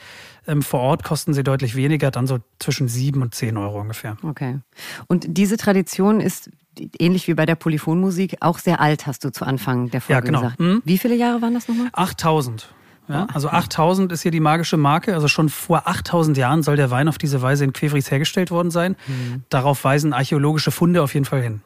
Ähm, 0.47 0.61
vor 0.61 0.81
Ort 0.81 1.03
kosten 1.03 1.33
sie 1.33 1.43
deutlich 1.43 1.75
weniger, 1.75 2.11
dann 2.11 2.27
so 2.27 2.39
zwischen 2.59 2.74
7 2.79 3.21
und 3.21 3.33
10 3.33 3.57
Euro 3.57 3.79
ungefähr. 3.79 4.17
Okay. 4.23 4.59
Und 5.07 5.25
diese 5.27 5.57
Tradition 5.57 6.19
ist 6.19 6.49
ähnlich 6.99 7.27
wie 7.27 7.33
bei 7.33 7.45
der 7.45 7.55
Polyphonmusik 7.55 8.37
auch 8.41 8.59
sehr 8.59 8.81
alt, 8.81 9.07
hast 9.07 9.23
du 9.23 9.31
zu 9.31 9.45
Anfang 9.45 9.89
der 9.89 10.01
Folge 10.01 10.13
ja, 10.13 10.19
genau. 10.19 10.41
gesagt. 10.41 10.59
Mhm. 10.59 10.81
Wie 10.85 10.97
viele 10.97 11.15
Jahre 11.15 11.41
waren 11.41 11.53
das 11.53 11.67
nochmal? 11.67 11.89
8000. 11.93 12.73
Ja, 13.07 13.27
also 13.31 13.49
8000 13.49 14.11
ist 14.11 14.23
hier 14.23 14.31
die 14.31 14.39
magische 14.39 14.77
Marke. 14.77 15.13
Also 15.13 15.27
schon 15.27 15.49
vor 15.49 15.87
8000 15.87 16.37
Jahren 16.37 16.63
soll 16.63 16.75
der 16.75 16.89
Wein 16.89 17.07
auf 17.07 17.19
diese 17.19 17.41
Weise 17.41 17.63
in 17.63 17.71
Quevris 17.71 18.09
hergestellt 18.09 18.49
worden 18.49 18.71
sein. 18.71 18.95
Mhm. 19.07 19.43
Darauf 19.49 19.83
weisen 19.83 20.11
archäologische 20.11 20.71
Funde 20.71 21.03
auf 21.03 21.13
jeden 21.13 21.25
Fall 21.25 21.41
hin. 21.41 21.61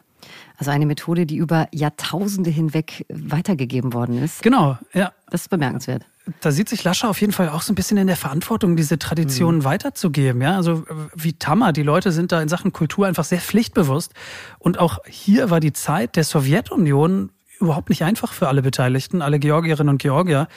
Also 0.59 0.71
eine 0.71 0.85
Methode, 0.85 1.25
die 1.25 1.37
über 1.37 1.69
Jahrtausende 1.71 2.49
hinweg 2.49 3.05
weitergegeben 3.07 3.93
worden 3.93 4.21
ist. 4.21 4.43
Genau, 4.43 4.77
ja. 4.93 5.13
Das 5.29 5.43
ist 5.43 5.49
bemerkenswert. 5.49 6.03
Da 6.41 6.51
sieht 6.51 6.67
sich 6.67 6.83
Lascher 6.83 7.09
auf 7.09 7.21
jeden 7.21 7.31
Fall 7.31 7.47
auch 7.47 7.61
so 7.61 7.71
ein 7.71 7.75
bisschen 7.75 7.95
in 7.97 8.07
der 8.07 8.17
Verantwortung, 8.17 8.75
diese 8.75 8.99
Traditionen 8.99 9.61
mhm. 9.61 9.63
weiterzugeben. 9.63 10.41
Ja, 10.41 10.57
also 10.57 10.85
wie 11.15 11.31
Tammer, 11.31 11.71
die 11.71 11.81
Leute 11.81 12.11
sind 12.11 12.33
da 12.33 12.41
in 12.41 12.49
Sachen 12.49 12.73
Kultur 12.73 13.07
einfach 13.07 13.23
sehr 13.23 13.39
pflichtbewusst. 13.39 14.13
Und 14.59 14.79
auch 14.79 14.99
hier 15.07 15.49
war 15.49 15.61
die 15.61 15.71
Zeit 15.71 16.17
der 16.17 16.25
Sowjetunion 16.25 17.31
überhaupt 17.61 17.87
nicht 17.89 18.03
einfach 18.03 18.33
für 18.33 18.49
alle 18.49 18.61
Beteiligten, 18.61 19.21
alle 19.21 19.39
Georgierinnen 19.39 19.89
und 19.89 20.01
Georgier, 20.01 20.49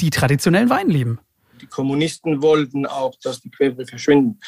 die 0.00 0.10
traditionellen 0.10 0.70
Wein 0.70 0.88
lieben. 0.88 1.18
Die 1.60 1.66
Kommunisten 1.66 2.40
wollten 2.40 2.86
auch, 2.86 3.16
dass 3.20 3.40
die 3.40 3.50
Quelle 3.50 3.84
verschwinden. 3.84 4.38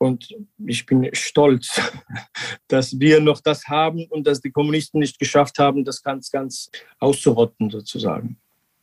Und 0.00 0.34
ich 0.66 0.86
bin 0.86 1.10
stolz, 1.12 1.78
dass 2.68 2.98
wir 2.98 3.20
noch 3.20 3.40
das 3.42 3.66
haben 3.68 4.06
und 4.08 4.26
dass 4.26 4.40
die 4.40 4.50
Kommunisten 4.50 4.98
nicht 4.98 5.18
geschafft 5.18 5.58
haben, 5.58 5.84
das 5.84 6.02
ganz, 6.02 6.30
ganz 6.30 6.70
auszurotten 7.00 7.68
sozusagen. 7.68 8.38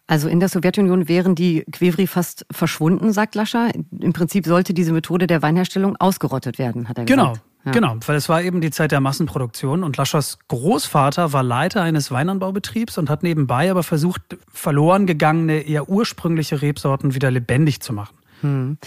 Also 0.05 0.29
in 0.29 0.39
der 0.39 0.47
Sowjetunion 0.47 1.09
wären 1.09 1.33
die 1.33 1.65
Quevri 1.71 2.05
fast 2.05 2.45
verschwunden, 2.51 3.11
sagt 3.13 3.33
Lascher. 3.33 3.71
Im 3.99 4.13
Prinzip 4.13 4.45
sollte 4.45 4.75
diese 4.75 4.93
Methode 4.93 5.25
der 5.25 5.41
Weinherstellung 5.41 5.95
ausgerottet 5.97 6.59
werden, 6.59 6.87
hat 6.87 6.99
er 6.99 7.05
genau. 7.05 7.31
gesagt. 7.31 7.45
Ja. 7.65 7.71
Genau, 7.71 7.97
weil 8.05 8.15
es 8.15 8.29
war 8.29 8.43
eben 8.43 8.61
die 8.61 8.69
Zeit 8.69 8.91
der 8.91 9.01
Massenproduktion 9.01 9.83
und 9.83 9.97
Laschers 9.97 10.37
Großvater 10.47 11.33
war 11.33 11.43
Leiter 11.43 11.81
eines 11.81 12.11
Weinanbaubetriebs 12.11 12.97
und 12.97 13.09
hat 13.09 13.23
nebenbei 13.23 13.69
aber 13.71 13.83
versucht, 13.83 14.21
verloren 14.53 15.07
gegangene, 15.07 15.61
eher 15.61 15.89
ursprüngliche 15.89 16.61
Rebsorten 16.61 17.15
wieder 17.15 17.31
lebendig 17.31 17.81
zu 17.81 17.91
machen. 17.91 18.15
Hm. 18.41 18.77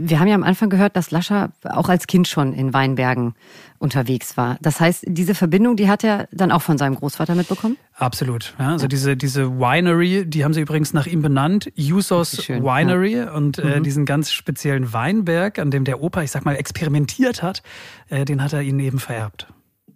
Wir 0.00 0.18
haben 0.18 0.28
ja 0.28 0.34
am 0.34 0.42
Anfang 0.42 0.70
gehört, 0.70 0.96
dass 0.96 1.10
Lascher 1.10 1.52
auch 1.64 1.88
als 1.88 2.06
Kind 2.06 2.26
schon 2.26 2.52
in 2.52 2.72
Weinbergen 2.72 3.34
unterwegs 3.78 4.36
war. 4.36 4.56
Das 4.60 4.80
heißt, 4.80 5.04
diese 5.06 5.34
Verbindung, 5.34 5.76
die 5.76 5.88
hat 5.88 6.04
er 6.04 6.28
dann 6.32 6.52
auch 6.52 6.62
von 6.62 6.78
seinem 6.78 6.94
Großvater 6.94 7.34
mitbekommen? 7.34 7.76
Absolut. 7.94 8.54
Ja, 8.58 8.70
also 8.70 8.84
ja. 8.84 8.88
diese, 8.88 9.16
diese 9.16 9.58
Winery, 9.58 10.24
die 10.26 10.44
haben 10.44 10.54
sie 10.54 10.60
übrigens 10.60 10.92
nach 10.92 11.06
ihm 11.06 11.22
benannt, 11.22 11.70
Jusos 11.74 12.48
Winery 12.48 13.16
ja. 13.16 13.32
und 13.32 13.58
äh, 13.58 13.78
mhm. 13.78 13.82
diesen 13.82 14.06
ganz 14.06 14.32
speziellen 14.32 14.92
Weinberg, 14.92 15.58
an 15.58 15.70
dem 15.70 15.84
der 15.84 16.02
Opa, 16.02 16.22
ich 16.22 16.30
sag 16.30 16.44
mal, 16.44 16.56
experimentiert 16.56 17.42
hat, 17.42 17.62
äh, 18.08 18.24
den 18.24 18.42
hat 18.42 18.52
er 18.52 18.62
ihnen 18.62 18.80
eben 18.80 18.98
vererbt 18.98 19.46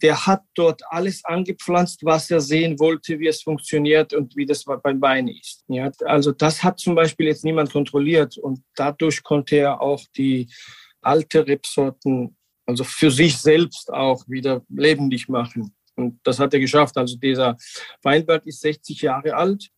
der 0.04 0.26
hat 0.26 0.42
dort 0.54 0.82
alles 0.90 1.24
angepflanzt, 1.24 2.04
was 2.04 2.30
er 2.30 2.42
sehen 2.42 2.78
wollte, 2.78 3.18
wie 3.18 3.26
es 3.26 3.40
funktioniert 3.40 4.12
und 4.12 4.36
wie 4.36 4.44
das 4.44 4.62
beim 4.64 5.00
Wein 5.00 5.28
ist. 5.28 5.64
Ja, 5.66 5.90
also 6.04 6.30
das 6.30 6.62
hat 6.62 6.78
zum 6.78 6.94
Beispiel 6.94 7.28
jetzt 7.28 7.42
niemand 7.42 7.72
kontrolliert 7.72 8.36
und 8.36 8.60
dadurch 8.76 9.22
konnte 9.22 9.56
er 9.56 9.80
auch 9.80 10.02
die 10.14 10.52
alte 11.00 11.46
Rebsorten, 11.46 12.36
also 12.66 12.84
für 12.84 13.10
sich 13.10 13.38
selbst 13.38 13.90
auch 13.90 14.22
wieder 14.28 14.60
lebendig 14.68 15.30
machen. 15.30 15.74
Und 15.96 16.20
das 16.22 16.38
hat 16.38 16.52
er 16.52 16.60
geschafft. 16.60 16.98
Also 16.98 17.16
dieser 17.16 17.56
Weinberg 18.02 18.44
ist 18.44 18.60
60 18.60 19.00
Jahre 19.00 19.34
alt 19.34 19.70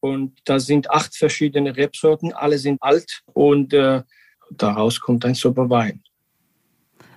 und 0.00 0.38
da 0.44 0.60
sind 0.60 0.90
acht 0.90 1.16
verschiedene 1.16 1.74
Rebsorten, 1.74 2.34
alle 2.34 2.58
sind 2.58 2.76
alt 2.82 3.22
und 3.32 3.72
äh, 3.72 4.02
daraus 4.50 5.00
kommt 5.00 5.24
ein 5.24 5.34
super 5.34 5.70
Wein 5.70 6.02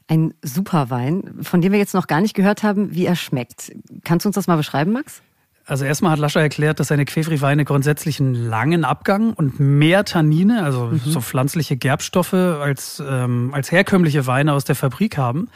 ein 0.07 0.33
Superwein, 0.41 1.35
von 1.41 1.61
dem 1.61 1.71
wir 1.71 1.79
jetzt 1.79 1.93
noch 1.93 2.07
gar 2.07 2.21
nicht 2.21 2.35
gehört 2.35 2.63
haben, 2.63 2.93
wie 2.93 3.05
er 3.05 3.15
schmeckt. 3.15 3.71
Kannst 4.03 4.25
du 4.25 4.29
uns 4.29 4.35
das 4.35 4.47
mal 4.47 4.57
beschreiben, 4.57 4.91
Max? 4.91 5.21
Also 5.67 5.83
erstmal 5.83 6.11
hat 6.11 6.19
Lascher 6.19 6.41
erklärt, 6.41 6.79
dass 6.79 6.89
seine 6.89 7.05
Quevri-Weine 7.05 7.65
grundsätzlich 7.65 8.19
einen 8.19 8.35
langen 8.35 8.85
Abgang 8.85 9.33
und 9.33 9.59
mehr 9.59 10.05
Tannine, 10.05 10.63
also 10.63 10.87
mhm. 10.91 10.99
so 10.99 11.21
pflanzliche 11.21 11.75
Gerbstoffe, 11.75 12.33
als, 12.33 13.01
ähm, 13.05 13.49
als 13.51 13.71
herkömmliche 13.71 14.27
Weine 14.27 14.53
aus 14.53 14.63
der 14.63 14.75
Fabrik 14.75 15.17
haben. 15.17 15.49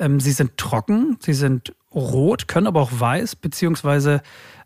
Ähm, 0.00 0.18
sie 0.18 0.32
sind 0.32 0.56
trocken, 0.56 1.16
sie 1.20 1.34
sind 1.34 1.72
rot, 1.94 2.48
können 2.48 2.66
aber 2.66 2.80
auch 2.80 2.90
weiß, 2.92 3.36
beziehungsweise 3.36 4.22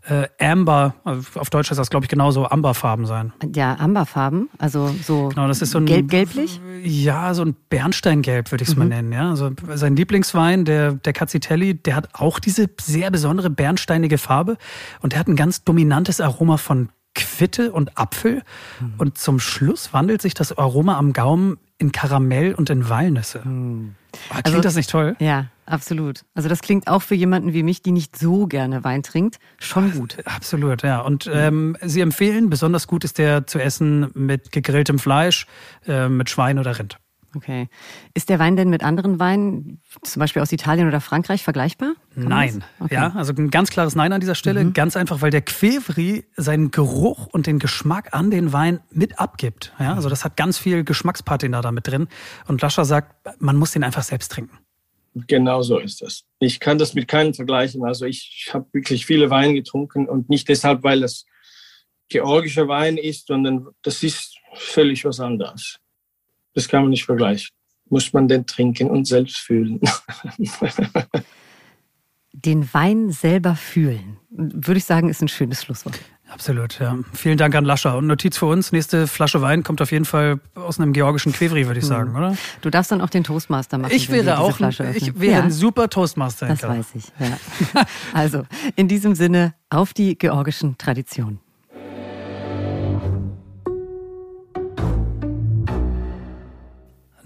äh, 0.06 0.28
Amber, 0.38 0.94
also 1.04 1.40
auf 1.40 1.48
Deutsch 1.48 1.70
ist 1.70 1.78
das, 1.78 1.88
glaube 1.88 2.04
ich, 2.04 2.10
genauso 2.10 2.46
Amberfarben 2.46 3.06
sein. 3.06 3.32
Ja, 3.54 3.76
Amberfarben, 3.76 4.50
also 4.58 4.94
so, 5.02 5.28
genau, 5.28 5.48
das 5.48 5.62
ist 5.62 5.70
so 5.70 5.78
ein, 5.78 5.86
gelb-gelblich? 5.86 6.60
Ja, 6.82 7.32
so 7.32 7.42
ein 7.42 7.56
Bernsteingelb 7.70 8.50
würde 8.52 8.62
ich 8.62 8.68
es 8.68 8.76
mhm. 8.76 8.82
mal 8.82 8.88
nennen. 8.88 9.12
Ja, 9.12 9.30
also 9.30 9.50
sein 9.74 9.96
Lieblingswein, 9.96 10.64
der, 10.64 10.92
der 10.92 11.12
Cazzitelli, 11.14 11.74
der 11.74 11.96
hat 11.96 12.10
auch 12.12 12.38
diese 12.38 12.68
sehr 12.80 13.10
besondere 13.10 13.48
bernsteinige 13.48 14.18
Farbe 14.18 14.58
und 15.00 15.12
der 15.14 15.20
hat 15.20 15.28
ein 15.28 15.36
ganz 15.36 15.64
dominantes 15.64 16.20
Aroma 16.20 16.58
von 16.58 16.90
Quitte 17.14 17.72
und 17.72 17.96
Apfel. 17.96 18.42
Mhm. 18.80 18.94
Und 18.98 19.18
zum 19.18 19.40
Schluss 19.40 19.92
wandelt 19.92 20.20
sich 20.20 20.34
das 20.34 20.56
Aroma 20.56 20.98
am 20.98 21.12
Gaumen 21.12 21.58
in 21.78 21.92
Karamell 21.92 22.54
und 22.54 22.70
in 22.70 22.88
Walnüsse. 22.88 23.40
Mhm. 23.44 23.94
Oh, 24.14 24.32
klingt 24.32 24.46
also, 24.46 24.60
das 24.60 24.76
nicht 24.76 24.90
toll? 24.90 25.16
Ja, 25.18 25.46
absolut. 25.66 26.24
Also 26.34 26.48
das 26.48 26.60
klingt 26.60 26.88
auch 26.88 27.02
für 27.02 27.14
jemanden 27.14 27.52
wie 27.52 27.62
mich, 27.62 27.82
die 27.82 27.92
nicht 27.92 28.18
so 28.18 28.46
gerne 28.46 28.84
Wein 28.84 29.02
trinkt, 29.02 29.38
schon 29.58 29.92
gut. 29.92 30.16
Absolut, 30.24 30.82
ja. 30.82 31.00
Und 31.00 31.30
ähm, 31.32 31.76
Sie 31.82 32.00
empfehlen, 32.00 32.50
besonders 32.50 32.86
gut 32.86 33.04
ist 33.04 33.18
der 33.18 33.46
zu 33.46 33.58
essen 33.58 34.10
mit 34.14 34.52
gegrilltem 34.52 34.98
Fleisch, 34.98 35.46
äh, 35.86 36.08
mit 36.08 36.30
Schwein 36.30 36.58
oder 36.58 36.78
Rind. 36.78 36.98
Okay. 37.34 37.68
Ist 38.14 38.28
der 38.28 38.38
Wein 38.38 38.56
denn 38.56 38.70
mit 38.70 38.82
anderen 38.82 39.18
Weinen, 39.18 39.80
zum 40.02 40.20
Beispiel 40.20 40.42
aus 40.42 40.52
Italien 40.52 40.88
oder 40.88 41.00
Frankreich, 41.00 41.42
vergleichbar? 41.42 41.94
Kann 42.14 42.28
Nein. 42.28 42.64
Okay. 42.80 42.94
Ja, 42.94 43.12
also 43.14 43.32
ein 43.32 43.50
ganz 43.50 43.70
klares 43.70 43.94
Nein 43.94 44.12
an 44.12 44.20
dieser 44.20 44.34
Stelle. 44.34 44.64
Mhm. 44.64 44.72
Ganz 44.72 44.96
einfach, 44.96 45.22
weil 45.22 45.30
der 45.30 45.42
Quevri 45.42 46.24
seinen 46.36 46.70
Geruch 46.70 47.26
und 47.26 47.46
den 47.46 47.58
Geschmack 47.58 48.14
an 48.14 48.30
den 48.30 48.52
Wein 48.52 48.80
mit 48.90 49.18
abgibt. 49.18 49.72
Ja, 49.78 49.94
also 49.94 50.08
das 50.08 50.24
hat 50.24 50.36
ganz 50.36 50.58
viel 50.58 50.84
Geschmackspatina 50.84 51.60
da 51.60 51.72
mit 51.72 51.86
drin. 51.86 52.08
Und 52.46 52.62
Lascher 52.62 52.84
sagt, 52.84 53.14
man 53.40 53.56
muss 53.56 53.72
den 53.72 53.84
einfach 53.84 54.02
selbst 54.02 54.30
trinken. 54.32 54.58
Genau 55.14 55.62
so 55.62 55.78
ist 55.78 56.02
das. 56.02 56.24
Ich 56.40 56.58
kann 56.58 56.76
das 56.76 56.94
mit 56.94 57.06
keinem 57.06 57.34
vergleichen. 57.34 57.84
Also 57.84 58.04
ich 58.04 58.50
habe 58.52 58.66
wirklich 58.72 59.06
viele 59.06 59.30
Weine 59.30 59.54
getrunken 59.54 60.08
und 60.08 60.28
nicht 60.28 60.48
deshalb, 60.48 60.82
weil 60.82 61.04
es 61.04 61.24
georgischer 62.08 62.68
Wein 62.68 62.96
ist, 62.96 63.28
sondern 63.28 63.68
das 63.82 64.02
ist 64.02 64.36
völlig 64.54 65.04
was 65.04 65.20
anderes. 65.20 65.78
Das 66.54 66.68
kann 66.68 66.82
man 66.82 66.90
nicht 66.90 67.04
vergleichen. 67.04 67.50
Muss 67.90 68.12
man 68.12 68.28
denn 68.28 68.46
trinken 68.46 68.88
und 68.88 69.06
selbst 69.06 69.36
fühlen. 69.36 69.80
Den 72.32 72.72
Wein 72.74 73.12
selber 73.12 73.54
fühlen, 73.54 74.16
würde 74.30 74.78
ich 74.78 74.84
sagen, 74.84 75.08
ist 75.08 75.22
ein 75.22 75.28
schönes 75.28 75.62
Schlusswort. 75.62 76.00
Absolut, 76.28 76.80
ja. 76.80 76.98
Vielen 77.12 77.38
Dank 77.38 77.54
an 77.54 77.64
Lascher. 77.64 77.96
Und 77.96 78.08
Notiz 78.08 78.38
für 78.38 78.46
uns, 78.46 78.72
nächste 78.72 79.06
Flasche 79.06 79.40
Wein 79.40 79.62
kommt 79.62 79.80
auf 79.82 79.92
jeden 79.92 80.04
Fall 80.04 80.40
aus 80.54 80.80
einem 80.80 80.92
georgischen 80.92 81.32
Quevri, 81.32 81.66
würde 81.66 81.78
ich 81.78 81.86
sagen, 81.86 82.10
mhm. 82.10 82.16
oder? 82.16 82.36
Du 82.60 82.70
darfst 82.70 82.90
dann 82.90 83.00
auch 83.00 83.10
den 83.10 83.22
Toastmaster 83.22 83.78
machen. 83.78 83.92
Ich 83.94 84.10
wäre 84.10 84.38
auch, 84.40 84.58
ich 84.58 85.20
wäre 85.20 85.32
ja. 85.32 85.42
ein 85.42 85.52
super 85.52 85.88
Toastmaster. 85.88 86.48
Das 86.48 86.62
weiß 86.62 86.86
ich, 86.94 87.04
ja. 87.20 87.38
also, 88.14 88.42
in 88.74 88.88
diesem 88.88 89.14
Sinne, 89.14 89.54
auf 89.70 89.92
die 89.92 90.18
georgischen 90.18 90.76
Traditionen. 90.78 91.38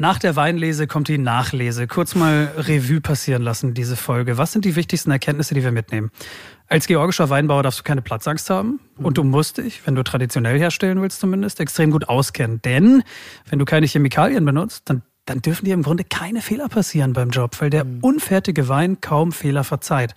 Nach 0.00 0.20
der 0.20 0.36
Weinlese 0.36 0.86
kommt 0.86 1.08
die 1.08 1.18
Nachlese. 1.18 1.88
Kurz 1.88 2.14
mal 2.14 2.52
Revue 2.56 3.00
passieren 3.00 3.42
lassen, 3.42 3.74
diese 3.74 3.96
Folge. 3.96 4.38
Was 4.38 4.52
sind 4.52 4.64
die 4.64 4.76
wichtigsten 4.76 5.10
Erkenntnisse, 5.10 5.54
die 5.54 5.64
wir 5.64 5.72
mitnehmen? 5.72 6.12
Als 6.68 6.86
georgischer 6.86 7.30
Weinbauer 7.30 7.64
darfst 7.64 7.80
du 7.80 7.82
keine 7.82 8.00
Platzangst 8.00 8.48
haben. 8.48 8.78
Und 8.96 9.18
du 9.18 9.24
musst 9.24 9.58
dich, 9.58 9.84
wenn 9.86 9.96
du 9.96 10.04
traditionell 10.04 10.56
herstellen 10.56 11.02
willst 11.02 11.18
zumindest, 11.18 11.58
extrem 11.58 11.90
gut 11.90 12.08
auskennen. 12.08 12.62
Denn 12.62 13.02
wenn 13.50 13.58
du 13.58 13.64
keine 13.64 13.86
Chemikalien 13.86 14.44
benutzt, 14.44 14.82
dann, 14.84 15.02
dann 15.24 15.42
dürfen 15.42 15.64
dir 15.64 15.74
im 15.74 15.82
Grunde 15.82 16.04
keine 16.04 16.42
Fehler 16.42 16.68
passieren 16.68 17.12
beim 17.12 17.30
Job, 17.30 17.60
weil 17.60 17.70
der 17.70 17.84
mhm. 17.84 17.98
unfertige 18.00 18.68
Wein 18.68 19.00
kaum 19.00 19.32
Fehler 19.32 19.64
verzeiht. 19.64 20.14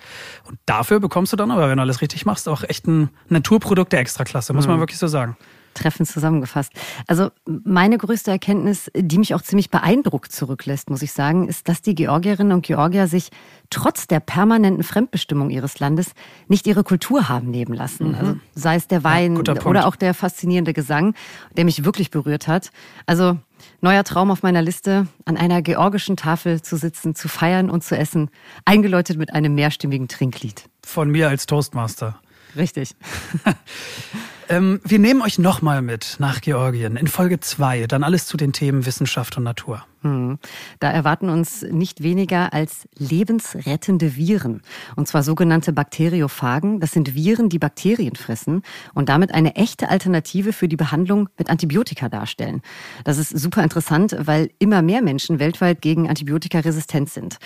Und 0.48 0.60
dafür 0.68 1.00
bekommst 1.00 1.34
du 1.34 1.38
dann 1.38 1.50
aber, 1.50 1.70
wenn 1.70 1.78
du 1.78 1.82
alles 1.82 2.02
richtig 2.02 2.28
machst, 2.28 2.48
auch 2.48 2.62
echt 2.62 2.86
ein 2.86 3.10
Naturprodukt 3.30 3.92
der 3.94 4.02
Extraklasse, 4.02 4.54
muss 4.54 4.68
man 4.68 4.76
mhm. 4.76 4.82
wirklich 4.82 5.00
so 5.00 5.08
sagen. 5.08 5.38
Treffend 5.74 6.08
zusammengefasst. 6.08 6.72
Also 7.08 7.30
meine 7.46 7.98
größte 7.98 8.32
Erkenntnis, 8.32 8.92
die 8.96 9.18
mich 9.18 9.34
auch 9.34 9.42
ziemlich 9.42 9.70
beeindruckt 9.70 10.32
zurücklässt, 10.32 10.90
muss 10.90 11.02
ich 11.02 11.12
sagen, 11.12 11.48
ist, 11.48 11.68
dass 11.70 11.82
die 11.82 11.96
Georgierinnen 11.96 12.52
und 12.52 12.66
Georgier 12.66 13.08
sich 13.08 13.30
trotz 13.70 14.08
der 14.08 14.20
permanenten 14.20 14.84
Fremdbestimmung 14.84 15.50
ihres 15.50 15.80
Landes 15.80 16.12
nicht 16.48 16.68
ihre 16.68 16.84
Kultur 16.84 17.30
haben 17.30 17.50
nehmen 17.50 17.74
lassen. 17.74 18.10
Mhm. 18.10 18.16
Also 18.16 18.36
sei 18.54 18.76
es 18.76 18.88
der 18.88 19.04
Wein 19.04 19.42
ja, 19.46 19.62
oder 19.64 19.88
auch 19.88 19.96
der 19.96 20.14
faszinierende 20.14 20.74
Gesang, 20.74 21.16
der 21.58 21.66
mich 21.66 21.84
wirklich 21.86 22.12
berührt 22.12 22.48
hat. 22.48 22.72
Also 23.06 23.38
neuer 23.80 24.04
Traum 24.04 24.32
auf 24.32 24.44
meiner 24.44 24.62
Liste, 24.62 25.08
an 25.26 25.38
einer 25.38 25.62
georgischen 25.62 26.18
Tafel 26.18 26.62
zu 26.62 26.78
sitzen, 26.78 27.16
zu 27.16 27.28
feiern 27.28 27.70
und 27.70 27.84
zu 27.84 27.98
essen, 27.98 28.30
eingeläutet 28.66 29.18
mit 29.18 29.34
einem 29.34 29.56
mehrstimmigen 29.56 30.08
Trinklied. 30.08 30.70
Von 30.84 31.10
mir 31.10 31.30
als 31.30 31.46
Toastmaster. 31.46 32.20
Richtig. 32.56 32.96
ähm, 34.52 34.82
wir 34.84 35.00
nehmen 35.00 35.22
euch 35.22 35.40
nochmal 35.40 35.82
mit 35.82 36.18
nach 36.20 36.42
Georgien 36.42 36.98
in 36.98 37.08
Folge 37.08 37.40
2, 37.40 37.88
dann 37.88 38.04
alles 38.04 38.28
zu 38.28 38.36
den 38.36 38.52
Themen 38.52 38.86
Wissenschaft 38.86 39.38
und 39.38 39.44
Natur. 39.44 39.86
Hm. 40.04 40.40
Da 40.80 40.90
erwarten 40.90 41.30
uns 41.30 41.62
nicht 41.62 42.02
weniger 42.02 42.54
als 42.54 42.88
lebensrettende 42.98 44.16
Viren. 44.16 44.62
Und 44.96 45.08
zwar 45.08 45.22
sogenannte 45.22 45.74
Bakteriophagen. 45.74 46.80
Das 46.80 46.92
sind 46.92 47.14
Viren, 47.14 47.50
die 47.50 47.60
Bakterien 47.60 48.16
fressen 48.16 48.64
und 48.96 49.10
damit 49.10 49.32
eine 49.32 49.56
echte 49.56 49.90
Alternative 49.90 50.54
für 50.54 50.68
die 50.68 50.76
Behandlung 50.76 51.30
mit 51.38 51.52
Antibiotika 51.52 52.10
darstellen. 52.10 52.64
Das 53.04 53.20
ist 53.20 53.38
super 53.38 53.62
interessant, 53.64 54.16
weil 54.20 54.50
immer 54.58 54.82
mehr 54.82 55.04
Menschen 55.04 55.38
weltweit 55.38 55.84
gegen 55.84 56.10
Antibiotika 56.10 56.60
resistent 56.60 57.12
sind. 57.12 57.38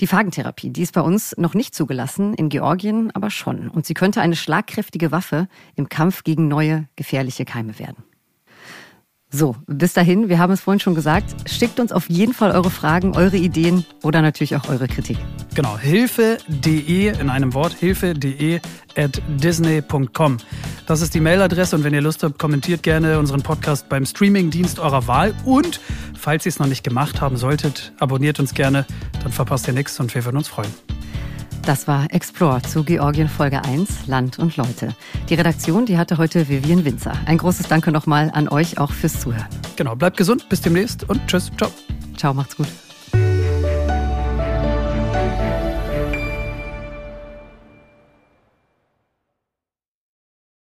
Die 0.00 0.08
Phagentherapie, 0.08 0.70
die 0.70 0.82
ist 0.82 0.94
bei 0.94 1.02
uns 1.02 1.36
noch 1.38 1.54
nicht 1.54 1.76
zugelassen, 1.76 2.34
in 2.34 2.48
Georgien 2.48 3.12
aber 3.12 3.30
schon. 3.30 3.68
Und 3.68 3.86
sie 3.86 3.94
könnte 3.94 4.20
eine 4.20 4.34
schlagkräftige 4.34 5.12
Waffe 5.12 5.46
im 5.76 5.88
Kampf 5.88 6.24
gegen 6.24 6.48
neue 6.50 6.88
gefährliche 6.96 7.46
Keime 7.46 7.78
werden. 7.78 8.04
So, 9.32 9.54
bis 9.68 9.92
dahin, 9.92 10.28
wir 10.28 10.40
haben 10.40 10.52
es 10.52 10.60
vorhin 10.60 10.80
schon 10.80 10.96
gesagt, 10.96 11.48
schickt 11.48 11.78
uns 11.78 11.92
auf 11.92 12.10
jeden 12.10 12.34
Fall 12.34 12.50
eure 12.50 12.68
Fragen, 12.68 13.16
eure 13.16 13.36
Ideen 13.36 13.86
oder 14.02 14.22
natürlich 14.22 14.56
auch 14.56 14.68
eure 14.68 14.88
Kritik. 14.88 15.18
Genau, 15.54 15.78
hilfe.de 15.78 17.20
in 17.20 17.30
einem 17.30 17.54
Wort, 17.54 17.72
hilfe.de 17.72 18.60
at 18.96 19.22
disney.com. 19.28 20.38
Das 20.86 21.00
ist 21.00 21.14
die 21.14 21.20
Mailadresse 21.20 21.76
und 21.76 21.84
wenn 21.84 21.94
ihr 21.94 22.00
Lust 22.00 22.24
habt, 22.24 22.40
kommentiert 22.40 22.82
gerne 22.82 23.20
unseren 23.20 23.42
Podcast 23.42 23.88
beim 23.88 24.04
Streamingdienst 24.04 24.80
eurer 24.80 25.06
Wahl 25.06 25.32
und 25.44 25.80
falls 26.18 26.44
ihr 26.44 26.50
es 26.50 26.58
noch 26.58 26.66
nicht 26.66 26.82
gemacht 26.82 27.20
haben 27.20 27.36
solltet, 27.36 27.92
abonniert 28.00 28.40
uns 28.40 28.52
gerne, 28.52 28.84
dann 29.22 29.30
verpasst 29.30 29.68
ihr 29.68 29.74
nichts 29.74 30.00
und 30.00 30.12
wir 30.12 30.24
würden 30.24 30.38
uns 30.38 30.48
freuen. 30.48 30.74
Das 31.64 31.86
war 31.86 32.06
Explore 32.10 32.62
zu 32.62 32.84
Georgien 32.84 33.28
Folge 33.28 33.64
1, 33.64 34.06
Land 34.06 34.38
und 34.38 34.56
Leute. 34.56 34.94
Die 35.28 35.34
Redaktion, 35.34 35.86
die 35.86 35.98
hatte 35.98 36.18
heute 36.18 36.48
Vivian 36.48 36.84
Winzer. 36.84 37.12
Ein 37.26 37.38
großes 37.38 37.68
Danke 37.68 37.92
nochmal 37.92 38.30
an 38.32 38.48
euch 38.48 38.78
auch 38.78 38.92
fürs 38.92 39.20
Zuhören. 39.20 39.46
Genau, 39.76 39.94
bleibt 39.94 40.16
gesund, 40.16 40.48
bis 40.48 40.60
demnächst 40.62 41.08
und 41.08 41.20
tschüss, 41.26 41.50
ciao. 41.56 41.70
Ciao, 42.16 42.34
macht's 42.34 42.56
gut. 42.56 42.68